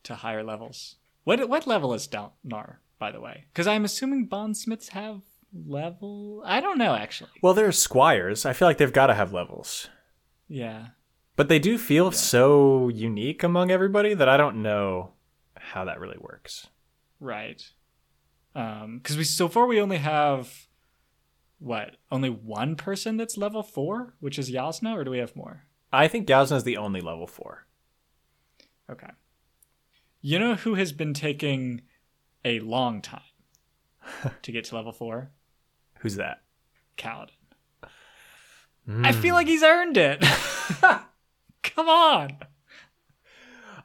to 0.04 0.14
higher 0.14 0.42
levels. 0.42 0.96
What 1.24 1.48
what 1.48 1.66
level 1.66 1.92
is 1.94 2.08
Dalinar, 2.08 2.76
by 2.98 3.12
the 3.12 3.20
way? 3.20 3.44
Because 3.52 3.66
I'm 3.66 3.84
assuming 3.84 4.26
bondsmiths 4.26 4.88
have 4.90 5.20
level. 5.52 6.42
I 6.44 6.60
don't 6.60 6.78
know 6.78 6.94
actually. 6.94 7.30
Well, 7.42 7.54
they're 7.54 7.72
squires. 7.72 8.46
I 8.46 8.52
feel 8.52 8.68
like 8.68 8.78
they've 8.78 8.92
got 8.92 9.08
to 9.08 9.14
have 9.14 9.32
levels. 9.32 9.88
Yeah. 10.48 10.88
But 11.36 11.48
they 11.48 11.58
do 11.58 11.78
feel 11.78 12.10
so 12.10 12.88
unique 12.88 13.42
among 13.42 13.70
everybody 13.70 14.14
that 14.14 14.28
I 14.28 14.36
don't 14.36 14.62
know 14.62 15.12
how 15.54 15.84
that 15.84 16.00
really 16.00 16.18
works. 16.18 16.66
Right. 17.20 17.62
Um, 18.54 18.98
because 18.98 19.16
we 19.16 19.24
so 19.24 19.48
far 19.48 19.66
we 19.66 19.80
only 19.80 19.98
have 19.98 20.66
what 21.58 21.96
only 22.10 22.30
one 22.30 22.76
person 22.76 23.16
that's 23.16 23.36
level 23.36 23.62
four, 23.62 24.14
which 24.20 24.38
is 24.38 24.50
Jasnah, 24.50 24.96
or 24.96 25.04
do 25.04 25.10
we 25.10 25.18
have 25.18 25.36
more? 25.36 25.64
I 25.92 26.08
think 26.08 26.26
Jasnah 26.26 26.56
is 26.56 26.64
the 26.64 26.76
only 26.76 27.00
level 27.00 27.26
four. 27.26 27.66
Okay. 28.90 29.10
You 30.20 30.38
know 30.38 30.54
who 30.54 30.74
has 30.74 30.92
been 30.92 31.14
taking 31.14 31.82
a 32.44 32.60
long 32.60 33.00
time 33.00 33.20
to 34.42 34.52
get 34.52 34.64
to 34.64 34.74
level 34.76 34.92
four? 34.92 35.30
Who's 36.00 36.16
that? 36.16 36.42
Kaladin. 36.96 37.30
Hmm. 38.86 39.04
I 39.04 39.12
feel 39.12 39.34
like 39.34 39.46
he's 39.46 39.62
earned 39.62 39.96
it. 39.96 40.24
Come 41.62 41.88
on. 41.88 42.38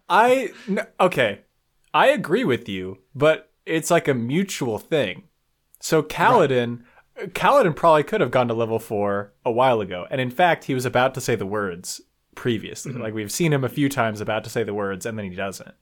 I 0.09 0.51
n- 0.67 0.87
okay. 0.99 1.41
I 1.93 2.07
agree 2.07 2.43
with 2.43 2.67
you, 2.67 2.99
but 3.13 3.51
it's 3.65 3.91
like 3.91 4.07
a 4.07 4.13
mutual 4.13 4.79
thing. 4.79 5.23
So 5.79 6.01
Kaladin, 6.01 6.83
Kaladin 7.17 7.75
probably 7.75 8.03
could 8.03 8.21
have 8.21 8.31
gone 8.31 8.47
to 8.47 8.53
level 8.53 8.79
four 8.79 9.33
a 9.45 9.51
while 9.51 9.81
ago, 9.81 10.07
and 10.09 10.19
in 10.19 10.31
fact, 10.31 10.63
he 10.65 10.73
was 10.73 10.85
about 10.85 11.13
to 11.13 11.21
say 11.21 11.35
the 11.35 11.45
words 11.45 12.01
previously. 12.35 12.91
Mm-hmm. 12.93 13.01
Like 13.01 13.13
we've 13.13 13.31
seen 13.31 13.53
him 13.53 13.63
a 13.63 13.69
few 13.69 13.87
times 13.89 14.19
about 14.19 14.43
to 14.45 14.49
say 14.49 14.63
the 14.63 14.73
words, 14.73 15.05
and 15.05 15.17
then 15.17 15.29
he 15.29 15.35
doesn't. 15.35 15.75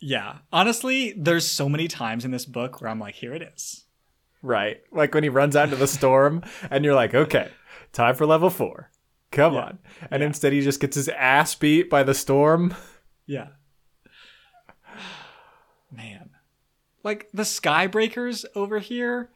Yeah. 0.00 0.38
Honestly, 0.52 1.12
there's 1.16 1.44
so 1.46 1.68
many 1.68 1.88
times 1.88 2.24
in 2.24 2.30
this 2.30 2.44
book 2.46 2.80
where 2.80 2.88
I'm 2.88 3.00
like, 3.00 3.16
here 3.16 3.34
it 3.34 3.42
is. 3.42 3.84
Right, 4.40 4.80
like 4.92 5.12
when 5.14 5.24
he 5.24 5.28
runs 5.28 5.56
out 5.56 5.64
into 5.64 5.76
the 5.76 5.88
storm, 5.88 6.44
and 6.70 6.84
you're 6.84 6.94
like, 6.94 7.14
okay, 7.14 7.48
time 7.92 8.14
for 8.14 8.24
level 8.26 8.50
four. 8.50 8.90
Come 9.32 9.54
Yeah. 9.54 9.60
on, 9.60 9.78
and 10.10 10.22
instead 10.22 10.52
he 10.52 10.60
just 10.60 10.78
gets 10.80 10.94
his 10.94 11.08
ass 11.08 11.54
beat 11.56 11.90
by 11.90 12.04
the 12.04 12.14
storm. 12.14 12.74
Yeah. 13.26 13.48
Man. 15.90 16.30
Like 17.02 17.28
the 17.32 17.42
Skybreakers 17.44 18.44
over 18.54 18.78
here, 18.78 19.30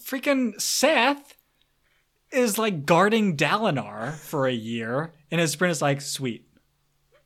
freaking 0.00 0.54
Szeth 0.56 1.34
is 2.32 2.58
like 2.58 2.86
guarding 2.86 3.36
Dalinar 3.36 4.14
for 4.14 4.46
a 4.46 4.52
year, 4.52 5.12
and 5.30 5.40
his 5.40 5.54
spren 5.54 5.70
is 5.70 5.82
like, 5.82 6.00
sweet, 6.00 6.46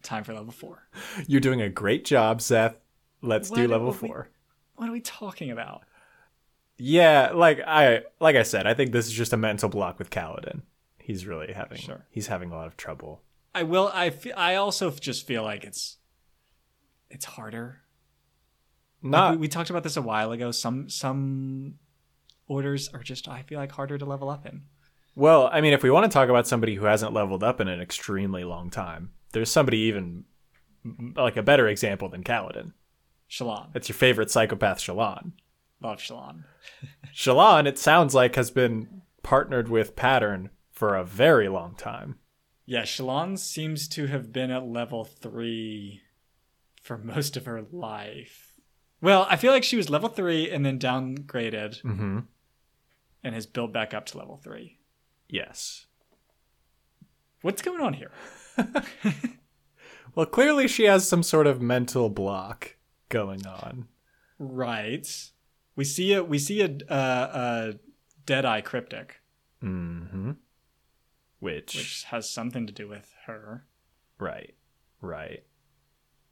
time 0.02 0.24
for 0.24 0.34
level 0.34 0.52
four. 0.52 0.86
You're 1.26 1.40
doing 1.40 1.60
a 1.60 1.68
great 1.68 2.04
job, 2.04 2.40
Szeth. 2.40 2.76
Let's 3.22 3.50
do 3.50 3.66
level 3.68 3.88
what 3.88 4.02
we- 4.02 4.08
four. 4.08 4.28
What 4.76 4.88
are 4.88 4.92
we 4.92 5.00
talking 5.00 5.50
about? 5.50 5.82
Yeah, 6.76 7.30
like 7.32 7.60
I 7.64 8.02
like 8.20 8.34
I 8.34 8.42
said, 8.42 8.66
I 8.66 8.74
think 8.74 8.90
this 8.90 9.06
is 9.06 9.12
just 9.12 9.32
a 9.32 9.36
mental 9.36 9.68
block 9.68 9.98
with 9.98 10.10
Kaladin. 10.10 10.62
He's 10.98 11.24
really 11.26 11.52
having 11.52 11.78
Sure. 11.78 12.04
he's 12.10 12.26
having 12.26 12.50
a 12.50 12.56
lot 12.56 12.66
of 12.66 12.76
trouble. 12.76 13.22
I 13.54 13.62
will. 13.62 13.90
I 13.94 14.10
fe- 14.10 14.32
I 14.32 14.56
also 14.56 14.90
just 14.90 15.24
feel 15.26 15.44
like 15.44 15.62
it's 15.62 15.98
it's 17.10 17.24
harder. 17.24 17.82
Like, 19.02 19.32
we, 19.32 19.36
we 19.42 19.48
talked 19.48 19.70
about 19.70 19.84
this 19.84 19.96
a 19.96 20.02
while 20.02 20.32
ago. 20.32 20.50
Some 20.50 20.88
some 20.90 21.74
orders 22.46 22.88
are 22.88 23.02
just 23.02 23.28
I 23.28 23.42
feel 23.42 23.58
like 23.58 23.72
harder 23.72 23.98
to 23.98 24.04
level 24.04 24.28
up 24.30 24.46
in. 24.46 24.62
well, 25.14 25.48
I 25.52 25.60
mean, 25.60 25.72
if 25.72 25.82
we 25.82 25.90
want 25.90 26.10
to 26.10 26.14
talk 26.14 26.28
about 26.28 26.46
somebody 26.46 26.74
who 26.74 26.84
hasn't 26.86 27.12
leveled 27.12 27.42
up 27.44 27.60
in 27.60 27.68
an 27.68 27.80
extremely 27.80 28.44
long 28.44 28.70
time, 28.70 29.10
there's 29.32 29.50
somebody 29.50 29.78
even 29.78 30.24
like 31.16 31.36
a 31.36 31.42
better 31.42 31.66
example 31.68 32.08
than 32.08 32.22
Kaladin. 32.24 32.72
Shallan, 33.30 33.74
It's 33.74 33.88
your 33.88 33.96
favorite 33.96 34.30
psychopath, 34.30 34.78
Shallan. 34.78 35.32
love 35.80 35.98
Shallan. 35.98 36.44
Shallan, 37.14 37.66
it 37.66 37.78
sounds 37.78 38.14
like, 38.14 38.34
has 38.36 38.50
been 38.50 39.02
partnered 39.22 39.68
with 39.68 39.96
Pattern 39.96 40.50
for 40.70 40.94
a 40.94 41.04
very 41.04 41.48
long 41.48 41.74
time. 41.74 42.18
Yeah, 42.66 42.82
Shallan 42.82 43.38
seems 43.38 43.88
to 43.88 44.06
have 44.06 44.32
been 44.32 44.50
at 44.50 44.66
level 44.66 45.04
three 45.04 46.02
for 46.82 46.98
most 46.98 47.36
of 47.36 47.46
her 47.46 47.62
life. 47.72 48.52
Well, 49.00 49.26
I 49.30 49.36
feel 49.36 49.52
like 49.52 49.64
she 49.64 49.76
was 49.76 49.90
level 49.90 50.08
three 50.10 50.50
and 50.50 50.64
then 50.64 50.78
downgraded 50.78 51.82
Mm-hmm. 51.82 52.18
And 53.24 53.34
has 53.34 53.46
built 53.46 53.72
back 53.72 53.92
up 53.94 54.04
to 54.06 54.18
level 54.18 54.36
three. 54.36 54.78
Yes. 55.28 55.86
What's 57.42 57.62
going 57.62 57.80
on 57.80 57.94
here? 57.94 58.10
Well, 60.14 60.26
clearly 60.26 60.68
she 60.68 60.84
has 60.84 61.08
some 61.08 61.24
sort 61.24 61.48
of 61.48 61.60
mental 61.60 62.08
block 62.08 62.76
going 63.08 63.44
on. 63.48 63.88
Right. 64.38 65.08
We 65.74 65.82
see 65.84 66.12
a 66.12 66.22
we 66.22 66.38
see 66.38 66.60
a 66.60 66.66
uh, 66.88 67.30
a 67.34 67.78
Deadeye 68.24 68.60
cryptic, 68.60 69.20
Mm-hmm. 69.60 70.32
Which, 71.40 71.74
which 71.74 72.04
has 72.04 72.30
something 72.30 72.66
to 72.68 72.72
do 72.72 72.86
with 72.88 73.12
her. 73.26 73.66
right, 74.20 74.54
right. 75.00 75.42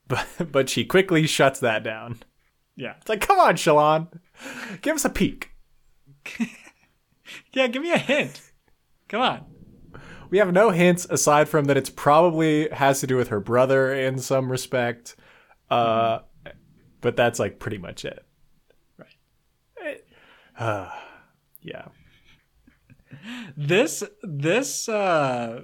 But 0.07 0.29
but 0.53 0.69
she 0.69 0.85
quickly 0.85 1.27
shuts 1.27 1.59
that 1.59 1.83
down. 1.83 2.21
Yeah. 2.77 2.95
It's 3.01 3.09
like, 3.09 3.21
come 3.21 3.41
on, 3.41 3.57
Shallan, 3.57 4.09
give 4.81 4.95
us 4.95 5.05
a 5.05 5.11
peek. 5.11 5.51
Yeah, 7.53 7.67
give 7.67 7.83
me 7.83 7.93
a 7.93 7.99
hint. 7.99 8.41
Come 9.09 9.21
on. 9.21 9.45
We 10.31 10.39
have 10.39 10.53
no 10.53 10.71
hints 10.71 11.07
aside 11.11 11.49
from 11.49 11.67
that 11.67 11.77
it's 11.77 11.91
probably 11.91 12.69
has 12.71 13.01
to 13.01 13.07
do 13.07 13.17
with 13.17 13.29
her 13.29 13.41
brother 13.41 13.93
in 13.93 14.19
some 14.19 14.51
respect. 14.51 15.15
Uh, 15.71 16.21
but 17.03 17.17
that's 17.17 17.39
like 17.39 17.59
pretty 17.59 17.77
much 17.77 18.07
it. 18.07 18.25
Right. 19.79 20.05
Uh, 20.59 20.91
yeah. 21.61 21.89
This 23.57 24.03
this 24.23 24.89
uh 24.89 25.63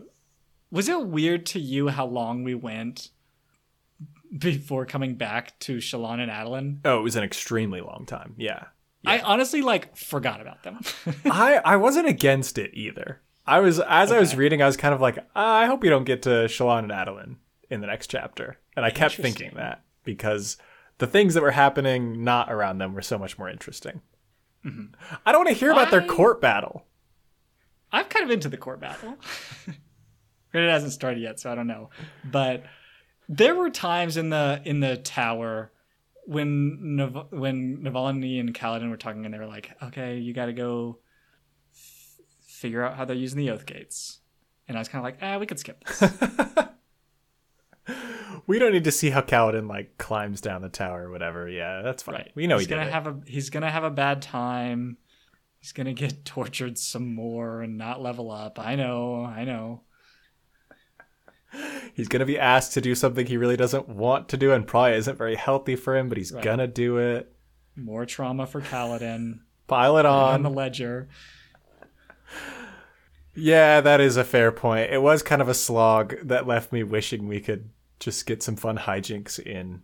was 0.71 0.89
it 0.89 1.07
weird 1.07 1.47
to 1.47 1.61
you 1.61 1.89
how 1.89 2.07
long 2.07 2.45
we 2.45 2.55
went 2.55 3.11
before 4.37 4.85
coming 4.85 5.15
back 5.15 5.59
to 5.61 5.79
Shallan 5.79 6.21
and 6.21 6.31
Adolin? 6.31 6.81
Oh, 6.85 6.99
it 6.99 7.03
was 7.03 7.17
an 7.17 7.25
extremely 7.25 7.81
long 7.81 8.05
time. 8.07 8.35
Yeah. 8.37 8.65
I 9.07 9.21
honestly 9.21 9.63
like 9.63 9.97
forgot 9.97 10.41
about 10.41 10.63
them. 10.63 10.81
I 11.25 11.61
I 11.65 11.77
wasn't 11.77 12.09
against 12.09 12.59
it 12.59 12.71
either. 12.75 13.21
I 13.47 13.61
was 13.61 13.81
as 13.81 14.13
I 14.13 14.19
was 14.19 14.37
reading, 14.37 14.61
I 14.61 14.67
was 14.67 14.77
kind 14.77 14.95
of 14.95 15.01
like, 15.01 15.19
ah, 15.35 15.57
I 15.59 15.67
hope 15.67 15.83
we 15.83 15.89
don't 15.89 16.05
get 16.05 16.23
to 16.23 16.47
Shallan 16.47 16.81
and 16.81 16.93
Adolin 16.93 17.37
in 17.71 17.81
the 17.81 17.87
next 17.87 18.09
chapter, 18.09 18.59
and 18.77 18.85
I 18.85 18.91
kept 18.91 19.17
thinking 19.17 19.53
that 19.57 19.83
because 20.05 20.57
the 20.99 21.07
things 21.07 21.35
that 21.35 21.43
were 21.43 21.53
happening 21.53 22.25
not 22.25 22.53
around 22.53 22.79
them 22.79 22.95
were 22.95 23.03
so 23.03 23.19
much 23.19 23.39
more 23.39 23.49
interesting. 23.49 24.03
Mm-hmm. 24.65 24.95
I 25.25 25.33
don't 25.33 25.45
want 25.45 25.57
to 25.57 25.59
hear 25.59 25.71
about 25.71 25.91
their 25.91 26.03
court 26.03 26.41
battle. 26.41 26.85
I'm 27.93 28.05
kind 28.07 28.25
of 28.25 28.31
into 28.31 28.49
the 28.49 28.57
court 28.57 28.81
battle. 28.81 29.17
it 30.53 30.69
hasn't 30.69 30.93
started 30.93 31.21
yet, 31.21 31.41
so 31.41 31.51
I 31.51 31.55
don't 31.55 31.67
know. 31.67 31.91
But 32.25 32.65
there 33.29 33.55
were 33.55 33.71
times 33.71 34.17
in 34.17 34.31
the 34.31 34.61
in 34.65 34.81
the 34.81 34.97
tower 34.97 35.73
when 36.29 36.97
Nav- 36.97 37.29
when 37.31 37.79
Navani 37.79 38.39
and 38.39 38.53
Kaladin 38.55 38.91
were 38.91 38.97
talking, 38.99 39.25
and 39.25 39.33
they 39.33 39.39
were 39.39 39.47
like, 39.47 39.71
"Okay, 39.83 40.19
you 40.19 40.35
got 40.35 40.47
to 40.47 40.53
go 40.53 40.99
f- 41.73 42.21
figure 42.47 42.85
out 42.85 42.97
how 42.97 43.05
they're 43.07 43.17
using 43.17 43.39
the 43.39 43.51
oath 43.51 43.65
gates." 43.65 44.21
And 44.69 44.77
I 44.77 44.81
was 44.81 44.89
kind 44.89 45.01
of 45.01 45.05
like, 45.05 45.19
"Ah, 45.23 45.39
we 45.39 45.47
could 45.47 45.59
skip 45.59 45.83
this." 45.85 46.03
We 48.47 48.59
don't 48.59 48.73
need 48.73 48.85
to 48.85 48.93
see 48.93 49.11
how 49.11 49.21
Kaladin 49.21 49.69
like 49.69 49.99
climbs 49.99 50.41
down 50.41 50.63
the 50.63 50.71
tower 50.71 51.09
or 51.09 51.11
whatever. 51.11 51.49
Yeah, 51.51 51.83
that's 51.83 52.03
fine. 52.03 52.15
right? 52.15 52.33
We 52.35 52.47
know 52.47 52.57
he's 52.57 52.67
he 52.67 52.71
gonna 52.71 52.87
it. 52.87 52.93
have 52.93 53.07
a 53.07 53.21
he's 53.27 53.51
gonna 53.51 53.71
have 53.71 53.85
a 53.85 53.91
bad 53.91 54.23
time. 54.23 54.97
He's 55.59 55.73
gonna 55.73 55.93
get 55.93 56.25
tortured 56.25 56.79
some 56.79 57.15
more 57.15 57.61
and 57.63 57.77
not 57.77 58.01
level 58.01 58.31
up. 58.31 58.59
I 58.59 58.75
know, 58.77 59.23
I 59.25 59.45
know. 59.45 59.83
He's 61.95 62.09
gonna 62.09 62.27
be 62.27 62.39
asked 62.39 62.73
to 62.75 62.81
do 62.81 62.95
something 62.95 63.27
he 63.27 63.37
really 63.37 63.57
doesn't 63.57 63.89
want 63.89 64.29
to 64.31 64.37
do 64.37 64.53
and 64.53 64.67
probably 64.67 64.95
isn't 64.97 65.17
very 65.19 65.35
healthy 65.37 65.77
for 65.77 65.97
him, 65.97 66.09
but 66.09 66.19
he's 66.19 66.33
Right. 66.33 66.45
gonna 66.45 66.67
do 66.67 66.99
it. 66.99 67.33
More 67.77 68.07
trauma 68.07 68.47
for 68.47 68.61
Kaladin 68.61 69.41
Pile 69.67 69.99
it 69.99 70.07
on 70.07 70.35
on. 70.35 70.43
the 70.43 70.51
ledger. 70.51 71.09
Yeah, 73.35 73.81
that 73.81 74.01
is 74.01 74.17
a 74.17 74.25
fair 74.25 74.51
point. 74.51 74.91
It 74.93 75.01
was 75.03 75.23
kind 75.23 75.41
of 75.41 75.49
a 75.49 75.55
slog 75.55 76.17
that 76.25 76.47
left 76.47 76.73
me 76.73 76.83
wishing 76.83 77.29
we 77.29 77.41
could 77.41 77.71
just 78.01 78.27
get 78.27 78.43
some 78.43 78.57
fun 78.57 78.79
hijinks 78.79 79.39
in 79.39 79.83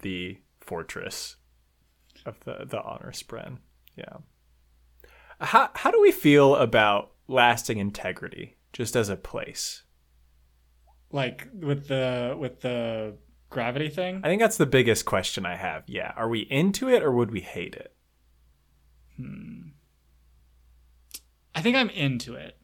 the 0.00 0.38
fortress 0.60 1.36
of 2.24 2.38
the 2.44 2.64
the 2.64 2.80
honor 2.82 3.10
spren. 3.12 3.58
Yeah. 3.96 4.18
How 5.40 5.70
how 5.74 5.90
do 5.90 6.00
we 6.00 6.12
feel 6.12 6.54
about 6.54 7.10
lasting 7.26 7.78
integrity 7.78 8.56
just 8.72 8.94
as 8.94 9.08
a 9.08 9.16
place? 9.16 9.82
Like 11.12 11.48
with 11.54 11.88
the 11.88 12.36
with 12.38 12.60
the 12.60 13.14
gravity 13.50 13.88
thing 13.88 14.20
I 14.24 14.28
think 14.28 14.40
that's 14.40 14.56
the 14.56 14.66
biggest 14.66 15.04
question 15.04 15.44
I 15.44 15.56
have. 15.56 15.84
Yeah, 15.86 16.12
are 16.16 16.28
we 16.28 16.40
into 16.40 16.88
it 16.88 17.02
or 17.02 17.12
would 17.12 17.30
we 17.30 17.40
hate 17.40 17.74
it? 17.74 17.94
Hmm. 19.16 19.68
I 21.54 21.60
think 21.60 21.76
i'm 21.76 21.90
into 21.90 22.34
it 22.34 22.56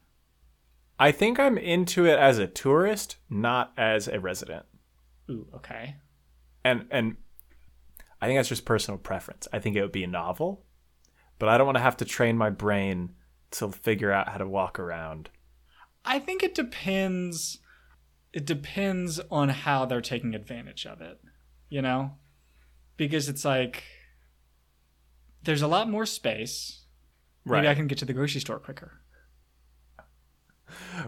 I 1.00 1.12
think 1.12 1.38
I'm 1.38 1.56
into 1.56 2.06
it 2.06 2.18
as 2.18 2.38
a 2.38 2.48
tourist, 2.48 3.18
not 3.30 3.72
as 3.76 4.08
a 4.08 4.18
resident. 4.18 4.64
ooh 5.30 5.46
okay 5.54 5.96
and 6.64 6.86
and 6.90 7.16
I 8.20 8.26
think 8.26 8.38
that's 8.38 8.48
just 8.48 8.64
personal 8.64 8.98
preference. 8.98 9.46
I 9.52 9.60
think 9.60 9.76
it 9.76 9.82
would 9.82 9.92
be 9.92 10.02
a 10.02 10.08
novel, 10.08 10.64
but 11.38 11.48
I 11.48 11.56
don't 11.56 11.66
want 11.66 11.76
to 11.76 11.82
have 11.82 11.96
to 11.98 12.04
train 12.04 12.36
my 12.36 12.50
brain 12.50 13.10
to 13.52 13.70
figure 13.70 14.10
out 14.10 14.28
how 14.30 14.38
to 14.38 14.48
walk 14.48 14.78
around. 14.78 15.30
i 16.04 16.18
think 16.18 16.42
it 16.42 16.54
depends 16.54 17.58
it 18.32 18.44
depends 18.44 19.20
on 19.30 19.48
how 19.48 19.84
they're 19.86 20.00
taking 20.00 20.34
advantage 20.34 20.84
of 20.86 21.00
it 21.00 21.20
you 21.68 21.80
know 21.82 22.12
because 22.96 23.28
it's 23.28 23.44
like 23.44 23.82
there's 25.44 25.62
a 25.62 25.66
lot 25.68 25.88
more 25.88 26.04
space 26.06 26.82
maybe 27.44 27.68
i 27.68 27.74
can 27.74 27.86
get 27.86 27.98
to 27.98 28.04
the 28.04 28.12
grocery 28.12 28.40
store 28.40 28.58
quicker 28.58 28.92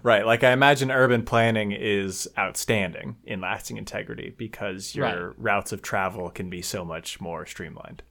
Right. 0.02 0.24
Like 0.24 0.42
I 0.42 0.52
imagine 0.52 0.90
urban 0.90 1.22
planning 1.24 1.72
is 1.72 2.26
outstanding 2.38 3.16
in 3.24 3.40
lasting 3.42 3.76
integrity 3.76 4.34
because 4.36 4.94
your 4.94 5.28
Right. 5.28 5.34
routes 5.38 5.72
of 5.72 5.82
travel 5.82 6.30
can 6.30 6.48
be 6.48 6.62
so 6.62 6.84
much 6.84 7.20
more 7.20 7.44
streamlined. 7.46 8.02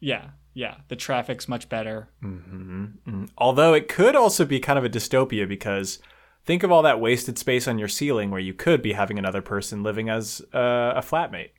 yeah 0.00 0.30
yeah 0.54 0.76
the 0.88 0.96
traffic's 0.96 1.48
much 1.48 1.68
better 1.68 2.08
Mm-hmm. 2.22 2.84
Mm-hmm. 3.06 3.24
Although 3.36 3.74
it 3.74 3.88
could 3.88 4.16
also 4.16 4.44
be 4.46 4.60
kind 4.60 4.78
of 4.78 4.84
a 4.84 4.88
dystopia 4.88 5.46
because 5.48 5.98
think 6.44 6.62
of 6.62 6.70
all 6.70 6.82
that 6.82 7.00
wasted 7.00 7.38
space 7.38 7.66
on 7.66 7.78
your 7.78 7.88
ceiling 7.88 8.30
where 8.30 8.40
you 8.40 8.54
could 8.54 8.82
be 8.82 8.92
having 8.92 9.18
another 9.18 9.42
person 9.42 9.82
living 9.82 10.08
as 10.08 10.42
uh, 10.52 10.92
a 10.96 11.00
flatmate. 11.00 11.50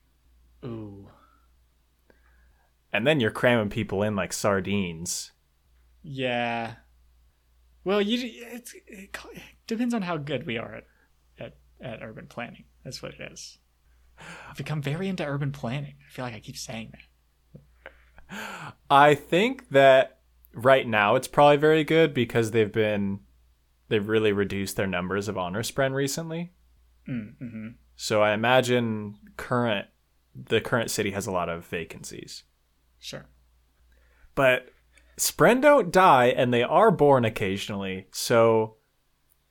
ooh 0.64 1.10
And 2.94 3.06
then 3.06 3.20
you're 3.20 3.32
cramming 3.32 3.70
people 3.70 4.04
in 4.04 4.16
like 4.16 4.34
sardines. 4.34 5.32
Yeah. 6.04 6.76
Well, 7.84 8.02
you 8.02 8.32
it's, 8.52 8.74
it 8.88 9.16
depends 9.68 9.94
on 9.94 10.02
how 10.02 10.18
good 10.18 10.46
we 10.46 10.58
are 10.58 10.76
at, 10.76 10.84
at 11.40 11.58
at 11.82 12.02
urban 12.02 12.28
planning. 12.28 12.66
That's 12.84 13.02
what 13.02 13.14
it 13.14 13.32
is. 13.32 13.60
I've 14.50 14.58
become 14.58 14.82
very 14.82 15.08
into 15.08 15.26
urban 15.26 15.52
planning. 15.52 15.96
I 16.08 16.12
feel 16.12 16.26
like 16.26 16.34
I 16.34 16.40
keep 16.40 16.58
saying 16.58 16.94
that. 16.94 18.74
I 18.90 19.14
think 19.14 19.70
that 19.70 20.20
right 20.54 20.88
now 20.88 21.16
it's 21.16 21.28
probably 21.28 21.58
very 21.58 21.84
good 21.84 22.14
because 22.14 22.52
they've 22.52 22.72
been 22.72 23.20
they've 23.88 24.08
really 24.08 24.32
reduced 24.32 24.76
their 24.76 24.88
numbers 24.88 25.28
of 25.28 25.38
honor 25.38 25.64
spren 25.64 25.94
recently. 25.94 26.54
Mm-hmm. 27.08 27.70
So 27.96 28.22
I 28.22 28.34
imagine 28.34 29.16
current 29.38 29.88
the 30.36 30.60
current 30.60 30.92
city 30.92 31.12
has 31.12 31.28
a 31.28 31.32
lot 31.32 31.50
of 31.50 31.66
vacancies. 31.66 32.44
Sure. 33.00 33.26
But 34.34 34.70
spren 35.18 35.62
don't 35.62 35.92
die 35.92 36.26
and 36.26 36.54
they 36.54 36.64
are 36.64 36.92
born 36.92 37.24
occasionally. 37.24 38.08
So 38.12 38.76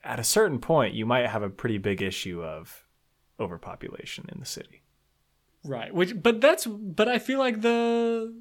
at 0.02 0.20
a 0.20 0.24
certain 0.24 0.58
point 0.58 0.94
you 0.94 1.06
might 1.06 1.26
have 1.26 1.42
a 1.42 1.48
pretty 1.48 1.78
big 1.78 2.02
issue 2.02 2.42
of 2.42 2.86
overpopulation 3.40 4.26
in 4.30 4.40
the 4.40 4.46
city. 4.46 4.82
Right. 5.64 5.94
Which, 5.94 6.22
but 6.22 6.42
that's, 6.42 6.66
but 6.66 7.08
I 7.08 7.18
feel 7.18 7.38
like 7.38 7.62
the 7.62 8.34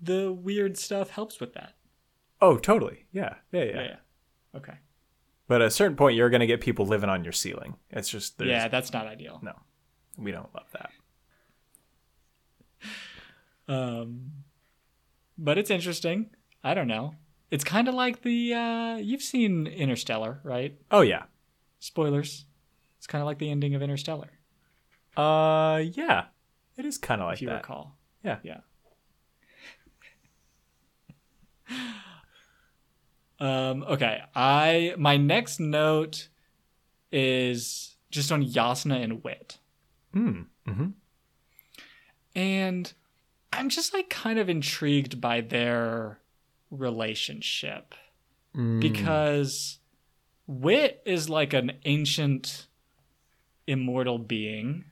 the 0.00 0.32
weird 0.32 0.76
stuff 0.76 1.10
helps 1.10 1.40
with 1.40 1.54
that. 1.54 1.74
Oh, 2.40 2.56
totally. 2.56 3.06
Yeah. 3.12 3.36
Yeah, 3.52 3.64
yeah. 3.64 3.74
Yeah. 3.74 3.82
yeah. 3.82 3.96
Okay. 4.56 4.74
But 5.48 5.60
at 5.62 5.68
a 5.68 5.70
certain 5.70 5.96
point 5.96 6.16
you're 6.16 6.30
going 6.30 6.40
to 6.40 6.46
get 6.46 6.60
people 6.60 6.86
living 6.86 7.10
on 7.10 7.24
your 7.24 7.32
ceiling. 7.32 7.74
It's 7.90 8.08
just 8.08 8.38
there's 8.38 8.50
Yeah, 8.50 8.68
that's 8.68 8.92
not 8.92 9.06
ideal. 9.06 9.40
no. 9.42 9.52
We 10.18 10.30
don't 10.32 10.52
love 10.54 10.66
that. 10.72 10.90
Um, 13.68 14.32
but 15.38 15.56
it's 15.56 15.70
interesting. 15.70 16.30
I 16.64 16.74
don't 16.74 16.88
know. 16.88 17.14
It's 17.50 17.62
kind 17.64 17.86
of 17.88 17.94
like 17.94 18.22
the 18.22 18.52
uh, 18.54 18.96
you've 18.96 19.22
seen 19.22 19.66
Interstellar, 19.68 20.40
right? 20.42 20.76
Oh 20.90 21.00
yeah. 21.02 21.22
Spoilers. 21.78 22.44
It's 22.98 23.06
kind 23.06 23.22
of 23.22 23.26
like 23.26 23.38
the 23.38 23.50
ending 23.50 23.74
of 23.74 23.80
Interstellar, 23.82 24.30
Uh, 25.16 25.82
yeah, 25.92 26.24
it 26.76 26.84
is 26.84 26.98
kind 26.98 27.20
of 27.20 27.26
like 27.28 27.36
if 27.36 27.42
you 27.42 27.48
that. 27.48 27.56
recall. 27.62 27.96
Yeah. 28.24 28.38
Yeah. 28.42 28.60
um, 33.42 33.82
okay. 33.84 34.20
I 34.34 34.94
my 34.98 35.16
next 35.16 35.58
note 35.60 36.28
is 37.10 37.96
just 38.10 38.30
on 38.30 38.44
Jasnah 38.44 39.02
and 39.02 39.24
Wit. 39.24 39.58
Hmm. 40.12 40.42
Mm-hmm. 40.68 40.88
And 42.34 42.92
I'm 43.52 43.68
just 43.68 43.92
like 43.92 44.08
kind 44.08 44.38
of 44.38 44.48
intrigued 44.48 45.20
by 45.20 45.40
their 45.40 46.18
relationship 46.70 47.94
Mm. 48.54 48.80
because 48.80 49.78
Wit 50.46 51.00
is 51.06 51.30
like 51.30 51.54
an 51.54 51.72
ancient 51.86 52.66
immortal 53.66 54.18
being 54.18 54.84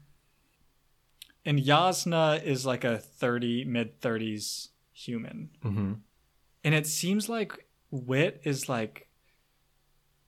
and 1.45 1.59
Jasnah 1.59 2.43
is 2.43 2.65
like 2.65 2.85
a 2.85 2.97
30 2.99 3.65
mid 3.65 4.01
30s 4.01 4.69
human. 4.93 5.51
Mm-hmm. 5.63 5.93
And 6.65 6.75
it 6.75 6.87
seems 6.87 7.29
like 7.29 7.67
Wit 7.91 8.41
is 8.45 8.69
like 8.69 9.09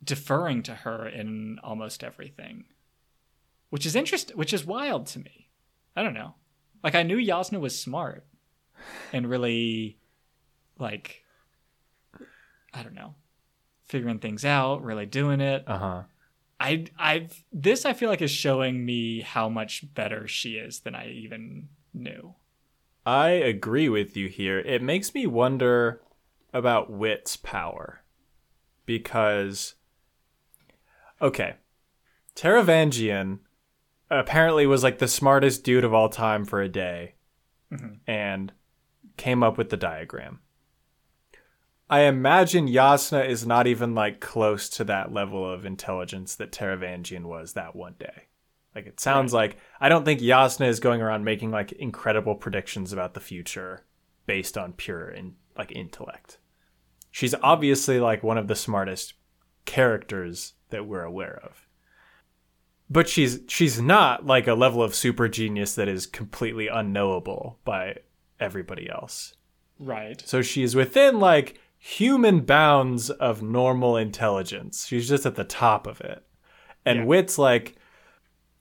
deferring 0.03 0.63
to 0.65 0.75
her 0.75 1.07
in 1.07 1.59
almost 1.63 2.03
everything. 2.03 2.65
Which 3.71 3.87
is 3.87 3.97
interesting, 3.97 4.37
which 4.37 4.53
is 4.53 4.67
wild 4.67 5.07
to 5.09 5.19
me. 5.19 5.49
I 5.97 6.03
don't 6.03 6.15
know. 6.15 6.35
Like 6.83 6.95
I 6.95 7.03
knew 7.03 7.19
Jasnah 7.19 7.61
was 7.61 7.79
smart 7.79 8.27
and 9.13 9.29
really 9.29 9.99
like 10.79 11.23
I 12.75 12.83
don't 12.83 12.95
know, 12.95 13.15
figuring 13.87 14.19
things 14.19 14.45
out, 14.45 14.83
really 14.83 15.07
doing 15.07 15.41
it. 15.41 15.65
Uh 15.67 15.79
huh. 15.79 16.03
I 16.59 16.87
I've 16.99 17.45
this 17.53 17.85
I 17.85 17.93
feel 17.93 18.09
like 18.09 18.23
is 18.23 18.31
showing 18.31 18.85
me 18.85 19.21
how 19.21 19.49
much 19.49 19.93
better 19.95 20.27
she 20.27 20.53
is 20.55 20.81
than 20.81 20.95
I 20.95 21.11
even 21.11 21.69
knew. 21.95 22.35
I 23.05 23.31
agree 23.31 23.89
with 23.89 24.17
you 24.17 24.29
here. 24.29 24.61
It 24.61 24.81
makes 24.81 25.13
me 25.13 25.27
wonder 25.27 26.01
about 26.53 26.91
Wit's 26.91 27.37
power 27.37 28.03
because, 28.87 29.75
okay, 31.21 31.55
Taravangian 32.35 33.39
apparently 34.11 34.67
was 34.67 34.83
like 34.83 34.99
the 34.99 35.09
smartest 35.09 35.65
dude 35.65 35.85
of 35.85 35.95
all 35.95 36.09
time 36.09 36.45
for 36.45 36.61
a 36.61 36.69
day, 36.69 37.15
Mhm. 37.71 38.01
and 38.07 38.53
came 39.17 39.43
up 39.43 39.57
with 39.57 39.71
the 39.71 39.77
diagram. 39.77 40.41
I 41.89 42.01
imagine 42.01 42.69
Jasnah 42.69 43.27
is 43.27 43.47
not 43.47 43.67
even 43.67 43.95
like 43.95 44.21
close 44.21 44.69
to 44.71 44.85
that 44.85 45.13
level 45.13 45.51
of 45.51 45.67
intelligence 45.67 46.35
that 46.37 46.53
Taravangian 46.53 47.25
was 47.25 47.53
that 47.53 47.77
one 47.77 47.95
day. 47.99 48.29
Like 48.75 48.87
it 48.87 48.99
sounds 49.01 49.35
like 49.35 49.59
I 49.81 49.91
don't 49.91 50.05
think 50.05 50.21
Jasnah 50.21 50.69
is 50.69 50.81
going 50.81 51.03
around 51.03 51.25
making 51.25 51.51
like 51.51 51.73
incredible 51.73 52.35
predictions 52.35 52.93
about 52.93 53.13
the 53.15 53.21
future 53.21 53.85
based 54.25 54.57
on 54.57 54.73
pure 54.73 55.09
in, 55.11 55.37
like 55.57 55.73
intellect. 55.73 56.39
She's 57.13 57.35
obviously 57.43 58.01
like 58.01 58.25
one 58.25 58.39
of 58.39 58.49
the 58.49 58.57
smartest 58.57 59.15
characters 59.65 60.55
that 60.71 60.87
we're 60.87 61.05
aware 61.05 61.41
of. 61.45 61.69
But 62.91 63.09
she's 63.09 63.41
she's 63.47 63.81
not 63.81 64.27
like 64.27 64.49
a 64.49 64.55
level 64.55 64.83
of 64.83 64.95
super 64.95 65.29
genius 65.29 65.77
that 65.77 65.89
is 65.89 66.07
completely 66.07 66.67
unknowable 66.67 67.61
by 67.65 67.99
everybody 68.41 68.91
else. 68.91 69.35
Right. 69.79 70.21
So 70.27 70.43
she's 70.43 70.75
within 70.75 71.21
like 71.21 71.61
human 71.79 72.41
bounds 72.41 73.11
of 73.11 73.43
normal 73.43 73.97
intelligence. 73.97 74.87
She's 74.87 75.09
just 75.09 75.25
at 75.27 75.37
the 75.37 75.45
top 75.45 75.87
of 75.87 76.01
it. 76.01 76.25
And 76.85 77.01
Yeah. 77.01 77.05
Wit's 77.05 77.39
like, 77.39 77.77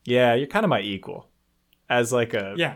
yeah, 0.06 0.34
you're 0.34 0.47
kind 0.47 0.66
of 0.66 0.70
my 0.70 0.82
equal. 0.82 1.30
As 1.91 2.13
like 2.13 2.33
a 2.33 2.53
Yeah. 2.57 2.75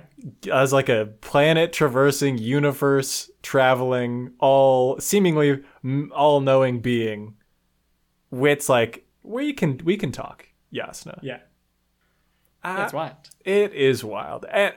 as 0.51 0.73
like 0.73 0.89
a 0.89 1.05
planet 1.21 1.71
traversing 1.71 2.37
universe 2.37 3.31
traveling 3.41 4.33
all 4.39 4.99
seemingly 4.99 5.63
all 6.11 6.41
knowing 6.41 6.81
being 6.81 7.35
wit's 8.29 8.67
like 8.67 9.07
we 9.23 9.53
can 9.53 9.79
we 9.85 9.95
can 9.95 10.11
talk 10.11 10.49
Jasnah 10.73 11.19
Yeah. 11.21 11.39
Uh, 12.61 12.75
That's 12.75 12.93
wild. 12.93 13.15
it 13.45 13.73
is 13.73 14.03
wild 14.03 14.45
and 14.51 14.73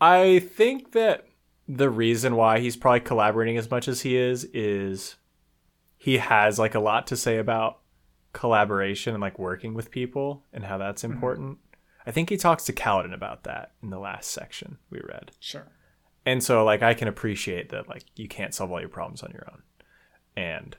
i 0.00 0.40
think 0.40 0.92
that 0.92 1.26
the 1.68 1.90
reason 1.90 2.34
why 2.34 2.58
he's 2.58 2.76
probably 2.76 3.00
collaborating 3.00 3.58
as 3.58 3.70
much 3.70 3.86
as 3.86 4.00
he 4.00 4.16
is 4.16 4.44
is 4.52 5.16
he 5.98 6.16
has 6.18 6.58
like 6.58 6.74
a 6.74 6.80
lot 6.80 7.06
to 7.08 7.16
say 7.16 7.38
about 7.38 7.78
collaboration 8.32 9.14
and 9.14 9.20
like 9.20 9.38
working 9.38 9.74
with 9.74 9.90
people 9.90 10.44
and 10.52 10.64
how 10.64 10.78
that's 10.78 11.04
important 11.04 11.58
i 12.08 12.10
think 12.10 12.30
he 12.30 12.36
talks 12.36 12.64
to 12.64 12.72
Kaladin 12.72 13.14
about 13.14 13.44
that 13.44 13.72
in 13.82 13.90
the 13.90 13.98
last 14.00 14.30
section 14.32 14.78
we 14.90 14.98
read 15.06 15.30
Sure. 15.38 15.68
and 16.26 16.42
so 16.42 16.64
like 16.64 16.82
I 16.82 16.94
can 16.94 17.06
appreciate 17.08 17.68
that 17.68 17.88
like 17.88 18.04
you 18.16 18.26
can't 18.28 18.52
solve 18.54 18.72
all 18.72 18.80
your 18.80 18.88
problems 18.88 19.22
on 19.22 19.30
your 19.32 19.46
own. 19.52 19.62
And 20.36 20.76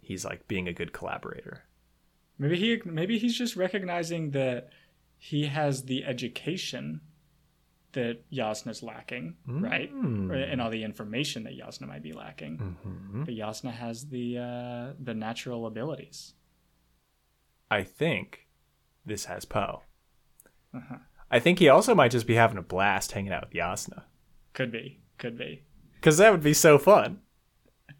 he's 0.00 0.24
like 0.24 0.46
being 0.48 0.68
a 0.68 0.72
good 0.74 0.92
collaborator. 0.92 1.64
Maybe 2.38 2.56
he 2.56 2.82
maybe 2.84 3.18
he's 3.18 3.36
just 3.38 3.56
recognizing 3.56 4.32
that 4.32 4.68
he 5.16 5.46
has 5.46 5.84
the 5.84 6.04
education 6.04 7.00
that 7.92 8.30
Jasnah's 8.30 8.82
lacking, 8.82 9.36
right? 9.46 9.90
Mm. 9.94 10.30
Or, 10.30 10.34
and 10.34 10.60
all 10.60 10.70
the 10.70 10.84
information 10.84 11.44
that 11.44 11.58
Jasnah 11.58 11.88
might 11.88 12.02
be 12.02 12.12
lacking. 12.12 12.76
Mhm. 12.86 13.24
But 13.26 13.34
Jasnah 13.34 13.72
has 13.72 14.06
the 14.08 14.38
uh, 14.38 14.92
the 15.02 15.14
natural 15.14 15.66
abilities. 15.66 16.34
I 17.70 17.82
think 17.84 18.48
this 19.06 19.24
has 19.26 19.44
Poe. 19.44 19.82
Uh-huh. 20.74 20.96
I 21.30 21.38
think 21.38 21.58
he 21.58 21.68
also 21.68 21.94
might 21.94 22.10
just 22.10 22.26
be 22.26 22.34
having 22.34 22.58
a 22.58 22.62
blast 22.62 23.12
hanging 23.12 23.32
out 23.32 23.44
with 23.44 23.52
Jasnah. 23.54 24.02
Could 24.52 24.72
be. 24.72 25.00
Could 25.18 25.38
be. 25.38 25.64
Cause 26.00 26.16
that 26.18 26.32
would 26.32 26.42
be 26.42 26.54
so 26.54 26.78
fun. 26.78 27.20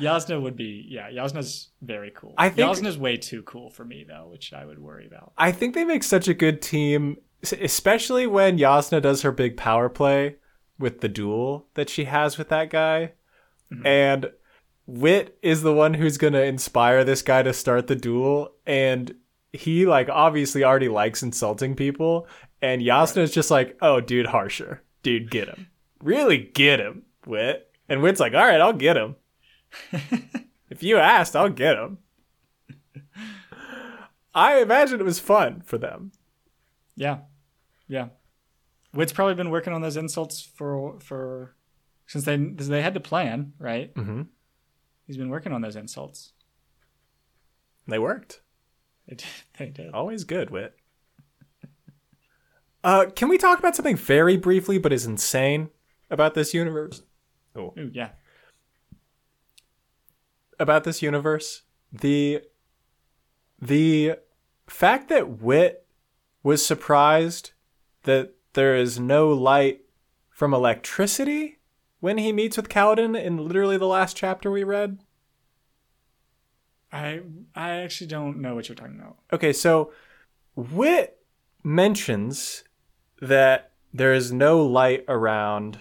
Jasnah 0.00 0.40
would 0.42 0.56
be 0.56 0.84
yeah, 0.88 1.10
Jasnah's 1.10 1.70
very 1.82 2.10
cool. 2.10 2.34
I 2.36 2.48
think- 2.50 2.68
Jasnah's 2.68 2.98
way 2.98 3.16
too 3.16 3.42
cool 3.42 3.70
for 3.70 3.84
me 3.84 4.04
though, 4.06 4.28
which 4.30 4.52
I 4.52 4.64
would 4.64 4.78
worry 4.78 5.06
about. 5.06 5.32
I 5.38 5.52
think 5.52 5.74
they 5.74 5.84
make 5.84 6.02
such 6.02 6.28
a 6.28 6.34
good 6.34 6.60
team, 6.60 7.16
especially 7.42 8.26
when 8.26 8.58
Jasnah 8.58 9.02
does 9.02 9.22
her 9.22 9.32
big 9.32 9.56
power 9.56 9.88
play 9.88 10.36
with 10.78 11.00
the 11.00 11.08
duel 11.08 11.68
that 11.74 11.88
she 11.88 12.04
has 12.04 12.36
with 12.38 12.48
that 12.48 12.70
guy. 12.70 13.12
And 13.84 14.30
Wit 14.86 15.36
is 15.42 15.62
the 15.62 15.72
one 15.72 15.94
who's 15.94 16.16
going 16.16 16.34
to 16.34 16.44
inspire 16.44 17.02
this 17.02 17.22
guy 17.22 17.42
to 17.42 17.52
start 17.52 17.88
the 17.88 17.96
duel. 17.96 18.52
And 18.66 19.16
he, 19.54 19.86
like, 19.86 20.08
obviously 20.08 20.64
already 20.64 20.88
likes 20.88 21.22
insulting 21.22 21.74
people. 21.74 22.26
And 22.60 22.82
Jasnah 22.82 23.22
is 23.22 23.32
just 23.32 23.50
like, 23.50 23.76
oh, 23.80 24.00
dude, 24.00 24.26
harsher. 24.26 24.82
Dude, 25.02 25.30
get 25.30 25.48
him. 25.48 25.68
Really 26.02 26.38
get 26.38 26.80
him, 26.80 27.02
Wit. 27.26 27.70
And 27.88 28.02
Wit's 28.02 28.20
like, 28.20 28.34
all 28.34 28.46
right, 28.46 28.60
I'll 28.60 28.72
get 28.72 28.96
him. 28.96 29.16
if 30.70 30.82
you 30.82 30.98
asked, 30.98 31.36
I'll 31.36 31.50
get 31.50 31.76
him. 31.76 31.98
I 34.34 34.60
imagine 34.60 35.00
it 35.00 35.04
was 35.04 35.20
fun 35.20 35.62
for 35.64 35.78
them. 35.78 36.12
Yeah. 36.96 37.18
Yeah. 37.86 38.08
Wit's 38.92 39.12
probably 39.12 39.34
been 39.34 39.50
working 39.50 39.72
on 39.72 39.80
those 39.80 39.96
insults 39.96 40.40
for 40.40 40.98
for 41.00 41.54
since 42.06 42.24
they 42.24 42.36
they 42.36 42.82
had 42.82 42.94
to 42.94 43.00
plan, 43.00 43.52
right? 43.58 43.94
Mm-hmm. 43.94 44.22
He's 45.06 45.16
been 45.16 45.30
working 45.30 45.52
on 45.52 45.60
those 45.60 45.76
insults. 45.76 46.32
They 47.86 47.98
worked. 47.98 48.40
They 49.08 49.16
did. 49.16 49.26
They 49.58 49.66
did. 49.70 49.92
Always 49.94 50.24
good, 50.24 50.50
Wit. 50.50 50.74
Uh, 52.82 53.06
can 53.14 53.28
we 53.28 53.38
talk 53.38 53.58
about 53.58 53.74
something 53.76 53.96
very 53.96 54.36
briefly, 54.36 54.78
but 54.78 54.92
is 54.92 55.06
insane 55.06 55.70
about 56.10 56.34
this 56.34 56.52
universe? 56.52 57.02
Oh, 57.56 57.72
Ooh, 57.78 57.90
yeah. 57.92 58.10
about 60.58 60.84
this 60.84 61.00
universe, 61.00 61.62
the 61.92 62.42
the 63.60 64.16
fact 64.66 65.08
that 65.08 65.40
Wit 65.40 65.86
was 66.42 66.64
surprised 66.66 67.52
that 68.02 68.34
there 68.52 68.76
is 68.76 68.98
no 68.98 69.28
light 69.32 69.82
from 70.30 70.52
electricity 70.52 71.58
when 72.00 72.18
he 72.18 72.32
meets 72.32 72.56
with 72.56 72.68
Kaladin 72.68 73.18
in 73.18 73.38
literally 73.46 73.78
the 73.78 73.86
last 73.86 74.16
chapter 74.16 74.50
we 74.50 74.64
read. 74.64 74.98
I 76.94 77.20
I 77.56 77.70
actually 77.80 78.06
don't 78.06 78.40
know 78.40 78.54
what 78.54 78.68
you're 78.68 78.76
talking 78.76 79.00
about. 79.00 79.16
Okay, 79.32 79.52
so 79.52 79.92
Wit 80.54 81.18
mentions 81.64 82.62
that 83.20 83.72
there 83.92 84.14
is 84.14 84.32
no 84.32 84.64
light 84.64 85.04
around 85.08 85.80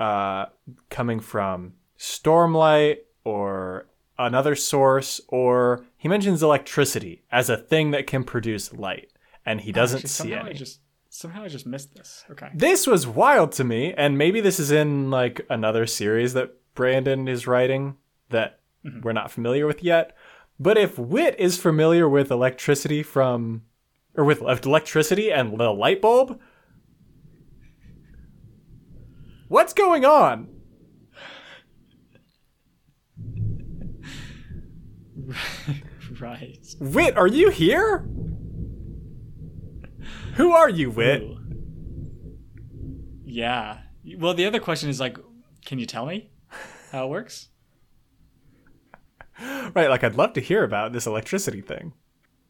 uh, 0.00 0.46
coming 0.88 1.20
from 1.20 1.74
Stormlight 1.98 2.98
or 3.24 3.86
another 4.18 4.54
source, 4.54 5.20
or 5.28 5.84
he 5.98 6.08
mentions 6.08 6.42
electricity 6.42 7.24
as 7.30 7.50
a 7.50 7.56
thing 7.58 7.90
that 7.90 8.06
can 8.06 8.24
produce 8.24 8.72
light, 8.72 9.10
and 9.44 9.60
he 9.60 9.72
doesn't 9.72 9.98
Actually, 9.98 10.08
see 10.08 10.14
somehow 10.14 10.40
any. 10.40 10.50
I 10.50 10.52
just 10.54 10.80
somehow 11.10 11.44
I 11.44 11.48
just 11.48 11.66
missed 11.66 11.94
this. 11.94 12.24
Okay. 12.30 12.48
This 12.54 12.86
was 12.86 13.06
wild 13.06 13.52
to 13.52 13.64
me, 13.64 13.92
and 13.92 14.16
maybe 14.16 14.40
this 14.40 14.58
is 14.58 14.70
in 14.70 15.10
like 15.10 15.44
another 15.50 15.86
series 15.86 16.32
that 16.32 16.54
Brandon 16.74 17.28
is 17.28 17.46
writing 17.46 17.96
that 18.30 18.60
we're 19.02 19.12
not 19.12 19.30
familiar 19.30 19.66
with 19.66 19.82
yet. 19.82 20.16
But 20.58 20.78
if 20.78 20.98
Wit 20.98 21.34
is 21.38 21.58
familiar 21.58 22.08
with 22.08 22.30
electricity 22.30 23.02
from, 23.02 23.62
or 24.14 24.24
with 24.24 24.40
electricity 24.40 25.32
and 25.32 25.58
the 25.58 25.70
light 25.70 26.00
bulb, 26.00 26.40
what's 29.48 29.72
going 29.72 30.04
on? 30.04 30.48
right. 36.20 36.66
Wit, 36.80 37.16
are 37.16 37.26
you 37.26 37.50
here? 37.50 38.08
Who 40.36 40.52
are 40.52 40.68
you, 40.68 40.90
Wit? 40.90 41.22
Ooh. 41.22 41.38
Yeah. 43.24 43.78
Well, 44.18 44.34
the 44.34 44.46
other 44.46 44.60
question 44.60 44.90
is 44.90 45.00
like, 45.00 45.18
can 45.64 45.78
you 45.78 45.86
tell 45.86 46.06
me 46.06 46.30
how 46.92 47.06
it 47.06 47.10
works? 47.10 47.48
Right, 49.74 49.90
like 49.90 50.04
I'd 50.04 50.14
love 50.14 50.32
to 50.34 50.40
hear 50.40 50.62
about 50.62 50.92
this 50.92 51.06
electricity 51.06 51.60
thing. 51.60 51.94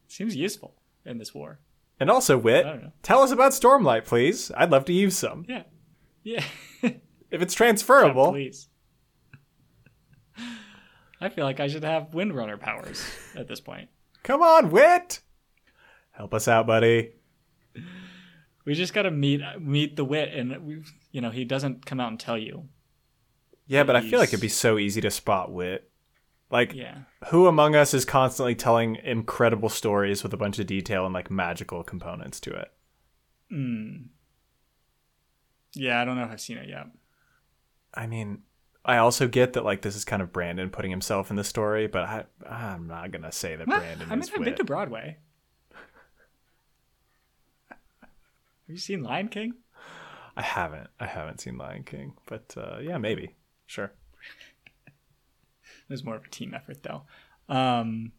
Seems 0.09 0.37
useful 0.37 0.75
in 1.07 1.19
this 1.19 1.35
war. 1.35 1.59
And 1.99 2.11
also, 2.11 2.37
Wit, 2.37 2.67
I 2.67 2.71
don't 2.71 2.83
know. 2.83 2.93
tell 3.03 3.23
us 3.23 3.31
about 3.31 3.53
Stormlight, 3.53 4.05
please. 4.05 4.51
I'd 4.57 4.71
love 4.71 4.85
to 4.87 4.93
use 4.93 5.17
some. 5.17 5.45
Yeah. 5.49 5.63
Yeah. 6.23 6.45
If 7.31 7.43
it's 7.43 7.55
transferable. 7.55 8.31
Please. 8.31 8.69
I 11.21 11.29
feel 11.31 11.45
like 11.45 11.59
I 11.59 11.67
should 11.67 11.83
have 11.83 12.11
Windrunner 12.13 12.61
powers 12.61 13.05
at 13.35 13.49
this 13.49 13.61
point. 13.61 13.89
Come 14.23 14.41
on, 14.41 14.71
Wit! 14.71 15.21
Help 16.13 16.33
us 16.33 16.47
out, 16.47 16.67
buddy. 16.67 17.13
We 18.65 18.75
just 18.75 18.95
gotta 18.95 19.11
meet 19.11 19.41
meet 19.61 19.97
the 19.97 20.05
wit, 20.05 20.33
and 20.33 20.65
we, 20.65 20.83
you 21.11 21.21
know, 21.21 21.31
he 21.31 21.45
doesn't 21.45 21.85
come 21.85 21.99
out 21.99 22.09
and 22.13 22.21
tell 22.21 22.39
you. 22.39 22.69
Yeah, 23.67 23.83
but 23.83 23.97
I 23.97 24.01
feel 24.01 24.21
like 24.21 24.29
it'd 24.29 24.41
be 24.41 24.49
so 24.49 24.79
easy 24.79 25.01
to 25.01 25.11
spot 25.11 25.51
Wit. 25.51 25.91
Like, 26.51 26.73
Yeah. 26.75 26.99
who 27.31 27.47
among 27.47 27.75
us 27.75 27.95
is 27.95 28.05
constantly 28.05 28.55
telling 28.55 28.97
incredible 28.97 29.69
stories 29.69 30.23
with 30.23 30.33
a 30.33 30.37
bunch 30.37 30.59
of 30.59 30.67
detail 30.67 31.05
and 31.05 31.13
like 31.15 31.31
magical 31.31 31.83
components 31.83 32.39
to 32.41 32.53
it? 32.55 32.73
Mm. 33.53 34.07
Yeah, 35.75 36.01
I 36.01 36.05
don't 36.05 36.17
know 36.17 36.25
if 36.25 36.31
I've 36.31 36.41
seen 36.41 36.59
it 36.59 36.69
yet. 36.69 36.87
I 37.93 38.07
mean, 38.07 38.43
I 38.85 38.99
also 38.99 39.27
get 39.27 39.55
that 39.55 39.65
like 39.65 39.83
this 39.83 39.97
is 39.97 40.05
kind 40.05 40.23
of 40.23 40.33
Brandon 40.33 40.71
putting 40.71 40.91
himself 40.91 41.31
in 41.31 41.37
the 41.37 41.45
story, 41.45 41.87
but 41.87 42.03
I 42.05 42.25
I'm 42.49 42.87
not 42.87 43.11
gonna 43.11 43.33
say 43.33 43.57
that 43.57 43.67
Well, 43.67 43.79
Brandon 43.81 44.09
I 44.11 44.15
mean, 44.15 44.23
is 44.23 44.29
I've 44.29 44.35
been 44.35 44.45
Wit. 44.45 44.57
to 44.59 44.65
Broadway. 44.65 45.17
Have 47.71 48.69
you 48.69 48.77
seen 48.79 49.03
Lion 49.03 49.29
King? 49.29 49.55
I 50.37 50.43
haven't. 50.43 50.89
I 50.99 51.07
haven't 51.07 51.41
seen 51.41 51.57
Lion 51.59 51.85
King, 51.85 52.15
but 52.27 52.55
uh, 52.57 52.79
yeah, 52.81 52.99
maybe. 52.99 53.35
Sure. 53.67 53.93
It 55.89 55.93
was 55.93 56.05
more 56.05 56.17
of 56.17 56.25
a 56.25 56.31
team 56.31 56.55
effort, 56.55 56.83
though. 56.83 57.03
Um, 57.49 58.13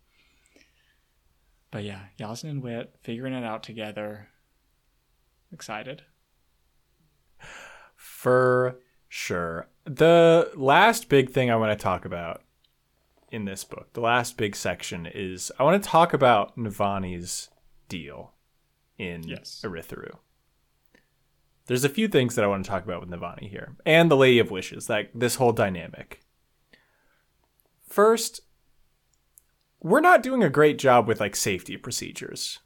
but 1.72 1.84
yeah, 1.84 2.02
Jasnah 2.20 2.50
and 2.52 2.64
Wit 2.64 2.96
figuring 3.02 3.34
it 3.34 3.44
out 3.44 3.64
together. 3.64 4.30
Excited. 5.52 6.04
For 7.96 8.80
sure. 9.08 9.68
The 9.86 10.52
last 10.56 11.10
big 11.10 11.32
thing 11.32 11.50
I 11.50 11.56
want 11.56 11.78
to 11.78 11.84
talk 11.84 12.06
about 12.06 12.44
in 13.32 13.46
this 13.46 13.64
book, 13.64 13.94
the 13.94 14.02
last 14.02 14.38
big 14.38 14.56
section 14.56 15.06
is 15.06 15.52
I 15.60 15.64
want 15.64 15.82
to 15.82 15.90
talk 15.90 16.14
about 16.14 16.58
Navani's 16.58 17.50
deal 17.90 18.34
in 18.98 19.24
Yes. 19.24 19.62
Urithiru. 19.66 20.18
There's 21.68 21.84
a 21.84 21.90
few 21.90 22.08
things 22.08 22.36
that 22.36 22.46
I 22.46 22.48
want 22.48 22.64
to 22.64 22.70
talk 22.70 22.84
about 22.84 23.02
with 23.02 23.10
Navani 23.10 23.50
here 23.50 23.76
and 23.86 24.10
the 24.10 24.16
Lady 24.18 24.38
of 24.40 24.52
Wishes, 24.52 24.88
like 24.88 25.10
this 25.16 25.36
whole 25.36 25.52
dynamic. 25.52 26.22
First, 27.96 28.42
we're 29.82 30.02
not 30.02 30.22
doing 30.22 30.44
a 30.44 30.50
great 30.50 30.78
job 30.78 31.08
with 31.08 31.22
like 31.22 31.34
safety 31.34 31.78
procedures 31.78 32.60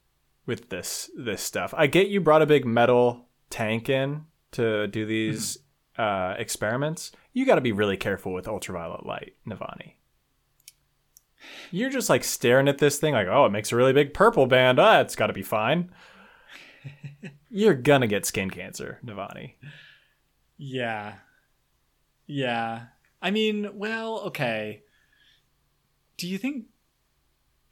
with 0.48 0.70
this 0.70 1.12
this 1.16 1.44
stuff. 1.44 1.72
I 1.78 1.86
get 1.86 2.08
you 2.08 2.20
brought 2.20 2.42
a 2.42 2.48
big 2.48 2.66
metal 2.66 3.28
tank 3.52 3.90
in 3.90 4.26
to 4.54 4.88
do 4.88 5.06
these 5.06 5.60
uh, 6.00 6.34
experiments. 6.40 7.12
You 7.32 7.46
got 7.46 7.56
to 7.56 7.62
be 7.62 7.72
really 7.72 7.96
careful 7.96 8.34
with 8.34 8.48
ultraviolet 8.48 9.06
light, 9.06 9.36
Navani. 9.48 9.98
You're 11.70 11.92
just 11.92 12.10
like 12.10 12.24
staring 12.24 12.68
at 12.68 12.80
this 12.80 12.98
thing 12.98 13.14
like, 13.14 13.28
oh, 13.28 13.46
it 13.46 13.52
makes 13.52 13.72
a 13.72 13.76
really 13.76 13.94
big 13.94 14.16
purple 14.16 14.48
band. 14.48 14.80
Ah, 14.80 15.00
it's 15.00 15.16
got 15.16 15.28
to 15.28 15.34
be 15.34 15.44
fine. 15.44 15.92
You're 17.52 17.76
gonna 17.76 18.08
get 18.08 18.26
skin 18.26 18.50
cancer, 18.50 18.98
Navani. 19.06 19.54
Yeah. 20.58 21.18
Yeah. 22.26 22.86
I 23.22 23.30
mean, 23.30 23.70
well, 23.76 24.22
okay. 24.22 24.82
Do 26.20 26.28
you 26.28 26.38
think 26.38 26.66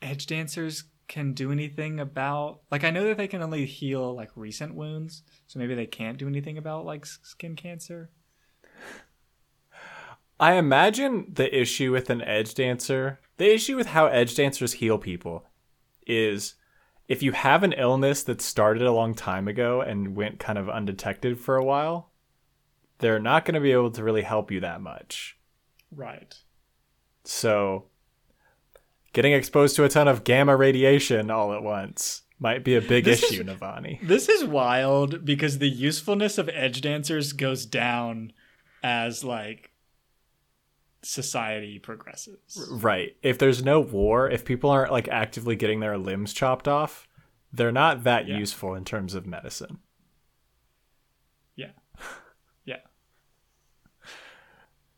edge 0.01 0.25
dancers 0.25 0.85
can 1.09 1.33
do 1.33 1.51
anything 1.51 1.99
about 1.99 2.61
like 2.71 2.85
I 2.85 2.91
know 2.91 3.03
that 3.07 3.17
they 3.17 3.27
can 3.27 3.41
only 3.41 3.65
heal 3.65 4.15
like 4.15 4.31
recent 4.37 4.73
wounds, 4.73 5.23
so 5.47 5.59
maybe 5.59 5.75
they 5.75 5.85
can't 5.85 6.17
do 6.17 6.29
anything 6.29 6.57
about 6.57 6.85
like 6.85 7.05
skin 7.05 7.57
cancer? 7.57 8.09
I 10.39 10.53
imagine 10.53 11.27
the 11.33 11.53
issue 11.53 11.91
with 11.91 12.09
an 12.09 12.21
edge 12.21 12.53
dancer, 12.53 13.19
the 13.35 13.53
issue 13.53 13.75
with 13.75 13.87
how 13.87 14.05
edge 14.05 14.33
dancers 14.35 14.73
heal 14.73 14.97
people 14.97 15.43
is 16.05 16.55
if 17.09 17.21
you 17.21 17.33
have 17.33 17.63
an 17.63 17.73
illness 17.73 18.23
that 18.23 18.39
started 18.39 18.83
a 18.83 18.93
long 18.93 19.13
time 19.13 19.49
ago 19.49 19.81
and 19.81 20.15
went 20.15 20.39
kind 20.39 20.57
of 20.57 20.69
undetected 20.69 21.37
for 21.37 21.57
a 21.57 21.65
while, 21.65 22.11
they're 22.99 23.19
not 23.19 23.43
going 23.43 23.55
to 23.55 23.59
be 23.59 23.73
able 23.73 23.91
to 23.91 24.03
really 24.03 24.21
help 24.21 24.51
you 24.51 24.61
that 24.61 24.79
much. 24.79 25.37
Right. 25.91 26.33
So, 27.25 27.87
getting 29.17 29.33
exposed 29.33 29.75
to 29.75 29.83
a 29.83 29.89
ton 29.89 30.07
of 30.07 30.23
gamma 30.23 30.55
radiation 30.55 31.31
all 31.31 31.51
at 31.51 31.63
once 31.63 32.21
might 32.37 32.63
be 32.63 32.75
a 32.75 32.81
big 32.81 33.03
This 33.03 33.23
is- 33.23 33.31
issue, 33.31 33.43
Navani. 33.43 33.99
This 34.07 34.29
is 34.29 34.43
wild 34.45 35.25
because 35.25 35.57
the 35.57 35.67
usefulness 35.67 36.37
of 36.37 36.47
edge 36.49 36.81
dancers 36.81 37.33
goes 37.33 37.65
down 37.65 38.31
as 38.83 39.23
like 39.23 39.71
society 41.01 41.79
progresses. 41.79 42.67
Right. 42.69 43.17
If 43.23 43.39
there's 43.39 43.63
no 43.63 43.79
war, 43.79 44.29
if 44.29 44.45
people 44.45 44.69
aren't 44.69 44.91
like 44.91 45.07
actively 45.07 45.55
getting 45.55 45.79
their 45.79 45.97
limbs 45.97 46.31
chopped 46.31 46.67
off, 46.67 47.07
they're 47.51 47.71
not 47.71 48.03
that 48.03 48.27
Yeah. 48.27 48.37
useful 48.37 48.75
in 48.75 48.85
terms 48.85 49.15
of 49.15 49.25
medicine. 49.25 49.79
Yeah. 51.55 51.71
Yeah. 52.65 52.81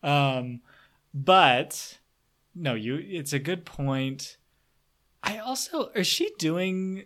Um 0.03 0.59
but 1.13 1.99
no, 2.55 2.73
you 2.73 2.95
it's 3.01 3.33
a 3.33 3.39
good 3.39 3.65
point. 3.65 4.37
I 5.23 5.37
also 5.37 5.89
is 5.89 6.07
she 6.07 6.31
doing 6.37 7.05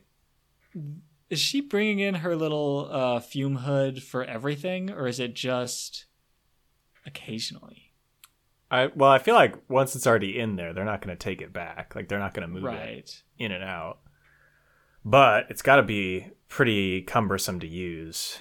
is 1.29 1.39
she 1.39 1.61
bringing 1.61 1.99
in 1.99 2.15
her 2.15 2.35
little 2.35 2.87
uh 2.91 3.19
fume 3.19 3.57
hood 3.57 4.03
for 4.03 4.23
everything 4.23 4.91
or 4.91 5.07
is 5.07 5.19
it 5.19 5.33
just 5.35 6.05
occasionally? 7.05 7.91
I 8.71 8.87
well, 8.95 9.11
I 9.11 9.19
feel 9.19 9.35
like 9.35 9.55
once 9.69 9.95
it's 9.95 10.07
already 10.07 10.39
in 10.39 10.55
there, 10.55 10.73
they're 10.73 10.85
not 10.85 11.01
going 11.01 11.15
to 11.15 11.23
take 11.23 11.41
it 11.41 11.53
back. 11.53 11.93
Like 11.95 12.07
they're 12.07 12.19
not 12.19 12.33
going 12.33 12.47
to 12.47 12.53
move 12.53 12.73
it 12.73 13.21
in 13.37 13.51
and 13.51 13.63
out. 13.63 13.99
But 15.05 15.47
it's 15.49 15.61
got 15.61 15.75
to 15.75 15.83
be 15.83 16.29
pretty 16.47 17.01
cumbersome 17.01 17.59
to 17.59 17.67
use. 17.67 18.39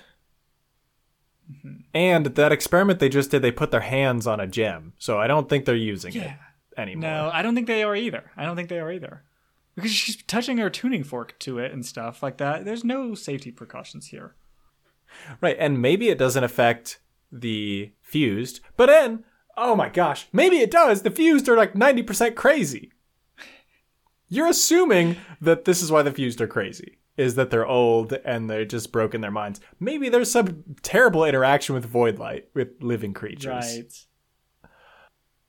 Mm-hmm. 1.51 1.81
And 1.93 2.27
that 2.27 2.53
experiment 2.53 3.01
they 3.01 3.09
just 3.09 3.31
did, 3.31 3.43
they 3.43 3.51
put 3.51 3.73
their 3.73 3.81
hands 3.81 4.27
on 4.27 4.39
a 4.41 4.47
gem, 4.47 4.93
so 4.97 5.19
I 5.19 5.27
don't 5.27 5.49
think 5.49 5.65
they're 5.65 5.75
using 5.75 6.15
Yeah. 6.15 6.23
it 6.23 6.39
anymore. 6.77 7.11
No, 7.11 7.31
I 7.33 7.43
don't 7.43 7.55
think 7.55 7.67
they 7.67 7.83
are 7.83 7.97
either. 7.97 8.31
I 8.37 8.45
don't 8.45 8.57
think 8.57 8.69
they 8.69 8.81
are 8.81 8.93
either. 8.93 9.23
Because 9.75 9.91
she's 9.91 10.23
touching 10.23 10.59
her 10.59 10.69
tuning 10.69 11.03
fork 11.03 11.39
to 11.41 11.59
it 11.59 11.73
and 11.73 11.85
stuff 11.85 12.23
like 12.23 12.37
that. 12.39 12.65
There's 12.65 12.85
no 12.85 13.15
safety 13.15 13.51
precautions 13.51 14.09
here. 14.09 14.35
Right, 15.41 15.57
and 15.59 15.81
maybe 15.81 16.09
it 16.09 16.19
doesn't 16.19 16.45
affect 16.45 17.01
the 17.31 17.93
fused, 18.01 18.61
but 18.77 18.87
then, 18.87 19.25
oh 19.57 19.75
my 19.75 19.89
gosh, 19.89 20.27
maybe 20.33 20.59
it 20.59 20.71
does. 20.71 21.03
The 21.03 21.11
fused 21.11 21.49
are 21.49 21.57
like 21.57 21.75
90% 21.75 22.35
crazy. 22.35 22.93
You're 24.29 24.49
assuming 24.49 25.17
that 25.41 25.65
this 25.65 25.83
is 25.83 25.93
why 25.93 26.03
the 26.03 26.13
fused 26.13 26.41
are 26.41 26.47
crazy, 26.47 26.99
is 27.17 27.35
that 27.35 27.51
they're 27.51 27.67
old 27.67 28.15
and 28.25 28.49
they're 28.49 28.65
just 28.65 28.93
broken 28.93 29.21
their 29.21 29.31
minds. 29.31 29.61
Maybe 29.79 30.09
there's 30.09 30.31
some 30.31 30.65
terrible 30.83 31.25
interaction 31.25 31.75
with 31.75 31.85
void 31.85 32.19
light, 32.19 32.49
with 32.55 32.83
living 32.83 33.13
creatures. 33.13 33.47
Right. 33.47 34.07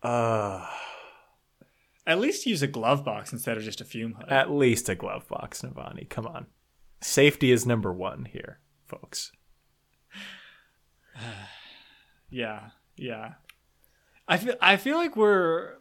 Uh, 0.01 0.67
At 2.05 2.19
least 2.19 2.45
use 2.45 2.61
a 2.61 2.67
glove 2.67 3.05
box 3.05 3.31
instead 3.31 3.55
of 3.57 3.63
just 3.63 3.79
a 3.81 3.85
fume 3.85 4.13
hood. 4.13 4.29
at 4.29 4.51
least 4.51 4.89
a 4.89 4.95
glove 4.95 5.27
box, 5.27 5.61
Navani. 5.61 6.09
Come 6.09 6.27
on. 6.27 6.47
Safety 7.01 7.51
is 7.51 7.65
number 7.65 7.93
one 7.93 8.25
here, 8.25 8.59
folks. 8.85 9.31
yeah, 12.29 12.69
yeah. 12.97 13.33
I 14.27 14.37
feel 14.37 14.55
I 14.61 14.77
feel 14.77 14.97
like 14.97 15.15
we're 15.15 15.75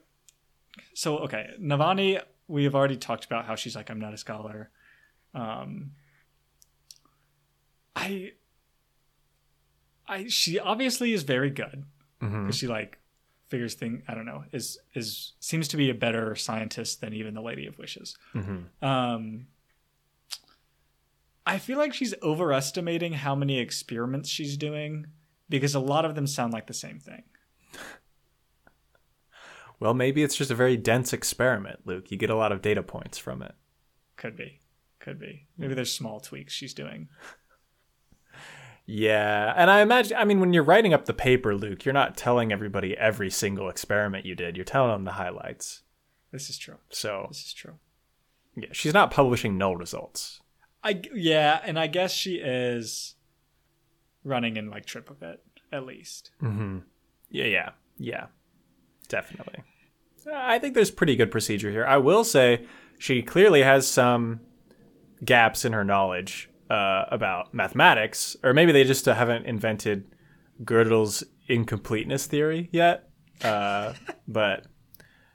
so 0.94 1.18
okay. 1.18 1.50
Navani, 1.60 2.20
we 2.48 2.64
have 2.64 2.74
already 2.74 2.96
talked 2.96 3.24
about 3.24 3.44
how 3.46 3.54
she's 3.54 3.76
like 3.76 3.90
I'm 3.90 4.00
not 4.00 4.14
a 4.14 4.18
scholar. 4.18 4.70
Um, 5.34 5.92
I, 7.96 8.32
I 10.06 10.26
she 10.28 10.58
obviously 10.58 11.12
is 11.12 11.22
very 11.22 11.50
good 11.50 11.84
Mhm. 12.20 12.52
she 12.52 12.66
like 12.66 12.98
figures 13.52 13.74
thing. 13.74 14.02
I 14.08 14.14
don't 14.14 14.26
know 14.26 14.44
is 14.52 14.78
is 14.94 15.34
seems 15.38 15.68
to 15.68 15.76
be 15.76 15.90
a 15.90 15.94
better 15.94 16.34
scientist 16.34 17.00
than 17.00 17.12
even 17.12 17.34
the 17.34 17.42
Lady 17.42 17.66
of 17.66 17.78
Wishes. 17.78 18.16
Mhm. 18.34 18.64
Um, 18.82 19.46
I 21.46 21.58
feel 21.58 21.76
like 21.78 21.92
she's 21.92 22.14
overestimating 22.22 23.12
how 23.12 23.34
many 23.34 23.58
experiments 23.58 24.28
she's 24.28 24.56
doing 24.56 25.06
because 25.48 25.74
a 25.74 25.80
lot 25.80 26.04
of 26.04 26.14
them 26.14 26.26
sound 26.26 26.52
like 26.52 26.66
the 26.66 26.74
same 26.74 26.98
thing. 26.98 27.22
Well, 29.80 29.94
maybe 29.94 30.22
it's 30.22 30.36
just 30.36 30.52
a 30.52 30.54
very 30.54 30.76
dense 30.76 31.12
experiment, 31.12 31.80
Luke. 31.86 32.12
You 32.12 32.16
get 32.16 32.30
a 32.30 32.36
lot 32.36 32.52
of 32.52 32.62
data 32.62 32.84
points 32.84 33.18
from 33.18 33.42
it. 33.42 33.52
Could 34.16 34.36
be, 34.36 34.60
could 35.00 35.18
be. 35.18 35.48
Maybe 35.58 35.74
there's 35.74 35.92
small 35.92 36.20
tweaks 36.20 36.52
she's 36.52 36.72
doing. 36.72 37.08
Yeah, 38.94 39.54
and 39.56 39.70
I 39.70 39.80
imagine, 39.80 40.18
I 40.18 40.26
mean, 40.26 40.38
when 40.38 40.52
you're 40.52 40.62
writing 40.62 40.92
up 40.92 41.06
the 41.06 41.14
paper, 41.14 41.54
Luke, 41.54 41.86
you're 41.86 41.94
not 41.94 42.14
telling 42.14 42.52
everybody 42.52 42.94
every 42.98 43.30
single 43.30 43.70
experiment 43.70 44.26
you 44.26 44.34
did. 44.34 44.54
You're 44.54 44.66
telling 44.66 44.90
them 44.92 45.04
the 45.04 45.12
highlights. 45.12 45.80
This 46.30 46.50
is 46.50 46.58
true. 46.58 46.76
So, 46.90 47.24
This 47.30 47.42
is 47.46 47.54
true. 47.54 47.78
yeah, 48.54 48.68
she's 48.72 48.92
not 48.92 49.10
publishing 49.10 49.56
null 49.56 49.76
results. 49.76 50.40
I 50.84 51.00
yeah, 51.14 51.60
and 51.64 51.78
I 51.78 51.86
guess 51.86 52.12
she 52.12 52.34
is 52.34 53.14
running 54.24 54.58
in 54.58 54.68
like 54.68 54.84
trip 54.84 55.08
of 55.08 55.22
it 55.22 55.42
at 55.72 55.86
least. 55.86 56.30
Mm-hmm. 56.42 56.80
Yeah, 57.30 57.44
yeah, 57.46 57.70
yeah, 57.98 58.26
definitely. 59.08 59.60
I 60.30 60.58
think 60.58 60.74
there's 60.74 60.90
pretty 60.90 61.16
good 61.16 61.30
procedure 61.30 61.70
here. 61.70 61.86
I 61.86 61.96
will 61.96 62.24
say 62.24 62.66
she 62.98 63.22
clearly 63.22 63.62
has 63.62 63.86
some 63.86 64.40
gaps 65.24 65.64
in 65.64 65.72
her 65.72 65.82
knowledge 65.84 66.50
uh, 66.72 67.04
about 67.10 67.52
mathematics, 67.52 68.36
or 68.42 68.54
maybe 68.54 68.72
they 68.72 68.84
just 68.84 69.06
uh, 69.06 69.14
haven't 69.14 69.46
invented 69.46 70.14
Gödel's 70.64 71.22
incompleteness 71.48 72.26
theory 72.26 72.68
yet. 72.72 73.10
Uh, 73.42 73.92
but 74.28 74.66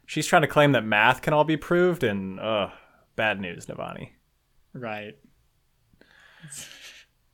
she's 0.06 0.26
trying 0.26 0.42
to 0.42 0.48
claim 0.48 0.72
that 0.72 0.84
math 0.84 1.22
can 1.22 1.34
all 1.34 1.44
be 1.44 1.58
proved, 1.58 2.04
and 2.04 2.40
uh, 2.40 2.70
bad 3.16 3.40
news, 3.40 3.68
Navani. 3.68 4.10
Right. 4.74 5.16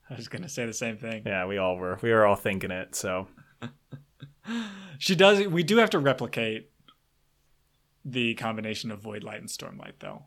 I 0.10 0.16
was 0.16 0.28
gonna 0.28 0.50
say 0.50 0.66
the 0.66 0.74
same 0.74 0.98
thing. 0.98 1.24
Yeah, 1.26 1.46
we 1.46 1.58
all 1.58 1.78
were. 1.78 1.98
We 2.02 2.12
were 2.12 2.26
all 2.26 2.36
thinking 2.36 2.72
it. 2.72 2.96
So 2.96 3.28
She 5.00 5.16
does. 5.16 5.48
We 5.48 5.64
do 5.64 5.78
have 5.78 5.90
to 5.92 6.00
replicate 6.00 6.70
the 8.06 8.36
combination 8.36 8.92
of 8.92 9.02
void 9.02 9.24
light 9.24 9.40
and 9.40 9.50
storm 9.50 9.78
light, 9.78 9.96
though, 10.00 10.24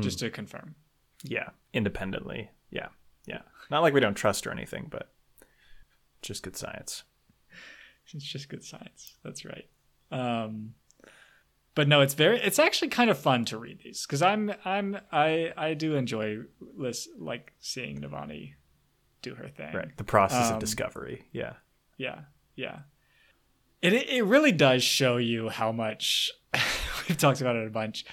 just 0.00 0.18
to 0.20 0.30
confirm. 0.30 0.74
yeah, 1.22 1.50
independently. 1.72 2.50
Yeah, 2.70 2.88
yeah. 3.26 3.42
Not 3.70 3.80
like 3.82 3.94
we 3.94 4.00
don't 4.00 4.14
trust 4.14 4.46
or 4.46 4.50
anything, 4.50 4.88
but 4.90 5.10
just 6.22 6.42
good 6.42 6.56
science. 6.56 7.04
It's 8.12 8.24
just 8.24 8.48
good 8.48 8.64
science. 8.64 9.16
That's 9.22 9.44
right. 9.44 9.66
Um, 10.10 10.74
but 11.74 11.86
no, 11.88 12.00
it's 12.00 12.14
very. 12.14 12.40
It's 12.40 12.58
actually 12.58 12.88
kind 12.88 13.10
of 13.10 13.18
fun 13.18 13.44
to 13.46 13.58
read 13.58 13.80
these 13.84 14.06
because 14.06 14.22
I'm 14.22 14.52
I'm 14.64 14.98
I 15.12 15.52
I 15.56 15.74
do 15.74 15.94
enjoy 15.94 16.38
list 16.76 17.10
like 17.18 17.52
seeing 17.60 18.00
Navani 18.00 18.54
do 19.22 19.34
her 19.34 19.48
thing. 19.48 19.74
Right. 19.74 19.96
The 19.96 20.04
process 20.04 20.48
Um, 20.48 20.54
of 20.54 20.60
discovery. 20.60 21.26
Yeah. 21.32 21.54
Yeah. 21.98 22.20
Yeah. 22.56 22.80
It 23.82 23.92
it 23.92 24.24
really 24.24 24.52
does 24.52 24.82
show 24.82 25.18
you 25.18 25.50
how 25.50 25.70
much 25.70 26.30
we've 27.08 27.18
talked 27.18 27.40
about 27.40 27.56
it 27.56 27.66
a 27.66 27.70
bunch. 27.70 28.04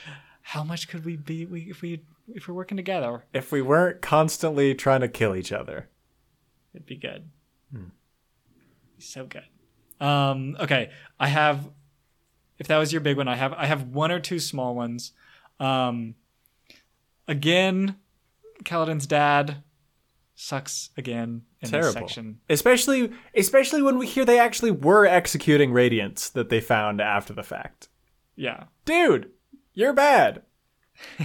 How 0.47 0.63
much 0.63 0.87
could 0.87 1.05
we 1.05 1.15
be 1.15 1.47
we, 1.47 1.61
if 1.61 1.81
we 1.81 2.03
if 2.27 2.47
we're 2.47 2.53
working 2.53 2.77
together? 2.77 3.25
If 3.33 3.51
we 3.51 3.63
weren't 3.63 4.03
constantly 4.03 4.75
trying 4.75 5.01
to 5.01 5.07
kill 5.07 5.35
each 5.35 5.51
other. 5.51 5.89
It'd 6.71 6.85
be 6.85 6.97
good. 6.97 7.29
So 8.99 9.25
good. 9.25 9.43
Um, 9.99 10.55
okay, 10.59 10.91
I 11.19 11.29
have. 11.29 11.67
If 12.59 12.67
that 12.67 12.77
was 12.77 12.93
your 12.93 13.01
big 13.01 13.17
one, 13.17 13.27
I 13.27 13.35
have 13.35 13.53
I 13.53 13.65
have 13.65 13.87
one 13.87 14.11
or 14.11 14.19
two 14.19 14.37
small 14.37 14.75
ones. 14.75 15.13
Um, 15.59 16.13
again, 17.27 17.95
Kaladin's 18.63 19.07
dad 19.07 19.63
sucks 20.35 20.91
again 20.95 21.41
in 21.61 21.71
this 21.71 21.91
section. 21.91 22.39
Especially 22.49 23.11
especially 23.33 23.81
when 23.81 23.97
we 23.97 24.05
hear 24.05 24.25
they 24.25 24.39
actually 24.39 24.71
were 24.71 25.07
executing 25.07 25.71
Radiants 25.71 26.31
that 26.33 26.49
they 26.49 26.61
found 26.61 27.01
after 27.01 27.33
the 27.33 27.43
fact. 27.43 27.89
Yeah, 28.35 28.65
Dude, 28.85 29.31
you're 29.75 29.93
bad. 29.93 30.41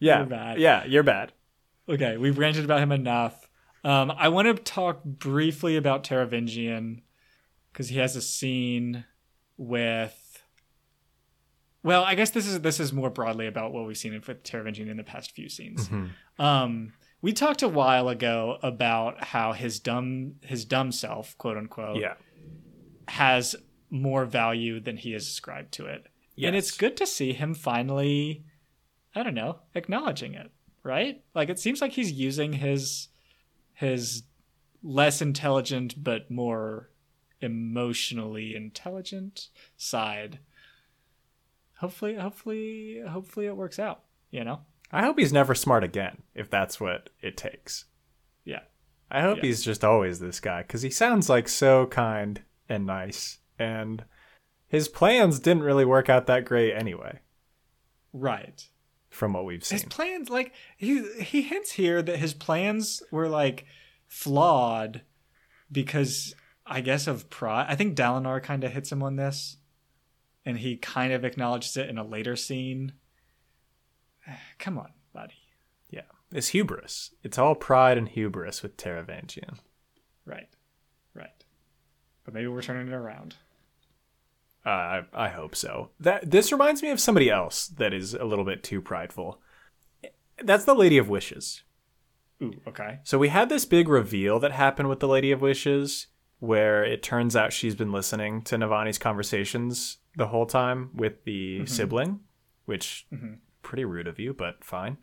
yeah. 0.00 0.18
You're 0.18 0.26
bad. 0.26 0.58
Yeah, 0.58 0.84
you're 0.84 1.02
bad. 1.02 1.32
Okay, 1.88 2.16
we've 2.16 2.38
ranted 2.38 2.64
about 2.64 2.80
him 2.80 2.92
enough. 2.92 3.48
Um, 3.84 4.10
I 4.16 4.28
want 4.28 4.48
to 4.48 4.62
talk 4.62 5.04
briefly 5.04 5.76
about 5.76 6.02
Taravangian 6.02 7.02
because 7.72 7.88
he 7.88 7.98
has 7.98 8.16
a 8.16 8.22
scene 8.22 9.04
with. 9.56 10.42
Well, 11.84 12.02
I 12.02 12.16
guess 12.16 12.30
this 12.30 12.48
is 12.48 12.60
this 12.62 12.80
is 12.80 12.92
more 12.92 13.10
broadly 13.10 13.46
about 13.46 13.72
what 13.72 13.86
we've 13.86 13.96
seen 13.96 14.12
with 14.12 14.42
Taravangian 14.42 14.88
in 14.90 14.96
the 14.96 15.04
past 15.04 15.30
few 15.30 15.48
scenes. 15.48 15.88
Um, 16.38 16.94
we 17.22 17.32
talked 17.32 17.62
a 17.62 17.68
while 17.68 18.08
ago 18.08 18.58
about 18.62 19.22
how 19.22 19.52
his 19.52 19.78
dumb 19.78 20.34
his 20.42 20.64
dumb 20.64 20.90
self, 20.90 21.38
quote 21.38 21.56
unquote, 21.56 21.98
Yeah. 22.00 22.14
has 23.06 23.54
more 23.88 24.24
value 24.24 24.80
than 24.80 24.96
he 24.96 25.12
has 25.12 25.22
ascribed 25.28 25.72
to 25.74 25.86
it. 25.86 26.08
And 26.42 26.54
it's 26.56 26.76
good 26.76 26.96
to 26.98 27.06
see 27.06 27.32
him 27.32 27.54
finally, 27.54 28.44
I 29.14 29.22
don't 29.22 29.34
know, 29.34 29.60
acknowledging 29.74 30.34
it, 30.34 30.50
right? 30.82 31.22
Like 31.34 31.48
it 31.48 31.58
seems 31.58 31.80
like 31.80 31.92
he's 31.92 32.12
using 32.12 32.52
his 32.54 33.08
his 33.72 34.22
less 34.82 35.20
intelligent 35.20 36.02
but 36.02 36.30
more 36.30 36.90
emotionally 37.40 38.54
intelligent 38.54 39.48
side. 39.76 40.38
Hopefully, 41.78 42.14
hopefully, 42.14 43.02
hopefully 43.06 43.46
it 43.46 43.56
works 43.56 43.78
out, 43.78 44.02
you 44.30 44.44
know? 44.44 44.60
I 44.90 45.02
hope 45.02 45.18
he's 45.18 45.32
never 45.32 45.54
smart 45.54 45.84
again, 45.84 46.22
if 46.34 46.48
that's 46.48 46.80
what 46.80 47.10
it 47.20 47.36
takes. 47.36 47.84
Yeah. 48.44 48.60
I 49.10 49.20
hope 49.20 49.38
Yeah. 49.38 49.44
he's 49.44 49.62
just 49.62 49.84
always 49.84 50.18
this 50.18 50.40
guy 50.40 50.62
because 50.62 50.82
he 50.82 50.90
sounds 50.90 51.28
like 51.28 51.48
so 51.48 51.86
kind 51.86 52.42
and 52.68 52.86
nice, 52.86 53.38
and 53.58 54.04
his 54.68 54.88
plans 54.88 55.38
didn't 55.38 55.62
really 55.62 55.84
work 55.84 56.08
out 56.08 56.26
that 56.26 56.44
great 56.44 56.72
anyway, 56.74 57.20
Right. 58.12 58.68
from 59.10 59.32
what 59.32 59.44
we've 59.44 59.64
seen. 59.64 59.78
his 59.78 59.84
plans 59.84 60.28
like 60.30 60.52
he 60.76 61.22
he 61.22 61.42
hints 61.42 61.72
here 61.72 62.02
that 62.02 62.18
his 62.18 62.34
plans 62.34 63.02
were 63.10 63.28
like 63.28 63.64
flawed 64.06 65.02
because 65.70 66.34
I 66.66 66.80
guess 66.80 67.06
of 67.06 67.30
pride. 67.30 67.66
I 67.68 67.76
think 67.76 67.96
Dalinar 67.96 68.42
kind 68.42 68.64
of 68.64 68.72
hits 68.72 68.90
him 68.90 69.02
on 69.02 69.16
this, 69.16 69.56
and 70.44 70.58
he 70.58 70.76
kind 70.76 71.12
of 71.12 71.24
acknowledges 71.24 71.76
it 71.76 71.88
in 71.88 71.96
a 71.98 72.04
later 72.04 72.34
scene. 72.36 72.92
Come 74.58 74.78
on, 74.78 74.90
buddy. 75.12 75.34
yeah, 75.90 76.02
it's 76.32 76.48
hubris. 76.48 77.14
It's 77.22 77.38
all 77.38 77.54
pride 77.54 77.96
and 77.98 78.08
hubris 78.08 78.62
with 78.62 78.76
Taravangian. 78.76 79.58
Right, 80.24 80.48
right. 81.14 81.44
But 82.24 82.34
maybe 82.34 82.48
we're 82.48 82.62
turning 82.62 82.88
it 82.88 82.94
around. 82.94 83.36
Uh, 84.66 84.68
I, 84.68 85.02
I 85.12 85.28
hope 85.28 85.54
so. 85.54 85.90
That 86.00 86.28
this 86.28 86.50
reminds 86.50 86.82
me 86.82 86.90
of 86.90 86.98
somebody 86.98 87.30
else 87.30 87.68
that 87.68 87.94
is 87.94 88.14
a 88.14 88.24
little 88.24 88.44
bit 88.44 88.64
too 88.64 88.82
prideful. 88.82 89.40
That's 90.42 90.64
the 90.64 90.74
Lady 90.74 90.98
of 90.98 91.08
Wishes. 91.08 91.62
Ooh, 92.42 92.52
okay. 92.66 92.98
So 93.04 93.16
we 93.16 93.28
had 93.28 93.48
this 93.48 93.64
big 93.64 93.88
reveal 93.88 94.40
that 94.40 94.52
happened 94.52 94.88
with 94.88 94.98
the 95.00 95.08
Lady 95.08 95.30
of 95.30 95.40
Wishes, 95.40 96.08
where 96.40 96.84
it 96.84 97.02
turns 97.02 97.36
out 97.36 97.52
she's 97.52 97.76
been 97.76 97.92
listening 97.92 98.42
to 98.42 98.56
Navani's 98.56 98.98
conversations 98.98 99.98
the 100.16 100.26
whole 100.26 100.46
time 100.46 100.90
with 100.92 101.24
the 101.24 101.64
sibling, 101.66 102.20
which 102.64 103.06
pretty 103.62 103.84
rude 103.84 104.08
of 104.08 104.18
you, 104.18 104.34
but 104.34 104.64
fine. 104.64 104.98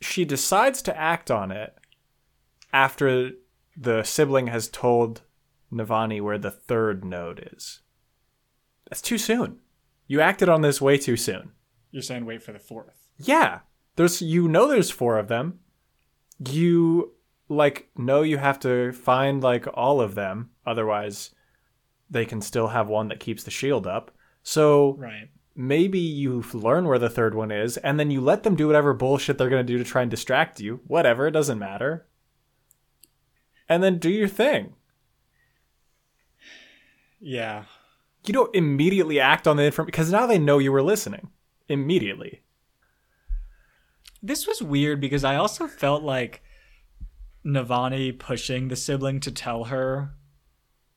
She 0.00 0.24
decides 0.24 0.82
to 0.82 0.96
act 0.96 1.30
on 1.30 1.50
it 1.50 1.74
after 2.72 3.32
the 3.76 4.02
sibling 4.04 4.46
has 4.46 4.68
told 4.68 5.22
Navani 5.72 6.20
where 6.20 6.38
the 6.38 6.50
third 6.50 7.04
node 7.04 7.50
is. 7.54 7.80
That's 8.88 9.02
too 9.02 9.18
soon. 9.18 9.58
You 10.06 10.20
acted 10.20 10.48
on 10.48 10.60
this 10.62 10.80
way 10.80 10.98
too 10.98 11.16
soon. 11.16 11.52
You're 11.90 12.02
saying 12.02 12.26
wait 12.26 12.42
for 12.42 12.52
the 12.52 12.58
fourth. 12.58 13.08
Yeah. 13.18 13.60
There's 13.96 14.20
you 14.20 14.48
know 14.48 14.68
there's 14.68 14.90
four 14.90 15.18
of 15.18 15.28
them. 15.28 15.60
You 16.48 17.12
like 17.48 17.88
know 17.96 18.22
you 18.22 18.38
have 18.38 18.58
to 18.60 18.92
find 18.92 19.42
like 19.42 19.66
all 19.74 20.00
of 20.00 20.14
them 20.14 20.50
otherwise 20.66 21.30
they 22.10 22.24
can 22.24 22.40
still 22.40 22.68
have 22.68 22.88
one 22.88 23.08
that 23.08 23.20
keeps 23.20 23.44
the 23.44 23.50
shield 23.50 23.86
up. 23.86 24.10
So 24.42 24.94
Right. 24.98 25.28
maybe 25.54 25.98
you 25.98 26.42
learn 26.52 26.86
where 26.86 26.98
the 26.98 27.08
third 27.10 27.34
one 27.34 27.50
is 27.50 27.76
and 27.78 27.98
then 27.98 28.10
you 28.10 28.20
let 28.20 28.42
them 28.42 28.56
do 28.56 28.66
whatever 28.66 28.92
bullshit 28.92 29.38
they're 29.38 29.48
going 29.50 29.64
to 29.66 29.72
do 29.72 29.78
to 29.78 29.84
try 29.84 30.02
and 30.02 30.10
distract 30.10 30.60
you. 30.60 30.80
Whatever, 30.86 31.26
it 31.26 31.32
doesn't 31.32 31.58
matter. 31.58 32.06
And 33.68 33.82
then 33.82 33.98
do 33.98 34.10
your 34.10 34.28
thing. 34.28 34.74
Yeah. 37.20 37.64
You 38.26 38.32
don't 38.32 38.54
immediately 38.54 39.20
act 39.20 39.46
on 39.46 39.56
the 39.56 39.64
information 39.64 39.86
because 39.86 40.10
now 40.10 40.26
they 40.26 40.38
know 40.38 40.58
you 40.58 40.72
were 40.72 40.82
listening. 40.82 41.30
Immediately. 41.68 42.42
This 44.22 44.46
was 44.46 44.62
weird 44.62 45.00
because 45.00 45.24
I 45.24 45.36
also 45.36 45.66
felt 45.66 46.02
like 46.02 46.42
Navani 47.44 48.18
pushing 48.18 48.68
the 48.68 48.76
sibling 48.76 49.20
to 49.20 49.30
tell 49.30 49.64
her 49.64 50.14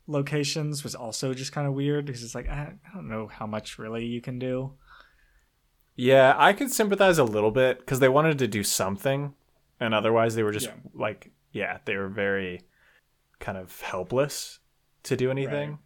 locations 0.07 0.83
was 0.83 0.95
also 0.95 1.33
just 1.33 1.51
kind 1.51 1.67
of 1.67 1.73
weird 1.73 2.05
because 2.05 2.23
it's 2.23 2.33
like 2.35 2.47
I, 2.47 2.73
I 2.85 2.93
don't 2.95 3.09
know 3.09 3.27
how 3.27 3.45
much 3.45 3.77
really 3.77 4.05
you 4.05 4.21
can 4.21 4.39
do. 4.39 4.73
Yeah, 5.97 6.35
I 6.37 6.53
could 6.53 6.71
sympathize 6.71 7.17
a 7.17 7.23
little 7.25 7.51
bit 7.51 7.79
because 7.79 7.99
they 7.99 8.07
wanted 8.07 8.37
to 8.39 8.47
do 8.47 8.63
something, 8.63 9.33
and 9.79 9.93
otherwise 9.93 10.35
they 10.35 10.43
were 10.43 10.51
just 10.51 10.67
Yeah. 10.67 10.73
like, 10.93 11.31
yeah, 11.51 11.79
they 11.85 11.97
were 11.97 12.07
very 12.07 12.61
kind 13.39 13.57
of 13.57 13.81
helpless 13.81 14.59
to 15.03 15.17
do 15.17 15.31
anything. 15.31 15.71
Right. 15.71 15.79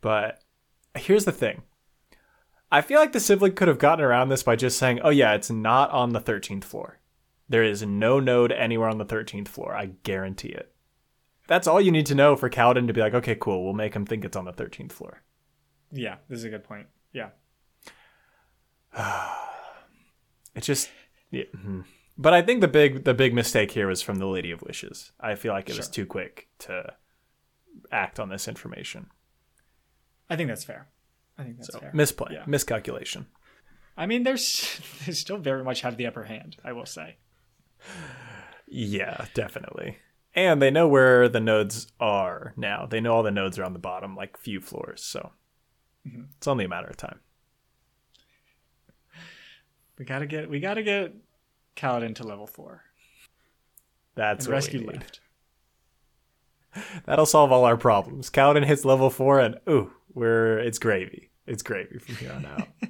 But 0.00 0.42
here's 0.96 1.24
the 1.24 1.32
thing 1.32 1.62
I 2.72 2.80
feel 2.80 3.00
like 3.00 3.12
the 3.12 3.20
sibling 3.20 3.52
could 3.52 3.68
have 3.68 3.78
gotten 3.78 4.04
around 4.04 4.28
this 4.28 4.42
by 4.42 4.56
just 4.56 4.78
saying, 4.78 5.00
oh, 5.02 5.10
yeah, 5.10 5.34
it's 5.34 5.50
not 5.50 5.90
on 5.90 6.12
the 6.12 6.20
13th 6.20 6.64
floor. 6.64 6.98
There 7.48 7.64
is 7.64 7.82
no 7.82 8.20
node 8.20 8.52
anywhere 8.52 8.88
on 8.88 8.98
the 8.98 9.04
13th 9.04 9.48
floor. 9.48 9.74
I 9.74 9.86
guarantee 10.04 10.50
it. 10.50 10.72
That's 11.48 11.66
all 11.66 11.80
you 11.80 11.90
need 11.90 12.06
to 12.06 12.14
know 12.14 12.36
for 12.36 12.48
Kaladin 12.48 12.86
to 12.86 12.92
be 12.92 13.00
like, 13.00 13.14
okay, 13.14 13.34
cool, 13.34 13.64
we'll 13.64 13.72
make 13.72 13.94
him 13.94 14.06
think 14.06 14.24
it's 14.24 14.36
on 14.36 14.44
the 14.44 14.52
13th 14.52 14.92
floor. 14.92 15.22
Yeah, 15.90 16.16
this 16.28 16.38
is 16.38 16.44
a 16.44 16.50
good 16.50 16.64
point. 16.64 16.86
Yeah. 17.12 17.30
It 20.52 20.64
just, 20.64 20.90
yeah. 21.30 21.44
mhm. 21.56 21.84
But 22.18 22.34
I 22.34 22.42
think 22.42 22.60
the 22.60 22.66
big 22.68 23.04
the 23.04 23.14
big 23.14 23.32
mistake 23.32 23.70
here 23.70 23.86
was 23.86 24.02
from 24.02 24.18
the 24.18 24.26
Lady 24.26 24.50
of 24.50 24.62
Wishes. 24.62 25.12
I 25.20 25.36
feel 25.36 25.52
like 25.52 25.70
it 25.70 25.76
was 25.76 25.88
too 25.88 26.04
quick 26.04 26.48
to 26.60 26.92
act 27.92 28.18
on 28.18 28.28
this 28.28 28.48
information. 28.48 29.10
I 30.30 30.36
think 30.36 30.48
that's 30.48 30.64
fair. 30.64 30.86
I 31.36 31.42
think 31.44 31.56
that's 31.58 31.72
So 31.72 31.78
fair. 31.80 31.90
misplay, 31.92 32.34
Yeah. 32.34 32.44
miscalculation. 32.46 33.26
I 33.96 34.06
mean, 34.06 34.22
there's 34.22 34.80
they 35.06 35.12
still 35.12 35.36
very 35.38 35.62
much 35.64 35.80
have 35.82 35.96
the 35.96 36.06
upper 36.06 36.24
hand. 36.24 36.56
I 36.64 36.72
will 36.72 36.86
say. 36.86 37.16
Yeah, 38.68 39.26
definitely. 39.34 39.98
And 40.34 40.62
they 40.62 40.70
know 40.70 40.86
where 40.86 41.28
the 41.28 41.40
nodes 41.40 41.88
are 41.98 42.54
now. 42.56 42.86
They 42.86 43.00
know 43.00 43.14
all 43.14 43.22
the 43.24 43.32
nodes 43.32 43.58
are 43.58 43.64
on 43.64 43.72
the 43.72 43.78
bottom, 43.80 44.14
like 44.14 44.36
few 44.38 44.60
floors. 44.60 45.02
So 45.02 45.32
Mm-hmm. 46.08 46.22
it's 46.38 46.46
only 46.48 46.64
a 46.64 46.68
matter 46.68 46.86
of 46.88 46.96
time. 46.96 47.20
We 49.98 50.04
gotta 50.06 50.26
get 50.26 50.48
we 50.48 50.60
gotta 50.60 50.82
get 50.82 51.14
Kaladin 51.76 52.14
to 52.16 52.24
level 52.24 52.46
four 52.46 52.84
That's 54.14 54.46
and 54.46 54.52
what 54.52 54.54
rescue 54.56 54.80
we 54.80 54.86
need. 54.86 54.96
left. 54.96 55.20
That'll 57.06 57.26
solve 57.26 57.52
all 57.52 57.64
our 57.64 57.76
problems. 57.76 58.30
Kaladin 58.30 58.64
hits 58.64 58.84
level 58.84 59.10
four, 59.10 59.40
and 59.40 59.58
ooh, 59.68 59.92
we're 60.14 60.58
it's 60.58 60.78
gravy. 60.78 61.30
It's 61.46 61.62
gravy 61.62 61.98
from 61.98 62.16
here 62.16 62.32
on 62.32 62.46
out. 62.46 62.68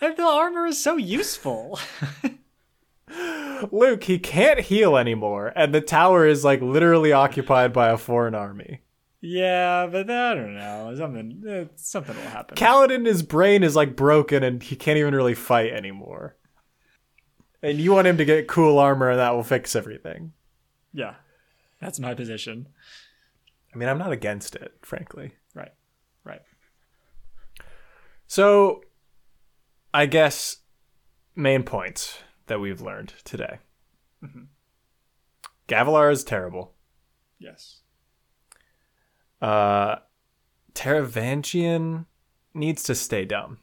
The 0.00 0.22
armor 0.22 0.66
is 0.66 0.82
so 0.82 0.96
useful. 0.96 1.78
Luke, 3.70 4.04
he 4.04 4.18
can't 4.18 4.60
heal 4.60 4.96
anymore, 4.96 5.52
and 5.54 5.74
the 5.74 5.82
tower 5.82 6.26
is 6.26 6.42
like 6.44 6.62
literally 6.62 7.12
occupied 7.12 7.74
by 7.74 7.90
a 7.90 7.98
foreign 7.98 8.34
army. 8.34 8.80
yeah, 9.20 9.86
but 9.86 10.10
I 10.10 10.34
don't 10.34 10.54
know. 10.54 10.94
Something 10.96 11.42
eh, 11.46 11.64
something 11.76 12.16
will 12.16 12.22
happen. 12.30 12.56
Kaladin, 12.56 13.04
his 13.04 13.22
brain 13.22 13.62
is 13.62 13.76
like 13.76 13.94
broken, 13.94 14.42
and 14.42 14.62
he 14.62 14.74
can't 14.74 14.96
even 14.96 15.14
really 15.14 15.34
fight 15.34 15.72
anymore. 15.72 16.36
And 17.62 17.78
you 17.78 17.92
want 17.92 18.06
him 18.06 18.16
to 18.16 18.24
get 18.24 18.48
cool 18.48 18.78
armor, 18.78 19.10
and 19.10 19.18
that 19.18 19.34
will 19.34 19.42
fix 19.42 19.76
everything. 19.76 20.32
Yeah. 20.92 21.14
That's 21.80 21.98
my 22.00 22.14
position. 22.14 22.68
I 23.74 23.78
mean, 23.78 23.88
I'm 23.88 23.98
not 23.98 24.12
against 24.12 24.54
it, 24.56 24.74
frankly. 24.82 25.34
Right. 25.54 25.72
Right. 26.24 26.42
So, 28.26 28.82
I 29.94 30.06
guess 30.06 30.58
main 31.34 31.62
points 31.62 32.18
that 32.46 32.60
we've 32.60 32.80
learned 32.80 33.14
today. 33.24 33.58
Mhm. 34.22 34.48
Gavilar 35.68 36.10
is 36.12 36.24
terrible. 36.24 36.74
Yes. 37.38 37.80
Uh, 39.40 39.96
Taravangian 40.74 42.06
needs 42.52 42.82
to 42.84 42.94
stay 42.94 43.24
dumb, 43.24 43.60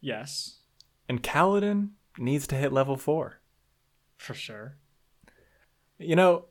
Yes. 0.00 0.60
and 1.08 1.22
Kaladin 1.22 1.92
needs 2.18 2.46
to 2.48 2.56
hit 2.56 2.72
level 2.72 2.96
four. 2.96 3.40
For 4.18 4.34
sure. 4.34 4.76
You 5.98 6.16
know, 6.16 6.46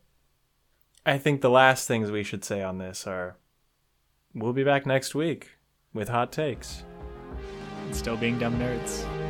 I 1.06 1.18
think 1.18 1.42
the 1.42 1.50
last 1.50 1.88
things 1.88 2.12
we 2.12 2.24
should 2.24 2.46
say 2.46 2.64
on 2.64 2.78
this 2.78 3.06
are 3.06 3.38
we'll 4.34 4.54
be 4.54 4.64
back 4.64 4.86
next 4.86 5.14
week 5.14 5.52
with 5.94 6.10
hot 6.10 6.32
takes. 6.32 6.84
Still 7.92 8.18
being 8.18 8.40
dumb 8.40 8.58
nerds. 8.58 9.23